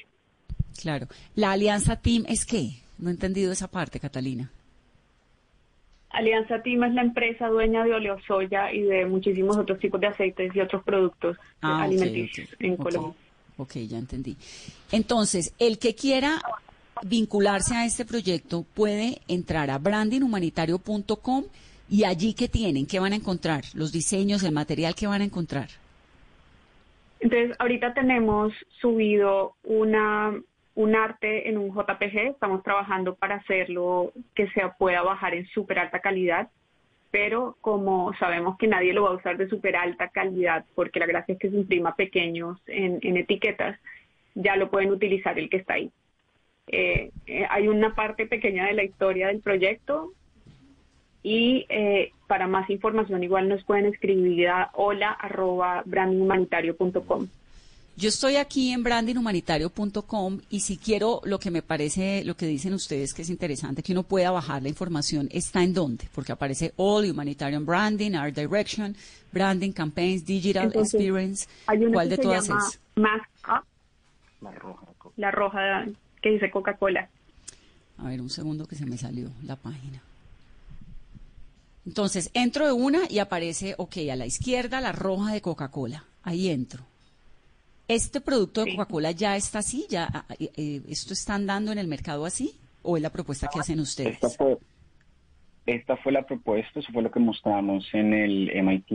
Claro. 0.80 1.06
¿La 1.34 1.52
alianza 1.52 1.96
Team 1.96 2.24
es 2.28 2.44
qué? 2.46 2.70
No 2.98 3.08
he 3.08 3.12
entendido 3.12 3.52
esa 3.52 3.68
parte, 3.68 3.98
Catalina. 4.00 4.50
Alianza 6.10 6.62
Team 6.62 6.84
es 6.84 6.94
la 6.94 7.02
empresa 7.02 7.48
dueña 7.48 7.84
de 7.84 7.94
oleosoya 7.94 8.72
y 8.72 8.82
de 8.82 9.06
muchísimos 9.06 9.56
otros 9.56 9.78
tipos 9.78 10.00
de 10.00 10.08
aceites 10.08 10.54
y 10.54 10.60
otros 10.60 10.82
productos 10.84 11.36
Ah, 11.62 11.82
alimenticios 11.84 12.48
en 12.58 12.74
ok. 12.74 12.82
Colombia. 12.82 13.14
Ok, 13.56 13.76
ya 13.88 13.98
entendí. 13.98 14.36
Entonces, 14.90 15.54
el 15.58 15.78
que 15.78 15.94
quiera 15.94 16.40
vincularse 17.02 17.74
a 17.74 17.86
este 17.86 18.04
proyecto 18.04 18.64
puede 18.74 19.22
entrar 19.26 19.70
a 19.70 19.78
brandinghumanitario.com 19.78 21.44
y 21.88 22.04
allí 22.04 22.34
que 22.34 22.48
tienen, 22.48 22.86
¿qué 22.86 22.98
van 23.00 23.12
a 23.12 23.16
encontrar? 23.16 23.64
Los 23.74 23.90
diseños, 23.92 24.42
el 24.42 24.52
material 24.52 24.94
que 24.94 25.06
van 25.06 25.22
a 25.22 25.24
encontrar. 25.24 25.68
Entonces, 27.20 27.56
ahorita 27.58 27.94
tenemos 27.94 28.52
subido 28.80 29.54
una 29.64 30.38
un 30.74 30.96
arte 30.96 31.48
en 31.48 31.58
un 31.58 31.70
JPG, 31.74 32.30
estamos 32.30 32.62
trabajando 32.62 33.14
para 33.14 33.36
hacerlo 33.36 34.12
que 34.34 34.48
se 34.48 34.62
pueda 34.78 35.02
bajar 35.02 35.34
en 35.34 35.46
súper 35.48 35.78
alta 35.78 36.00
calidad, 36.00 36.48
pero 37.10 37.56
como 37.60 38.14
sabemos 38.14 38.56
que 38.56 38.68
nadie 38.68 38.94
lo 38.94 39.04
va 39.04 39.10
a 39.10 39.16
usar 39.16 39.36
de 39.36 39.48
súper 39.48 39.76
alta 39.76 40.08
calidad, 40.08 40.64
porque 40.74 40.98
la 40.98 41.06
gracia 41.06 41.34
es 41.34 41.38
que 41.38 41.50
se 41.50 41.56
imprima 41.56 41.94
pequeños 41.94 42.58
en, 42.66 43.16
etiquetas, 43.16 43.78
ya 44.34 44.56
lo 44.56 44.70
pueden 44.70 44.90
utilizar 44.90 45.38
el 45.38 45.50
que 45.50 45.58
está 45.58 45.74
ahí. 45.74 45.90
Eh, 46.68 47.10
eh, 47.26 47.46
hay 47.50 47.68
una 47.68 47.94
parte 47.94 48.26
pequeña 48.26 48.66
de 48.66 48.72
la 48.72 48.84
historia 48.84 49.26
del 49.26 49.40
proyecto 49.40 50.12
y 51.22 51.66
eh, 51.68 52.12
para 52.28 52.46
más 52.46 52.70
información 52.70 53.22
igual 53.22 53.48
nos 53.48 53.62
pueden 53.64 53.86
escribir 53.86 54.48
a 54.48 54.70
hola 54.72 55.10
arroba 55.10 55.82
brandinghumanitario.com. 55.84 57.28
Yo 57.94 58.08
estoy 58.08 58.36
aquí 58.36 58.72
en 58.72 58.82
brandinghumanitario.com 58.82 60.40
y 60.48 60.60
si 60.60 60.78
quiero 60.78 61.20
lo 61.24 61.38
que 61.38 61.50
me 61.50 61.60
parece, 61.60 62.24
lo 62.24 62.36
que 62.36 62.46
dicen 62.46 62.72
ustedes 62.72 63.12
que 63.12 63.20
es 63.22 63.28
interesante, 63.30 63.82
que 63.82 63.92
uno 63.92 64.02
pueda 64.02 64.30
bajar 64.30 64.62
la 64.62 64.70
información, 64.70 65.28
¿está 65.30 65.62
en 65.62 65.74
dónde? 65.74 66.08
Porque 66.14 66.32
aparece 66.32 66.72
All, 66.76 67.10
Humanitarian 67.10 67.66
Branding, 67.66 68.12
Art 68.14 68.34
Direction, 68.34 68.96
Branding, 69.30 69.72
Campaigns, 69.72 70.24
Digital 70.24 70.64
Entonces, 70.64 70.94
Experience. 70.94 71.46
Hay 71.66 71.78
una 71.84 71.92
¿Cuál 71.92 72.08
que 72.08 72.10
de 72.10 72.16
se 72.16 72.22
todas 72.22 72.48
llama 72.48 72.66
es? 72.68 72.80
Up, 73.46 73.64
La 74.40 74.50
roja. 74.52 74.86
la 75.16 75.30
roja 75.30 75.84
que 76.22 76.30
dice 76.30 76.50
Coca-Cola. 76.50 77.08
A 77.98 78.04
ver, 78.08 78.22
un 78.22 78.30
segundo 78.30 78.66
que 78.66 78.74
se 78.74 78.86
me 78.86 78.96
salió 78.96 79.30
la 79.44 79.56
página. 79.56 80.02
Entonces, 81.84 82.30
entro 82.32 82.66
de 82.66 82.72
una 82.72 83.00
y 83.10 83.18
aparece, 83.18 83.74
ok, 83.76 83.96
a 84.10 84.16
la 84.16 84.24
izquierda 84.26 84.80
la 84.80 84.92
roja 84.92 85.32
de 85.32 85.42
Coca-Cola. 85.42 86.04
Ahí 86.22 86.48
entro. 86.48 86.84
¿Este 87.94 88.22
producto 88.22 88.64
de 88.64 88.74
Coca-Cola 88.74 89.10
ya 89.10 89.36
está 89.36 89.58
así? 89.58 89.86
¿Ya, 89.90 90.24
eh, 90.38 90.80
¿Esto 90.88 91.12
están 91.12 91.44
dando 91.46 91.72
en 91.72 91.78
el 91.78 91.88
mercado 91.88 92.24
así? 92.24 92.58
¿O 92.82 92.96
es 92.96 93.02
la 93.02 93.10
propuesta 93.10 93.48
que 93.52 93.60
hacen 93.60 93.80
ustedes? 93.80 94.14
Esta 94.14 94.30
fue, 94.30 94.56
esta 95.66 95.96
fue 95.98 96.12
la 96.12 96.22
propuesta, 96.22 96.80
eso 96.80 96.90
fue 96.90 97.02
lo 97.02 97.10
que 97.10 97.20
mostramos 97.20 97.86
en 97.92 98.14
el 98.14 98.50
MIT, 98.64 98.90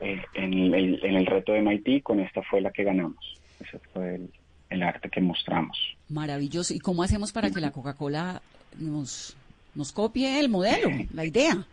eh, 0.00 0.22
en, 0.34 0.74
el, 0.74 1.02
en 1.02 1.16
el 1.16 1.24
reto 1.24 1.52
de 1.52 1.62
MIT, 1.62 2.02
con 2.02 2.20
esta 2.20 2.42
fue 2.42 2.60
la 2.60 2.70
que 2.70 2.84
ganamos. 2.84 3.40
Ese 3.60 3.78
fue 3.94 4.16
el, 4.16 4.30
el 4.68 4.82
arte 4.82 5.08
que 5.08 5.22
mostramos. 5.22 5.78
Maravilloso. 6.10 6.74
¿Y 6.74 6.80
cómo 6.80 7.02
hacemos 7.02 7.32
para 7.32 7.50
que 7.50 7.60
la 7.60 7.70
Coca-Cola 7.70 8.42
nos, 8.78 9.36
nos 9.74 9.92
copie 9.92 10.38
el 10.38 10.50
modelo, 10.50 10.90
la 11.14 11.24
idea? 11.24 11.66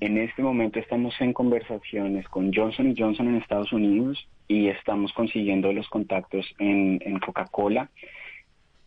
En, 0.00 0.16
este 0.18 0.42
momento 0.42 0.78
estamos 0.78 1.14
en 1.20 1.32
conversaciones 1.32 2.26
con 2.28 2.52
Johnson 2.52 2.94
Johnson 2.96 3.28
en 3.28 3.36
Estados 3.36 3.72
Unidos 3.72 4.26
y 4.48 4.68
estamos 4.68 5.12
consiguiendo 5.12 5.72
los 5.72 5.88
contactos 5.88 6.46
en, 6.58 7.00
en 7.04 7.18
Coca-Cola 7.18 7.90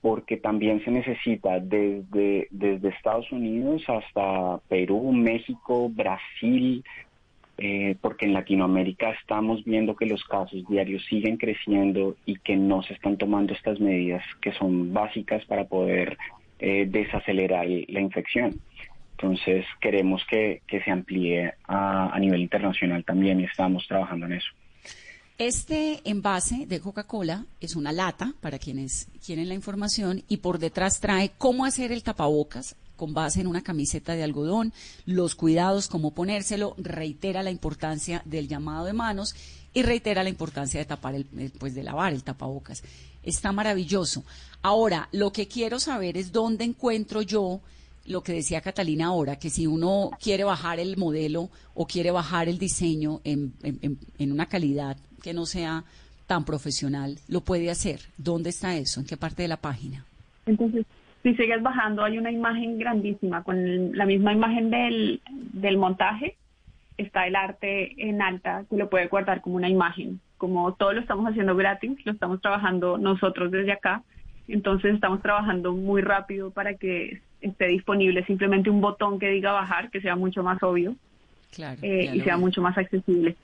porque 0.04 0.36
también 0.36 0.84
se 0.84 0.92
necesita 0.92 1.62
desde, 1.62 2.50
desde 2.52 2.90
Estados 2.90 3.32
Unidos 3.32 3.84
hasta 3.88 4.60
Perú, 4.68 5.14
México, 5.14 5.88
Brasil, 5.88 6.84
eh, 7.58 7.96
porque 8.02 8.26
en 8.26 8.34
Latinoamérica 8.34 9.12
estamos 9.12 9.64
viendo 9.64 9.96
que 9.96 10.06
los 10.06 10.22
casos 10.26 10.68
diarios 10.68 11.06
siguen 11.06 11.38
creciendo 11.38 12.18
y 12.26 12.36
que 12.36 12.58
no 12.58 12.84
se 12.84 12.96
están 12.96 13.16
tomando 13.16 13.54
estas 13.54 13.80
medidas 13.80 14.24
que 14.42 14.52
son 14.52 14.92
básicas 14.92 15.46
para 15.46 15.64
poder 15.64 16.18
eh, 16.60 16.86
desacelerar 16.86 17.66
la 17.88 18.02
infección. 18.02 18.60
Entonces 19.18 19.66
queremos 19.80 20.22
que, 20.30 20.62
que 20.68 20.82
se 20.84 20.92
amplíe 20.92 21.54
a, 21.66 22.14
a 22.14 22.20
nivel 22.20 22.42
internacional 22.42 23.04
también 23.06 23.40
y 23.40 23.46
estamos 23.46 23.88
trabajando 23.88 24.26
en 24.26 24.34
eso. 24.34 24.50
Este 25.38 26.02
envase 26.04 26.68
de 26.68 26.80
Coca-Cola 26.80 27.46
es 27.60 27.76
una 27.76 27.92
lata, 27.92 28.34
para 28.40 28.60
quienes 28.60 29.08
quieren 29.26 29.50
la 29.50 29.56
información, 29.56 30.24
y 30.28 30.38
por 30.38 30.60
detrás 30.60 31.00
trae 31.00 31.32
cómo 31.38 31.66
hacer 31.66 31.92
el 31.92 32.04
tapabocas 32.04 32.76
con 32.96 33.14
base 33.14 33.42
en 33.42 33.48
una 33.48 33.64
camiseta 33.64 34.14
de 34.14 34.24
algodón, 34.24 34.72
los 35.06 35.36
cuidados, 35.36 35.88
cómo 35.88 36.14
ponérselo, 36.14 36.76
reitera 36.78 37.42
la 37.42 37.50
importancia 37.52 38.22
del 38.26 38.48
llamado 38.48 38.86
de 38.86 38.94
manos 38.94 39.36
y 39.74 39.82
reitera 39.82 40.24
la 40.24 40.30
importancia 40.30 40.80
de 40.80 40.86
tapar 40.86 41.16
el, 41.16 41.28
eh, 41.38 41.50
pues 41.58 41.74
de 41.74 41.84
lavar 41.84 42.14
el 42.14 42.24
tapabocas. 42.24 42.84
Está 43.24 43.52
maravilloso. 43.52 44.24
Ahora, 44.62 45.10
lo 45.12 45.34
que 45.34 45.48
quiero 45.48 45.80
saber 45.80 46.16
es 46.16 46.32
dónde 46.32 46.64
encuentro 46.64 47.24
yo 47.24 47.62
lo 48.06 48.22
que 48.22 48.34
decía 48.34 48.62
Catalina 48.62 49.08
ahora, 49.08 49.38
que 49.38 49.50
si 49.50 49.66
uno 49.68 50.12
quiere 50.22 50.44
bajar 50.44 50.80
el 50.80 50.98
modelo 50.98 51.50
o 51.74 51.86
quiere 51.88 52.12
bajar 52.12 52.50
el 52.50 52.58
diseño 52.58 53.22
en, 53.24 53.54
en- 53.64 54.32
una 54.32 54.48
calidad 54.48 54.98
que 55.22 55.34
no 55.34 55.46
sea 55.46 55.84
tan 56.28 56.44
profesional, 56.46 57.18
lo 57.28 57.42
puede 57.42 57.70
hacer. 57.70 58.00
¿Dónde 58.18 58.50
está 58.50 58.76
eso? 58.76 59.00
¿En 59.00 59.06
qué 59.06 59.16
parte 59.18 59.42
de 59.44 59.48
la 59.48 59.58
página? 59.58 60.06
Entonces, 60.46 60.86
si 61.22 61.34
sigues 61.36 61.62
bajando, 61.62 62.04
hay 62.04 62.18
una 62.18 62.32
imagen 62.32 62.78
grandísima 62.78 63.44
con 63.44 63.58
el- 63.58 63.92
la 63.98 64.06
misma 64.06 64.34
imagen 64.34 64.70
del, 64.70 65.22
del 65.54 65.78
montaje. 65.78 66.36
Está 66.98 67.26
el 67.28 67.36
arte 67.36 67.94
en 68.10 68.22
alta 68.22 68.66
que 68.70 68.78
lo 68.78 68.90
puede 68.90 69.08
guardar 69.08 69.42
como 69.42 69.56
una 69.56 69.70
imagen. 69.70 70.20
Como 70.38 70.74
todo 70.74 70.92
lo 70.94 71.00
estamos 71.02 71.26
haciendo 71.30 71.56
gratis, 71.56 71.92
lo 72.06 72.12
estamos 72.12 72.42
trabajando 72.42 72.98
nosotros 72.98 73.50
desde 73.52 73.72
acá. 73.72 74.04
Entonces 74.48 74.94
estamos 74.94 75.22
trabajando 75.22 75.72
muy 75.74 76.02
rápido 76.02 76.52
para 76.52 76.74
que 76.76 77.22
esté 77.44 77.68
disponible 77.68 78.26
simplemente 78.26 78.70
un 78.70 78.82
botón 78.82 79.20
que 79.20 79.30
diga 79.30 79.52
bajar, 79.52 79.90
que 79.92 80.02
sea 80.02 80.16
mucho 80.16 80.44
más 80.44 80.62
obvio 80.64 80.96
Claro. 81.52 81.80
eh, 81.84 82.10
y 82.14 82.22
sea 82.22 82.36
vi. 82.36 82.42
mucho 82.42 82.62
más 82.62 82.78
accesible. 82.78 83.36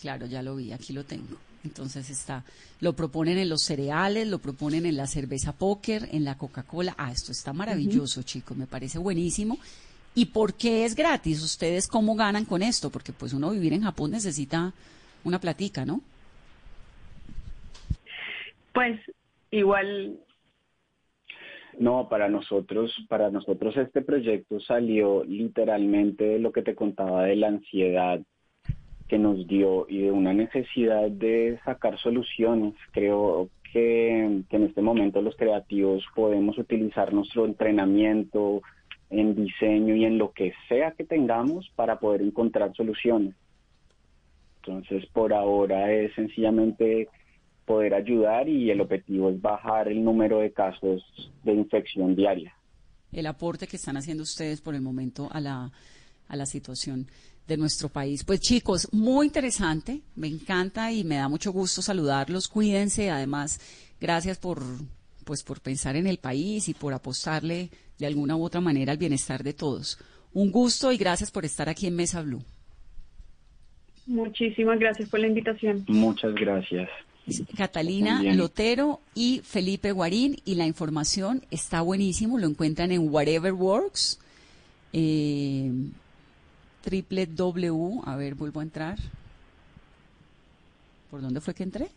Claro, 0.00 0.26
ya 0.26 0.42
lo 0.42 0.56
vi, 0.56 0.72
aquí 0.72 0.92
lo 0.92 1.04
tengo. 1.04 1.36
Entonces 1.64 2.08
está, 2.08 2.42
lo 2.80 2.94
proponen 2.94 3.36
en 3.36 3.48
los 3.50 3.62
cereales, 3.62 4.26
lo 4.28 4.38
proponen 4.38 4.86
en 4.86 4.96
la 4.96 5.06
cerveza 5.06 5.52
póker, 5.52 6.08
en 6.12 6.24
la 6.24 6.38
Coca-Cola. 6.38 6.94
Ah, 6.96 7.12
esto 7.12 7.32
está 7.32 7.52
maravilloso, 7.52 8.22
chicos, 8.22 8.56
me 8.56 8.66
parece 8.66 8.98
buenísimo. 8.98 9.58
¿Y 10.14 10.26
por 10.26 10.54
qué 10.54 10.84
es 10.86 10.94
gratis? 10.94 11.42
¿Ustedes 11.42 11.86
cómo 11.86 12.14
ganan 12.16 12.44
con 12.46 12.62
esto? 12.62 12.90
Porque 12.90 13.12
pues 13.12 13.32
uno 13.32 13.50
vivir 13.50 13.72
en 13.74 13.82
Japón 13.82 14.10
necesita 14.12 14.72
una 15.22 15.38
platica, 15.38 15.84
¿no? 15.84 16.00
Pues 18.72 18.98
igual 19.50 20.16
No, 21.80 22.10
para 22.10 22.28
nosotros, 22.28 22.94
para 23.08 23.30
nosotros 23.30 23.74
este 23.74 24.02
proyecto 24.02 24.60
salió 24.60 25.24
literalmente 25.24 26.24
de 26.24 26.38
lo 26.38 26.52
que 26.52 26.60
te 26.60 26.74
contaba 26.74 27.24
de 27.24 27.36
la 27.36 27.48
ansiedad 27.48 28.20
que 29.08 29.18
nos 29.18 29.46
dio 29.46 29.86
y 29.88 30.02
de 30.02 30.12
una 30.12 30.34
necesidad 30.34 31.10
de 31.10 31.58
sacar 31.64 31.98
soluciones. 31.98 32.74
Creo 32.92 33.48
que, 33.72 34.42
que 34.50 34.56
en 34.56 34.64
este 34.64 34.82
momento 34.82 35.22
los 35.22 35.34
creativos 35.36 36.04
podemos 36.14 36.58
utilizar 36.58 37.14
nuestro 37.14 37.46
entrenamiento 37.46 38.60
en 39.08 39.34
diseño 39.34 39.96
y 39.96 40.04
en 40.04 40.18
lo 40.18 40.32
que 40.32 40.52
sea 40.68 40.90
que 40.90 41.04
tengamos 41.04 41.70
para 41.76 41.98
poder 41.98 42.20
encontrar 42.20 42.74
soluciones. 42.74 43.34
Entonces, 44.56 45.06
por 45.14 45.32
ahora 45.32 45.90
es 45.90 46.12
sencillamente 46.12 47.08
poder 47.70 47.94
ayudar 47.94 48.48
y 48.48 48.68
el 48.68 48.80
objetivo 48.80 49.30
es 49.30 49.40
bajar 49.40 49.86
el 49.86 50.02
número 50.02 50.40
de 50.40 50.50
casos 50.50 51.04
de 51.44 51.52
infección 51.54 52.16
diaria. 52.16 52.52
el 53.12 53.26
aporte 53.26 53.68
que 53.68 53.76
están 53.76 53.96
haciendo 53.96 54.24
ustedes 54.24 54.60
por 54.60 54.74
el 54.74 54.80
momento 54.80 55.28
a 55.30 55.38
la, 55.38 55.70
a 56.26 56.36
la 56.36 56.46
situación 56.46 57.06
de 57.46 57.56
nuestro 57.56 57.88
país. 57.88 58.24
Pues 58.24 58.40
chicos, 58.40 58.88
muy 58.92 59.26
interesante, 59.26 60.00
me 60.16 60.26
encanta 60.26 60.90
y 60.90 61.04
me 61.04 61.14
da 61.14 61.28
mucho 61.28 61.52
gusto 61.52 61.80
saludarlos. 61.80 62.48
Cuídense, 62.48 63.08
además, 63.08 63.60
gracias 64.00 64.36
por 64.38 64.58
pues 65.24 65.44
por 65.44 65.60
pensar 65.60 65.94
en 65.94 66.08
el 66.08 66.18
país 66.18 66.68
y 66.68 66.74
por 66.74 66.92
apostarle 66.92 67.68
de 68.00 68.06
alguna 68.06 68.34
u 68.34 68.42
otra 68.42 68.60
manera 68.60 68.90
al 68.90 68.98
bienestar 68.98 69.44
de 69.44 69.52
todos. 69.52 69.96
Un 70.32 70.50
gusto 70.50 70.90
y 70.90 70.96
gracias 70.96 71.30
por 71.30 71.44
estar 71.44 71.68
aquí 71.68 71.86
en 71.86 71.94
Mesa 71.94 72.20
Blue. 72.22 72.42
muchísimas 74.06 74.80
gracias 74.80 75.08
por 75.08 75.20
la 75.20 75.28
invitación. 75.28 75.84
Muchas 75.86 76.34
gracias. 76.34 76.88
Catalina. 77.56 78.22
Lotero 78.34 79.00
y 79.14 79.40
Felipe 79.44 79.92
Guarín 79.92 80.36
y 80.44 80.54
la 80.56 80.66
información 80.66 81.42
está 81.50 81.80
buenísimo, 81.80 82.38
lo 82.38 82.46
encuentran 82.46 82.92
en 82.92 83.08
Whatever 83.12 83.52
Works 83.52 84.18
eh, 84.92 85.72
triple 86.82 87.26
W, 87.26 88.00
a 88.04 88.16
ver, 88.16 88.34
vuelvo 88.34 88.60
a 88.60 88.62
entrar. 88.62 88.98
¿Por 91.10 91.20
dónde 91.20 91.40
fue 91.40 91.54
que 91.54 91.62
entré? 91.62 91.88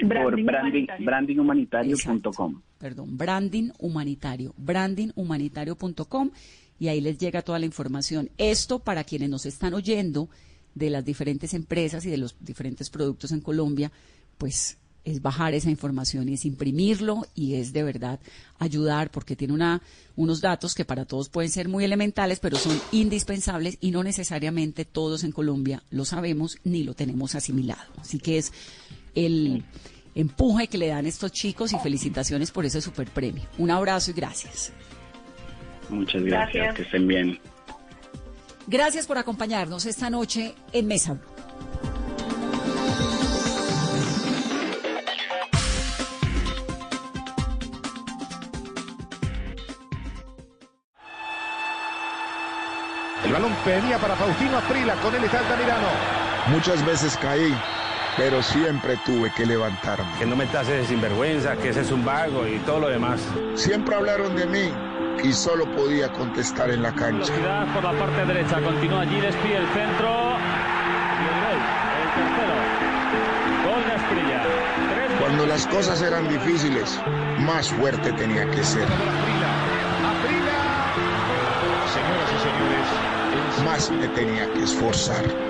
Por 0.00 0.42
branding, 0.42 0.86
brandinghumanitario.com. 0.98 2.60
Perdón, 2.78 3.18
branding 3.18 3.70
humanitario, 3.78 4.54
brandinghumanitario.com 4.56 6.30
y 6.78 6.88
ahí 6.88 7.00
les 7.00 7.18
llega 7.18 7.42
toda 7.42 7.58
la 7.58 7.66
información. 7.66 8.30
Esto 8.38 8.78
para 8.78 9.04
quienes 9.04 9.28
nos 9.28 9.44
están 9.44 9.74
oyendo 9.74 10.28
de 10.74 10.90
las 10.90 11.04
diferentes 11.04 11.54
empresas 11.54 12.04
y 12.04 12.10
de 12.10 12.16
los 12.16 12.36
diferentes 12.40 12.90
productos 12.90 13.32
en 13.32 13.40
Colombia, 13.40 13.90
pues 14.38 14.78
es 15.04 15.22
bajar 15.22 15.54
esa 15.54 15.70
información 15.70 16.28
y 16.28 16.34
es 16.34 16.44
imprimirlo 16.44 17.26
y 17.34 17.54
es 17.54 17.72
de 17.72 17.82
verdad 17.82 18.20
ayudar 18.58 19.10
porque 19.10 19.36
tiene 19.36 19.54
una, 19.54 19.80
unos 20.16 20.40
datos 20.40 20.74
que 20.74 20.84
para 20.84 21.04
todos 21.04 21.28
pueden 21.28 21.50
ser 21.50 21.68
muy 21.68 21.84
elementales, 21.84 22.38
pero 22.38 22.56
son 22.58 22.78
indispensables 22.92 23.78
y 23.80 23.90
no 23.90 24.02
necesariamente 24.02 24.84
todos 24.84 25.24
en 25.24 25.32
Colombia 25.32 25.82
lo 25.90 26.04
sabemos 26.04 26.58
ni 26.64 26.84
lo 26.84 26.94
tenemos 26.94 27.34
asimilado. 27.34 27.92
Así 27.98 28.18
que 28.18 28.38
es 28.38 28.52
el 29.14 29.64
empuje 30.14 30.68
que 30.68 30.78
le 30.78 30.88
dan 30.88 31.06
estos 31.06 31.32
chicos 31.32 31.72
y 31.72 31.78
felicitaciones 31.78 32.50
por 32.50 32.64
ese 32.64 32.80
super 32.80 33.08
premio. 33.08 33.44
Un 33.58 33.70
abrazo 33.70 34.10
y 34.10 34.14
gracias. 34.14 34.72
Muchas 35.88 36.22
gracias, 36.22 36.74
que 36.74 36.82
estén 36.82 37.08
bien. 37.08 37.38
Gracias 38.70 39.04
por 39.04 39.18
acompañarnos 39.18 39.84
esta 39.84 40.08
noche 40.10 40.54
en 40.72 40.86
Mesa 40.86 41.18
El 53.24 53.32
balón 53.32 53.52
venía 53.66 53.98
para 53.98 54.14
Faustino 54.14 54.58
Aprila, 54.58 54.94
con 55.02 55.16
él 55.16 55.24
está 55.24 55.40
Altamirano. 55.40 55.88
Muchas 56.52 56.86
veces 56.86 57.16
caí, 57.20 57.52
pero 58.16 58.40
siempre 58.40 58.96
tuve 59.04 59.32
que 59.34 59.46
levantarme. 59.46 60.06
Que 60.20 60.26
no 60.26 60.36
me 60.36 60.46
tases 60.46 60.82
de 60.82 60.86
sinvergüenza, 60.86 61.56
que 61.56 61.70
ese 61.70 61.80
es 61.80 61.90
un 61.90 62.04
vago 62.04 62.46
y 62.46 62.60
todo 62.60 62.78
lo 62.78 62.88
demás. 62.88 63.20
Siempre 63.56 63.96
hablaron 63.96 64.36
de 64.36 64.46
mí 64.46 64.89
y 65.22 65.32
solo 65.32 65.64
podía 65.72 66.12
contestar 66.12 66.70
en 66.70 66.82
la 66.82 66.92
cancha. 66.92 67.32
Velocidad 67.32 67.74
por 67.74 67.84
la 67.84 67.92
parte 67.92 68.24
derecha, 68.26 68.60
continúa 68.60 69.02
allí, 69.02 69.20
despide 69.20 69.56
el 69.56 69.66
centro. 69.68 70.08
Y 71.20 71.26
el 71.26 71.36
gol, 71.44 71.58
el 72.02 72.08
tercero. 72.16 72.54
Gol 73.64 73.84
de 73.84 73.92
Asprilla. 73.92 74.42
Cuando 75.20 75.46
las 75.46 75.66
cosas 75.66 76.02
eran 76.02 76.28
difíciles, 76.28 77.00
más 77.38 77.68
fuerte 77.70 78.12
tenía 78.12 78.50
que 78.50 78.62
ser. 78.64 78.88
Más 83.64 83.90
me 83.90 84.08
tenía 84.08 84.50
que 84.54 84.62
esforzar. 84.62 85.49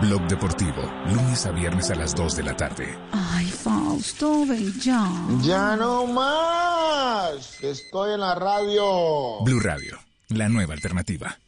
Blog 0.00 0.26
Deportivo, 0.26 0.82
lunes 1.06 1.44
a 1.44 1.50
viernes 1.52 1.90
a 1.90 1.94
las 1.94 2.14
2 2.14 2.36
de 2.36 2.42
la 2.42 2.56
tarde. 2.56 2.98
Ay, 3.12 3.46
Fausto, 3.46 4.46
ven 4.46 4.72
ya. 4.80 5.06
Ya 5.42 5.76
no 5.76 6.06
más. 6.06 7.62
Estoy 7.62 8.14
en 8.14 8.20
la 8.20 8.34
radio. 8.34 9.44
Blue 9.44 9.60
Radio, 9.60 9.98
la 10.28 10.48
nueva 10.48 10.72
alternativa. 10.72 11.38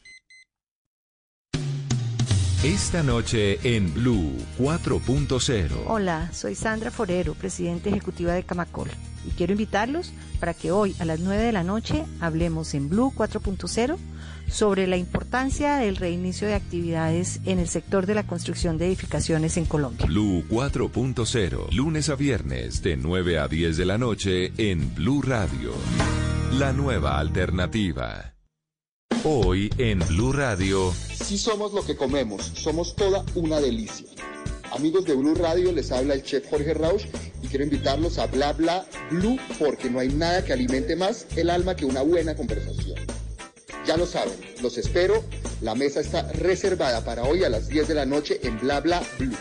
Esta 2.63 3.03
noche 3.03 3.59
en 3.63 3.93
Blue 3.93 4.31
4.0. 4.59 5.83
Hola, 5.87 6.31
soy 6.31 6.55
Sandra 6.55 6.91
Forero, 6.91 7.33
presidente 7.33 7.89
ejecutiva 7.89 8.33
de 8.33 8.43
Camacol, 8.43 8.89
y 9.27 9.31
quiero 9.31 9.53
invitarlos 9.53 10.13
para 10.39 10.53
que 10.53 10.71
hoy 10.71 10.95
a 10.99 11.05
las 11.05 11.19
9 11.19 11.43
de 11.43 11.51
la 11.51 11.63
noche 11.63 12.05
hablemos 12.21 12.73
en 12.75 12.89
Blue 12.89 13.11
4.0 13.15 13.97
sobre 14.49 14.87
la 14.87 14.97
importancia 14.97 15.77
del 15.77 15.95
reinicio 15.95 16.47
de 16.47 16.53
actividades 16.53 17.39
en 17.45 17.59
el 17.59 17.67
sector 17.67 18.05
de 18.05 18.15
la 18.15 18.27
construcción 18.27 18.77
de 18.77 18.87
edificaciones 18.87 19.57
en 19.57 19.65
Colombia. 19.65 20.05
Blue 20.05 20.43
4.0, 20.49 21.71
lunes 21.71 22.09
a 22.09 22.15
viernes 22.15 22.81
de 22.81 22.97
9 22.97 23.39
a 23.39 23.47
10 23.47 23.77
de 23.77 23.85
la 23.85 23.97
noche 23.97 24.51
en 24.57 24.93
Blue 24.95 25.21
Radio. 25.21 25.71
La 26.53 26.73
nueva 26.73 27.19
alternativa. 27.19 28.35
Hoy 29.23 29.71
en 29.77 29.99
Blue 30.07 30.31
Radio. 30.31 30.93
Si 31.11 31.37
somos 31.37 31.73
lo 31.73 31.83
que 31.83 31.95
comemos, 31.95 32.43
somos 32.43 32.95
toda 32.95 33.25
una 33.33 33.59
delicia. 33.59 34.07
Amigos 34.71 35.05
de 35.05 35.15
Blue 35.15 35.35
Radio, 35.35 35.71
les 35.71 35.91
habla 35.91 36.13
el 36.13 36.23
chef 36.23 36.49
Jorge 36.49 36.73
Rausch 36.73 37.05
y 37.41 37.47
quiero 37.47 37.63
invitarlos 37.63 38.19
a 38.19 38.27
Bla 38.27 38.53
Bla 38.53 38.85
Blue 39.09 39.37
porque 39.57 39.89
no 39.89 39.99
hay 39.99 40.09
nada 40.09 40.43
que 40.43 40.53
alimente 40.53 40.95
más 40.95 41.27
el 41.35 41.49
alma 41.49 41.75
que 41.75 41.85
una 41.85 42.01
buena 42.01 42.35
conversación. 42.35 43.14
Ya 43.85 43.97
lo 43.97 44.05
saben, 44.05 44.33
los 44.61 44.77
espero. 44.77 45.23
La 45.61 45.75
mesa 45.75 45.99
está 45.99 46.31
reservada 46.33 47.03
para 47.03 47.23
hoy 47.23 47.43
a 47.43 47.49
las 47.49 47.67
10 47.67 47.87
de 47.87 47.93
la 47.95 48.05
noche 48.05 48.39
en 48.43 48.59
Bla 48.59 48.79
Bla 48.81 49.03
Blue. 49.19 49.37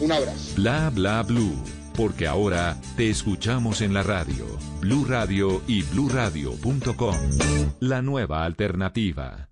Un 0.00 0.12
abrazo. 0.12 0.54
Bla 0.56 0.90
bla 0.90 1.22
blue, 1.22 1.62
porque 1.96 2.26
ahora 2.26 2.76
te 2.96 3.08
escuchamos 3.08 3.80
en 3.80 3.94
la 3.94 4.02
radio, 4.02 4.46
Blue 4.80 5.04
Radio 5.04 5.62
y 5.68 5.82
bluradio.com. 5.82 7.16
La 7.78 8.02
nueva 8.02 8.44
alternativa. 8.44 9.51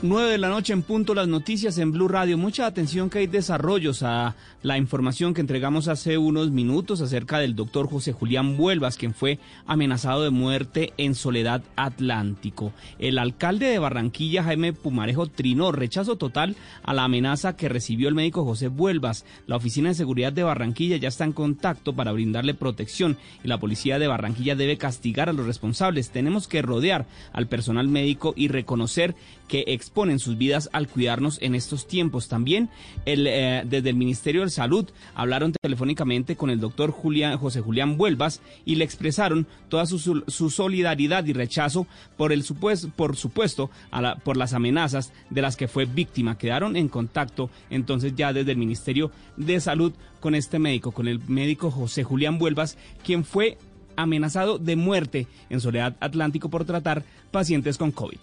9 0.00 0.30
de 0.30 0.38
la 0.38 0.48
noche 0.48 0.72
en 0.72 0.82
punto 0.82 1.12
las 1.12 1.26
noticias 1.26 1.76
en 1.76 1.90
Blue 1.90 2.06
Radio. 2.06 2.38
Mucha 2.38 2.66
atención 2.66 3.10
que 3.10 3.18
hay 3.18 3.26
desarrollos 3.26 4.04
a 4.04 4.36
la 4.62 4.78
información 4.78 5.34
que 5.34 5.40
entregamos 5.40 5.88
hace 5.88 6.18
unos 6.18 6.52
minutos 6.52 7.00
acerca 7.00 7.40
del 7.40 7.56
doctor 7.56 7.90
José 7.90 8.12
Julián 8.12 8.56
Vuelvas, 8.56 8.96
quien 8.96 9.12
fue 9.12 9.40
amenazado 9.66 10.22
de 10.22 10.30
muerte 10.30 10.92
en 10.98 11.16
Soledad 11.16 11.62
Atlántico. 11.74 12.72
El 13.00 13.18
alcalde 13.18 13.66
de 13.66 13.80
Barranquilla, 13.80 14.44
Jaime 14.44 14.72
Pumarejo, 14.72 15.26
trinó 15.26 15.72
rechazo 15.72 16.14
total 16.14 16.54
a 16.84 16.94
la 16.94 17.02
amenaza 17.02 17.56
que 17.56 17.68
recibió 17.68 18.08
el 18.08 18.14
médico 18.14 18.44
José 18.44 18.68
Vuelvas. 18.68 19.24
La 19.48 19.56
Oficina 19.56 19.88
de 19.88 19.96
Seguridad 19.96 20.32
de 20.32 20.44
Barranquilla 20.44 20.96
ya 20.96 21.08
está 21.08 21.24
en 21.24 21.32
contacto 21.32 21.92
para 21.96 22.12
brindarle 22.12 22.54
protección 22.54 23.16
y 23.42 23.48
la 23.48 23.58
policía 23.58 23.98
de 23.98 24.06
Barranquilla 24.06 24.54
debe 24.54 24.78
castigar 24.78 25.28
a 25.28 25.32
los 25.32 25.46
responsables. 25.46 26.10
Tenemos 26.10 26.46
que 26.46 26.62
rodear 26.62 27.06
al 27.32 27.48
personal 27.48 27.88
médico 27.88 28.32
y 28.36 28.46
reconocer 28.46 29.16
que 29.48 29.64
exponen 29.88 30.18
sus 30.18 30.36
vidas 30.36 30.68
al 30.74 30.86
cuidarnos 30.86 31.38
en 31.40 31.54
estos 31.54 31.86
tiempos. 31.86 32.28
También 32.28 32.68
eh, 33.06 33.62
desde 33.66 33.88
el 33.88 33.96
Ministerio 33.96 34.42
de 34.42 34.50
Salud 34.50 34.86
hablaron 35.14 35.52
telefónicamente 35.52 36.36
con 36.36 36.50
el 36.50 36.60
doctor 36.60 36.90
José 36.92 37.60
Julián 37.62 37.96
Vuelvas 37.96 38.42
y 38.66 38.74
le 38.74 38.84
expresaron 38.84 39.46
toda 39.70 39.86
su, 39.86 39.98
su 40.26 40.50
solidaridad 40.50 41.24
y 41.24 41.32
rechazo 41.32 41.86
por 42.18 42.32
el 42.32 42.42
supuesto, 42.42 42.90
por 42.94 43.16
supuesto, 43.16 43.70
a 43.90 44.02
la, 44.02 44.16
por 44.16 44.36
las 44.36 44.52
amenazas 44.52 45.12
de 45.30 45.40
las 45.40 45.56
que 45.56 45.68
fue 45.68 45.86
víctima. 45.86 46.36
Quedaron 46.36 46.76
en 46.76 46.88
contacto 46.88 47.48
entonces 47.70 48.12
ya 48.14 48.34
desde 48.34 48.52
el 48.52 48.58
Ministerio 48.58 49.10
de 49.38 49.58
Salud 49.58 49.92
con 50.20 50.34
este 50.34 50.58
médico, 50.58 50.92
con 50.92 51.08
el 51.08 51.20
médico 51.28 51.70
José 51.70 52.04
Julián 52.04 52.38
Vuelvas, 52.38 52.76
quien 53.02 53.24
fue 53.24 53.56
amenazado 53.96 54.58
de 54.58 54.76
muerte 54.76 55.26
en 55.48 55.60
Soledad 55.60 55.96
Atlántico 56.00 56.50
por 56.50 56.66
tratar 56.66 57.04
pacientes 57.30 57.78
con 57.78 57.90
COVID. 57.90 58.18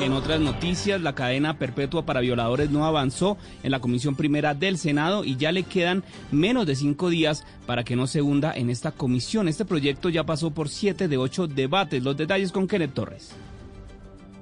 En 0.00 0.12
otras 0.12 0.40
noticias, 0.40 1.00
la 1.00 1.14
cadena 1.14 1.58
perpetua 1.58 2.06
para 2.06 2.20
violadores 2.20 2.70
no 2.70 2.86
avanzó 2.86 3.36
en 3.62 3.70
la 3.70 3.80
Comisión 3.80 4.16
Primera 4.16 4.54
del 4.54 4.78
Senado 4.78 5.24
y 5.24 5.36
ya 5.36 5.52
le 5.52 5.64
quedan 5.64 6.04
menos 6.30 6.66
de 6.66 6.74
cinco 6.74 7.10
días 7.10 7.44
para 7.66 7.84
que 7.84 7.96
no 7.96 8.06
se 8.06 8.22
hunda 8.22 8.52
en 8.54 8.70
esta 8.70 8.92
comisión. 8.92 9.46
Este 9.46 9.64
proyecto 9.64 10.08
ya 10.08 10.24
pasó 10.24 10.52
por 10.52 10.68
siete 10.68 11.06
de 11.06 11.18
ocho 11.18 11.46
debates. 11.46 12.02
Los 12.02 12.16
detalles 12.16 12.50
con 12.50 12.66
Kenneth 12.66 12.94
Torres. 12.94 13.34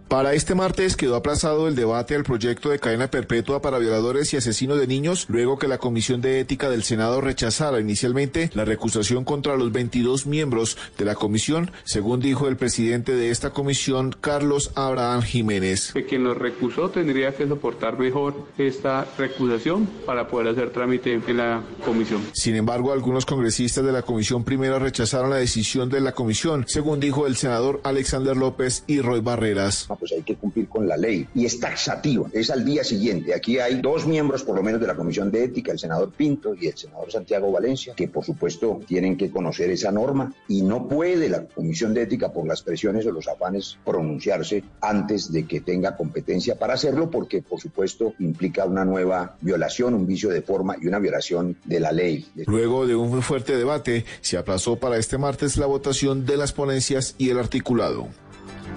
Para 0.08 0.32
este 0.32 0.54
martes 0.54 0.96
quedó 0.96 1.16
aplazado 1.16 1.68
el 1.68 1.74
debate 1.74 2.14
al 2.14 2.24
proyecto 2.24 2.70
de 2.70 2.78
cadena 2.78 3.10
perpetua 3.10 3.60
para 3.60 3.78
violadores 3.78 4.32
y 4.32 4.38
asesinos 4.38 4.80
de 4.80 4.86
niños, 4.86 5.26
luego 5.28 5.58
que 5.58 5.68
la 5.68 5.76
Comisión 5.76 6.22
de 6.22 6.40
Ética 6.40 6.70
del 6.70 6.82
Senado 6.82 7.20
rechazara 7.20 7.78
inicialmente 7.78 8.50
la 8.54 8.64
recusación 8.64 9.24
contra 9.24 9.54
los 9.56 9.70
22 9.70 10.26
miembros 10.26 10.78
de 10.96 11.04
la 11.04 11.14
comisión, 11.14 11.72
según 11.84 12.20
dijo 12.20 12.48
el 12.48 12.56
presidente 12.56 13.14
de 13.14 13.28
esta 13.28 13.50
comisión, 13.50 14.16
Carlos 14.18 14.72
Abraham 14.76 15.20
Jiménez. 15.20 15.92
Que 15.92 16.06
quien 16.06 16.24
lo 16.24 16.32
recusó 16.32 16.88
tendría 16.88 17.34
que 17.36 17.46
soportar 17.46 17.98
mejor 17.98 18.46
esta 18.56 19.06
recusación 19.18 19.84
para 20.06 20.26
poder 20.26 20.48
hacer 20.48 20.70
trámite 20.70 21.12
en 21.12 21.36
la 21.36 21.62
comisión. 21.84 22.22
Sin 22.32 22.54
embargo, 22.54 22.94
algunos 22.94 23.26
congresistas 23.26 23.84
de 23.84 23.92
la 23.92 24.00
comisión 24.00 24.42
primera 24.42 24.78
rechazaron 24.78 25.28
la 25.28 25.36
decisión 25.36 25.90
de 25.90 26.00
la 26.00 26.12
comisión, 26.12 26.64
según 26.66 26.98
dijo 26.98 27.26
el 27.26 27.36
senador 27.36 27.82
Alexander 27.84 28.38
López 28.38 28.84
y 28.86 29.02
Roy 29.02 29.20
Barreras 29.20 29.86
pues 29.98 30.12
hay 30.12 30.22
que 30.22 30.36
cumplir 30.36 30.68
con 30.68 30.86
la 30.86 30.96
ley. 30.96 31.26
Y 31.34 31.44
es 31.44 31.58
taxativa, 31.60 32.28
es 32.32 32.50
al 32.50 32.64
día 32.64 32.84
siguiente. 32.84 33.34
Aquí 33.34 33.58
hay 33.58 33.80
dos 33.80 34.06
miembros, 34.06 34.42
por 34.44 34.56
lo 34.56 34.62
menos, 34.62 34.80
de 34.80 34.86
la 34.86 34.94
Comisión 34.94 35.30
de 35.30 35.44
Ética, 35.44 35.72
el 35.72 35.78
senador 35.78 36.12
Pinto 36.12 36.54
y 36.54 36.68
el 36.68 36.76
senador 36.76 37.10
Santiago 37.10 37.50
Valencia, 37.50 37.94
que 37.94 38.08
por 38.08 38.24
supuesto 38.24 38.80
tienen 38.86 39.16
que 39.16 39.30
conocer 39.30 39.70
esa 39.70 39.92
norma 39.92 40.34
y 40.48 40.62
no 40.62 40.88
puede 40.88 41.28
la 41.28 41.44
Comisión 41.44 41.94
de 41.94 42.02
Ética, 42.02 42.32
por 42.32 42.46
las 42.46 42.62
presiones 42.62 43.06
o 43.06 43.12
los 43.12 43.28
afanes, 43.28 43.78
pronunciarse 43.84 44.62
antes 44.80 45.32
de 45.32 45.46
que 45.46 45.60
tenga 45.60 45.96
competencia 45.96 46.56
para 46.56 46.74
hacerlo, 46.74 47.10
porque 47.10 47.42
por 47.42 47.60
supuesto 47.60 48.14
implica 48.18 48.64
una 48.64 48.84
nueva 48.84 49.36
violación, 49.40 49.94
un 49.94 50.06
vicio 50.06 50.28
de 50.30 50.42
forma 50.42 50.76
y 50.80 50.86
una 50.86 50.98
violación 50.98 51.56
de 51.64 51.80
la 51.80 51.92
ley. 51.92 52.26
Luego 52.46 52.86
de 52.86 52.94
un 52.94 53.22
fuerte 53.22 53.56
debate, 53.56 54.04
se 54.20 54.38
aplazó 54.38 54.76
para 54.76 54.98
este 54.98 55.18
martes 55.18 55.56
la 55.56 55.66
votación 55.66 56.26
de 56.26 56.36
las 56.36 56.52
ponencias 56.52 57.14
y 57.18 57.30
el 57.30 57.38
articulado. 57.38 58.08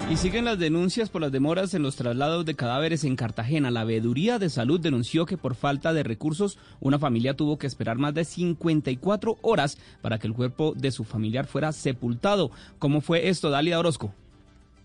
Y 0.10 0.18
siguen 0.18 0.44
las 0.44 0.60
denuncias 0.60 1.10
por 1.10 1.22
las 1.22 1.32
demoras 1.32 1.74
en 1.74 1.84
los 1.84 1.96
traslados 1.96 2.46
de 2.46 2.56
cadáveres 2.56 3.06
en 3.06 3.16
Cartagena. 3.16 3.72
La 3.72 3.86
Veeduría 3.86 4.40
de 4.40 4.50
Salud 4.50 4.80
denunció 4.80 5.26
que 5.26 5.38
por 5.38 5.56
falta 5.56 5.94
de 5.94 6.04
recursos 6.04 6.58
una 6.82 7.00
familia 7.00 7.36
tuvo 7.36 7.58
que 7.58 7.68
esperar 7.68 7.98
más 7.98 8.14
de 8.14 8.26
54 8.26 9.38
horas 9.42 9.78
para 10.02 10.20
que 10.20 10.28
el 10.28 10.34
cuerpo 10.34 10.74
de 10.76 10.92
su 10.92 11.06
familiar 11.06 11.48
fuera 11.48 11.72
sepultado. 11.72 12.52
¿Cómo 12.78 13.00
fue 13.00 13.30
esto, 13.30 13.50
Dalia 13.50 13.80
Orozco? 13.80 14.14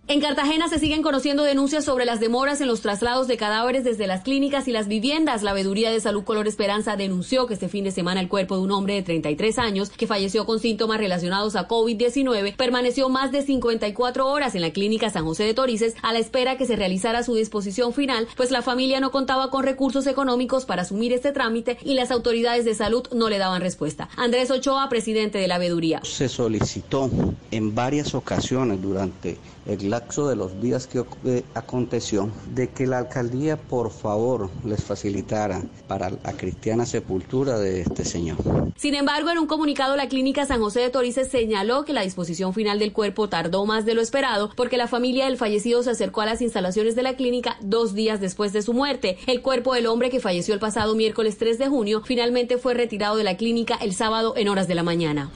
En 0.09 0.21
Cartagena 0.21 0.69
se 0.69 0.79
siguen 0.79 1.03
conociendo 1.03 1.43
denuncias 1.43 1.85
sobre 1.85 2.05
las 2.05 2.21
demoras 2.21 2.61
en 2.61 2.69
los 2.69 2.81
traslados 2.81 3.27
de 3.27 3.37
cadáveres 3.37 3.83
desde 3.83 4.07
las 4.07 4.23
clínicas 4.23 4.69
y 4.69 4.71
las 4.71 4.87
viviendas. 4.87 5.43
La 5.43 5.53
Veeduría 5.53 5.91
de 5.91 5.99
Salud 5.99 6.23
Color 6.23 6.47
Esperanza 6.47 6.95
denunció 6.95 7.49
que 7.49 7.55
este 7.55 7.69
fin 7.69 7.83
de 7.83 7.91
semana 7.91 8.21
el 8.21 8.29
cuerpo 8.29 8.55
de 8.55 8.63
un 8.63 8.71
hombre 8.71 8.95
de 8.95 9.03
33 9.03 9.59
años 9.59 9.91
que 9.91 10.07
falleció 10.07 10.47
con 10.47 10.61
síntomas 10.61 10.99
relacionados 10.99 11.57
a 11.57 11.67
COVID-19 11.67 12.55
permaneció 12.55 13.09
más 13.09 13.33
de 13.33 13.43
54 13.43 14.29
horas 14.29 14.55
en 14.55 14.61
la 14.61 14.71
clínica 14.71 15.11
San 15.11 15.25
José 15.25 15.43
de 15.43 15.55
Torices 15.55 15.97
a 16.03 16.13
la 16.13 16.21
espera 16.21 16.57
que 16.57 16.67
se 16.67 16.77
realizara 16.77 17.25
su 17.25 17.35
disposición 17.35 17.93
final, 17.93 18.29
pues 18.37 18.53
la 18.53 18.63
familia 18.63 19.01
no 19.01 19.11
contaba 19.11 19.51
con 19.51 19.65
recursos 19.65 20.07
económicos 20.07 20.67
para 20.67 20.83
asumir 20.83 21.13
este 21.15 21.33
trámite 21.33 21.79
y 21.83 21.95
las 21.95 22.13
autoridades 22.13 22.65
de 22.65 22.77
salud 22.77 23.09
no 23.13 23.29
le 23.29 23.39
daban 23.39 23.61
respuesta. 23.61 24.09
Andrés 24.17 24.53
Ochoa, 24.53 24.89
presidente 24.89 25.39
de 25.39 25.49
la 25.49 25.59
Veeduría. 25.59 26.01
Se 26.05 26.29
solicitó 26.29 27.11
en 27.51 27.75
varias 27.75 28.15
ocasiones 28.15 28.81
durante 28.81 29.37
el 29.67 29.91
lapso 29.91 30.29
de 30.29 30.37
los 30.37 30.61
días 30.61 30.87
que 30.87 31.05
eh, 31.25 31.45
aconteció, 31.55 32.31
de 32.55 32.69
que 32.69 32.87
la 32.87 32.99
alcaldía 32.99 33.57
por 33.57 33.91
favor 33.91 34.51
les 34.65 34.83
facilitara 34.83 35.63
para 35.89 36.11
la 36.11 36.33
cristiana 36.37 36.87
sepultura 36.87 37.59
de 37.59 37.81
este 37.81 38.05
señor. 38.05 38.37
Sin 38.77 38.95
embargo, 38.95 39.31
en 39.31 39.39
un 39.39 39.47
comunicado 39.47 39.97
la 39.97 40.09
clínica 40.09 40.47
San 40.47 40.61
José 40.61 40.81
de 40.81 40.91
Torices 40.91 41.29
señaló 41.29 41.85
que 41.85 41.93
la 41.93 42.03
disposición 42.03 42.53
final 42.55 42.79
del 42.79 42.93
cuerpo 42.93 43.29
tardó 43.29 43.65
más 43.67 43.85
de 43.85 43.95
lo 43.95 44.03
esperado 44.03 44.51
porque 44.57 44.77
la 44.77 44.89
familia 44.89 45.27
del 45.27 45.37
fallecido 45.37 45.83
se 45.83 45.91
acercó 45.91 46.21
a 46.21 46.27
las 46.27 46.43
instalaciones 46.43 46.95
de 46.95 47.03
la 47.03 47.17
clínica 47.17 47.57
dos 47.61 47.95
días 47.95 48.21
después 48.21 48.53
de 48.53 48.63
su 48.63 48.73
muerte. 48.73 49.19
El 49.27 49.43
cuerpo 49.43 49.75
del 49.75 49.87
hombre 49.87 50.11
que 50.11 50.21
falleció 50.21 50.55
el 50.55 50.61
pasado 50.61 50.95
miércoles 50.95 51.39
3 51.39 51.59
de 51.59 51.69
junio 51.69 52.03
finalmente 52.05 52.59
fue 52.59 52.75
retirado 52.75 53.17
de 53.17 53.25
la 53.25 53.37
clínica 53.37 53.77
el 53.77 53.95
sábado 53.95 54.35
en 54.37 54.49
horas 54.49 54.69
de 54.69 54.75
la 54.75 54.83
mañana 54.83 55.31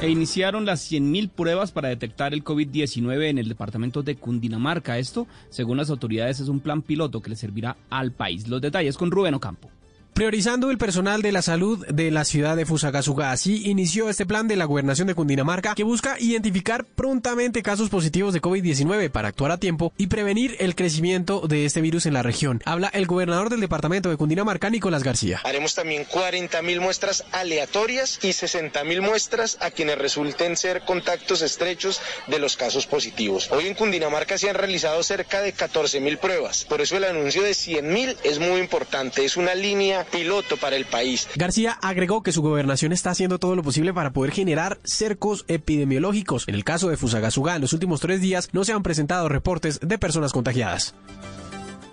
e 0.00 0.08
iniciaron 0.08 0.64
las 0.64 0.90
100.000 0.90 1.30
pruebas 1.30 1.72
para 1.72 1.88
detectar 1.88 2.34
el 2.34 2.44
COVID-19 2.44 3.30
en 3.30 3.38
el 3.38 3.48
departamento 3.48 4.02
de 4.02 4.16
Cundinamarca. 4.16 4.98
Esto, 4.98 5.26
según 5.50 5.76
las 5.76 5.90
autoridades, 5.90 6.40
es 6.40 6.48
un 6.48 6.60
plan 6.60 6.82
piloto 6.82 7.20
que 7.20 7.30
le 7.30 7.36
servirá 7.36 7.76
al 7.90 8.12
país. 8.12 8.48
Los 8.48 8.60
detalles 8.60 8.96
con 8.96 9.10
Rubén 9.10 9.34
Ocampo 9.34 9.70
priorizando 10.18 10.72
el 10.72 10.78
personal 10.78 11.22
de 11.22 11.30
la 11.30 11.42
salud 11.42 11.86
de 11.86 12.10
la 12.10 12.24
ciudad 12.24 12.56
de 12.56 12.66
Fusagasugá. 12.66 13.30
Así 13.30 13.70
inició 13.70 14.08
este 14.08 14.26
plan 14.26 14.48
de 14.48 14.56
la 14.56 14.64
gobernación 14.64 15.06
de 15.06 15.14
Cundinamarca 15.14 15.76
que 15.76 15.84
busca 15.84 16.16
identificar 16.18 16.84
prontamente 16.84 17.62
casos 17.62 17.88
positivos 17.88 18.34
de 18.34 18.42
COVID-19 18.42 19.10
para 19.10 19.28
actuar 19.28 19.52
a 19.52 19.58
tiempo 19.58 19.92
y 19.96 20.08
prevenir 20.08 20.56
el 20.58 20.74
crecimiento 20.74 21.46
de 21.46 21.66
este 21.66 21.80
virus 21.80 22.04
en 22.04 22.14
la 22.14 22.24
región. 22.24 22.60
Habla 22.64 22.88
el 22.94 23.06
gobernador 23.06 23.48
del 23.48 23.60
departamento 23.60 24.10
de 24.10 24.16
Cundinamarca, 24.16 24.70
Nicolás 24.70 25.04
García. 25.04 25.40
Haremos 25.44 25.76
también 25.76 26.04
40 26.04 26.62
mil 26.62 26.80
muestras 26.80 27.24
aleatorias 27.30 28.18
y 28.20 28.32
60 28.32 28.82
mil 28.82 29.02
muestras 29.02 29.56
a 29.60 29.70
quienes 29.70 29.98
resulten 29.98 30.56
ser 30.56 30.80
contactos 30.80 31.42
estrechos 31.42 32.00
de 32.26 32.40
los 32.40 32.56
casos 32.56 32.88
positivos. 32.88 33.52
Hoy 33.52 33.68
en 33.68 33.76
Cundinamarca 33.76 34.36
se 34.36 34.50
han 34.50 34.56
realizado 34.56 35.00
cerca 35.04 35.42
de 35.42 35.52
14 35.52 36.00
mil 36.00 36.18
pruebas. 36.18 36.64
Por 36.64 36.80
eso 36.80 36.96
el 36.96 37.04
anuncio 37.04 37.44
de 37.44 37.54
100 37.54 37.92
mil 37.92 38.16
es 38.24 38.40
muy 38.40 38.58
importante. 38.58 39.24
Es 39.24 39.36
una 39.36 39.54
línea 39.54 40.07
piloto 40.12 40.56
para 40.56 40.76
el 40.76 40.84
país. 40.84 41.28
García 41.36 41.78
agregó 41.82 42.22
que 42.22 42.32
su 42.32 42.42
gobernación 42.42 42.92
está 42.92 43.10
haciendo 43.10 43.38
todo 43.38 43.56
lo 43.56 43.62
posible 43.62 43.92
para 43.92 44.12
poder 44.12 44.32
generar 44.32 44.78
cercos 44.84 45.44
epidemiológicos. 45.48 46.44
En 46.48 46.54
el 46.54 46.64
caso 46.64 46.88
de 46.88 46.96
Fusagasugá, 46.96 47.56
en 47.56 47.62
los 47.62 47.72
últimos 47.72 48.00
tres 48.00 48.20
días 48.20 48.48
no 48.52 48.64
se 48.64 48.72
han 48.72 48.82
presentado 48.82 49.28
reportes 49.28 49.80
de 49.80 49.98
personas 49.98 50.32
contagiadas. 50.32 50.94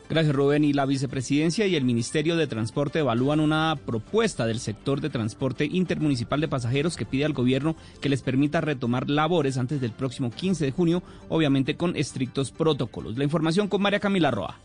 Gracias, 0.09 0.35
Rubén. 0.35 0.63
Y 0.63 0.73
la 0.73 0.85
vicepresidencia 0.85 1.65
y 1.65 1.75
el 1.75 1.83
Ministerio 1.83 2.35
de 2.35 2.47
Transporte 2.47 2.99
evalúan 2.99 3.39
una 3.39 3.75
propuesta 3.85 4.45
del 4.45 4.59
sector 4.59 5.01
de 5.01 5.09
transporte 5.09 5.65
intermunicipal 5.65 6.39
de 6.39 6.47
pasajeros 6.47 6.95
que 6.95 7.05
pide 7.05 7.25
al 7.25 7.33
gobierno 7.33 7.75
que 8.01 8.09
les 8.09 8.21
permita 8.21 8.61
retomar 8.61 9.09
labores 9.09 9.57
antes 9.57 9.81
del 9.81 9.91
próximo 9.91 10.29
15 10.29 10.65
de 10.65 10.71
junio, 10.71 11.03
obviamente 11.27 11.75
con 11.75 11.95
estrictos 11.95 12.51
protocolos. 12.51 13.17
La 13.17 13.23
información 13.23 13.67
con 13.67 13.81
María 13.81 13.99
Camila 13.99 14.29
Roa. 14.29 14.59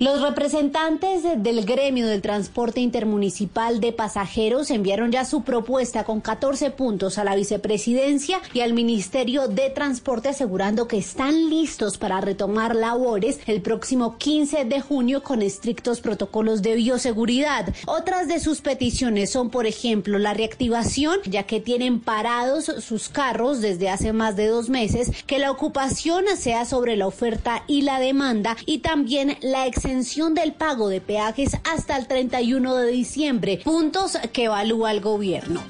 Los 0.00 0.22
representantes 0.22 1.22
del 1.22 1.64
gremio 1.64 2.08
del 2.08 2.20
transporte 2.20 2.80
intermunicipal 2.80 3.80
de 3.80 3.92
pasajeros 3.92 4.72
enviaron 4.72 5.12
ya 5.12 5.24
su 5.24 5.44
propuesta 5.44 6.02
con 6.02 6.20
14 6.20 6.72
puntos 6.72 7.16
a 7.16 7.22
la 7.22 7.36
vicepresidencia 7.36 8.40
y 8.52 8.60
al 8.60 8.72
Ministerio 8.72 9.46
de 9.46 9.70
Transporte 9.70 10.30
asegurando 10.30 10.88
que 10.88 10.98
están 10.98 11.48
listos 11.48 11.96
para 11.96 12.20
retomar 12.20 12.74
labores 12.74 13.38
el 13.46 13.62
próximo 13.62 14.18
15 14.18 14.64
de 14.64 14.80
junio 14.80 15.22
con 15.22 15.42
estrictos 15.42 16.00
protocolos 16.00 16.62
de 16.62 16.74
bioseguridad. 16.74 17.72
Otras 17.86 18.26
de 18.26 18.40
sus 18.40 18.62
peticiones 18.62 19.30
son, 19.30 19.48
por 19.48 19.64
ejemplo, 19.64 20.18
la 20.18 20.34
reactivación, 20.34 21.20
ya 21.24 21.44
que 21.44 21.60
tienen 21.60 22.00
parados 22.00 22.64
sus 22.64 23.08
carros 23.08 23.60
desde 23.60 23.90
hace 23.90 24.12
más 24.12 24.34
de 24.34 24.48
dos 24.48 24.68
meses, 24.68 25.12
que 25.24 25.38
la 25.38 25.52
ocupación 25.52 26.24
sea 26.36 26.64
sobre 26.64 26.96
la 26.96 27.06
oferta 27.06 27.62
y 27.68 27.82
la 27.82 28.00
demanda 28.00 28.56
y 28.66 28.78
también 28.78 29.36
la 29.40 29.68
exención 29.84 30.32
del 30.32 30.54
pago 30.54 30.88
de 30.88 31.02
peajes 31.02 31.58
hasta 31.70 31.98
el 31.98 32.06
31 32.06 32.74
de 32.74 32.90
diciembre, 32.90 33.60
puntos 33.62 34.16
que 34.32 34.44
evalúa 34.44 34.90
el 34.90 35.02
gobierno. 35.02 35.60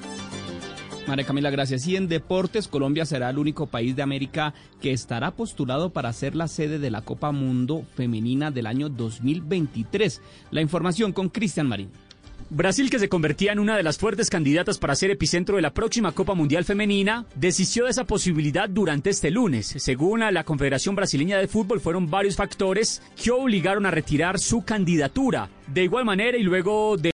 María 1.05 1.25
Camila, 1.25 1.49
gracias. 1.49 1.85
Y 1.85 1.97
en 1.97 2.07
deportes, 2.07 2.69
Colombia 2.69 3.05
será 3.05 3.29
el 3.29 3.37
único 3.37 3.67
país 3.67 3.93
de 3.93 4.03
América 4.03 4.53
que 4.79 4.93
estará 4.93 5.31
postulado 5.31 5.91
para 5.91 6.13
ser 6.13 6.33
la 6.33 6.47
sede 6.47 6.79
de 6.79 6.91
la 6.91 7.01
Copa 7.01 7.33
Mundo 7.33 7.83
Femenina 7.95 8.51
del 8.51 8.67
año 8.67 8.87
2023. 8.87 10.21
La 10.49 10.61
información 10.61 11.11
con 11.11 11.27
Cristian 11.27 11.67
Marín. 11.67 11.91
Brasil, 12.55 12.89
que 12.89 12.99
se 12.99 13.09
convertía 13.09 13.51
en 13.51 13.59
una 13.59 13.75
de 13.75 13.83
las 13.83 13.97
fuertes 13.97 14.29
candidatas 14.29 14.77
para 14.77 14.95
ser 14.95 15.11
epicentro 15.11 15.57
de 15.57 15.61
la 15.61 15.73
próxima 15.73 16.13
Copa 16.13 16.35
Mundial 16.35 16.63
Femenina, 16.63 17.25
desistió 17.35 17.83
de 17.83 17.89
esa 17.89 18.05
posibilidad 18.05 18.69
durante 18.69 19.09
este 19.09 19.29
lunes. 19.29 19.73
Según 19.75 20.21
la 20.21 20.45
Confederación 20.45 20.95
Brasileña 20.95 21.37
de 21.37 21.49
Fútbol, 21.49 21.81
fueron 21.81 22.09
varios 22.09 22.37
factores 22.37 23.01
que 23.21 23.31
obligaron 23.31 23.85
a 23.85 23.91
retirar 23.91 24.39
su 24.39 24.63
candidatura. 24.63 25.49
De 25.67 25.83
igual 25.83 26.05
manera, 26.05 26.37
y 26.37 26.43
luego 26.43 26.95
de 26.95 27.03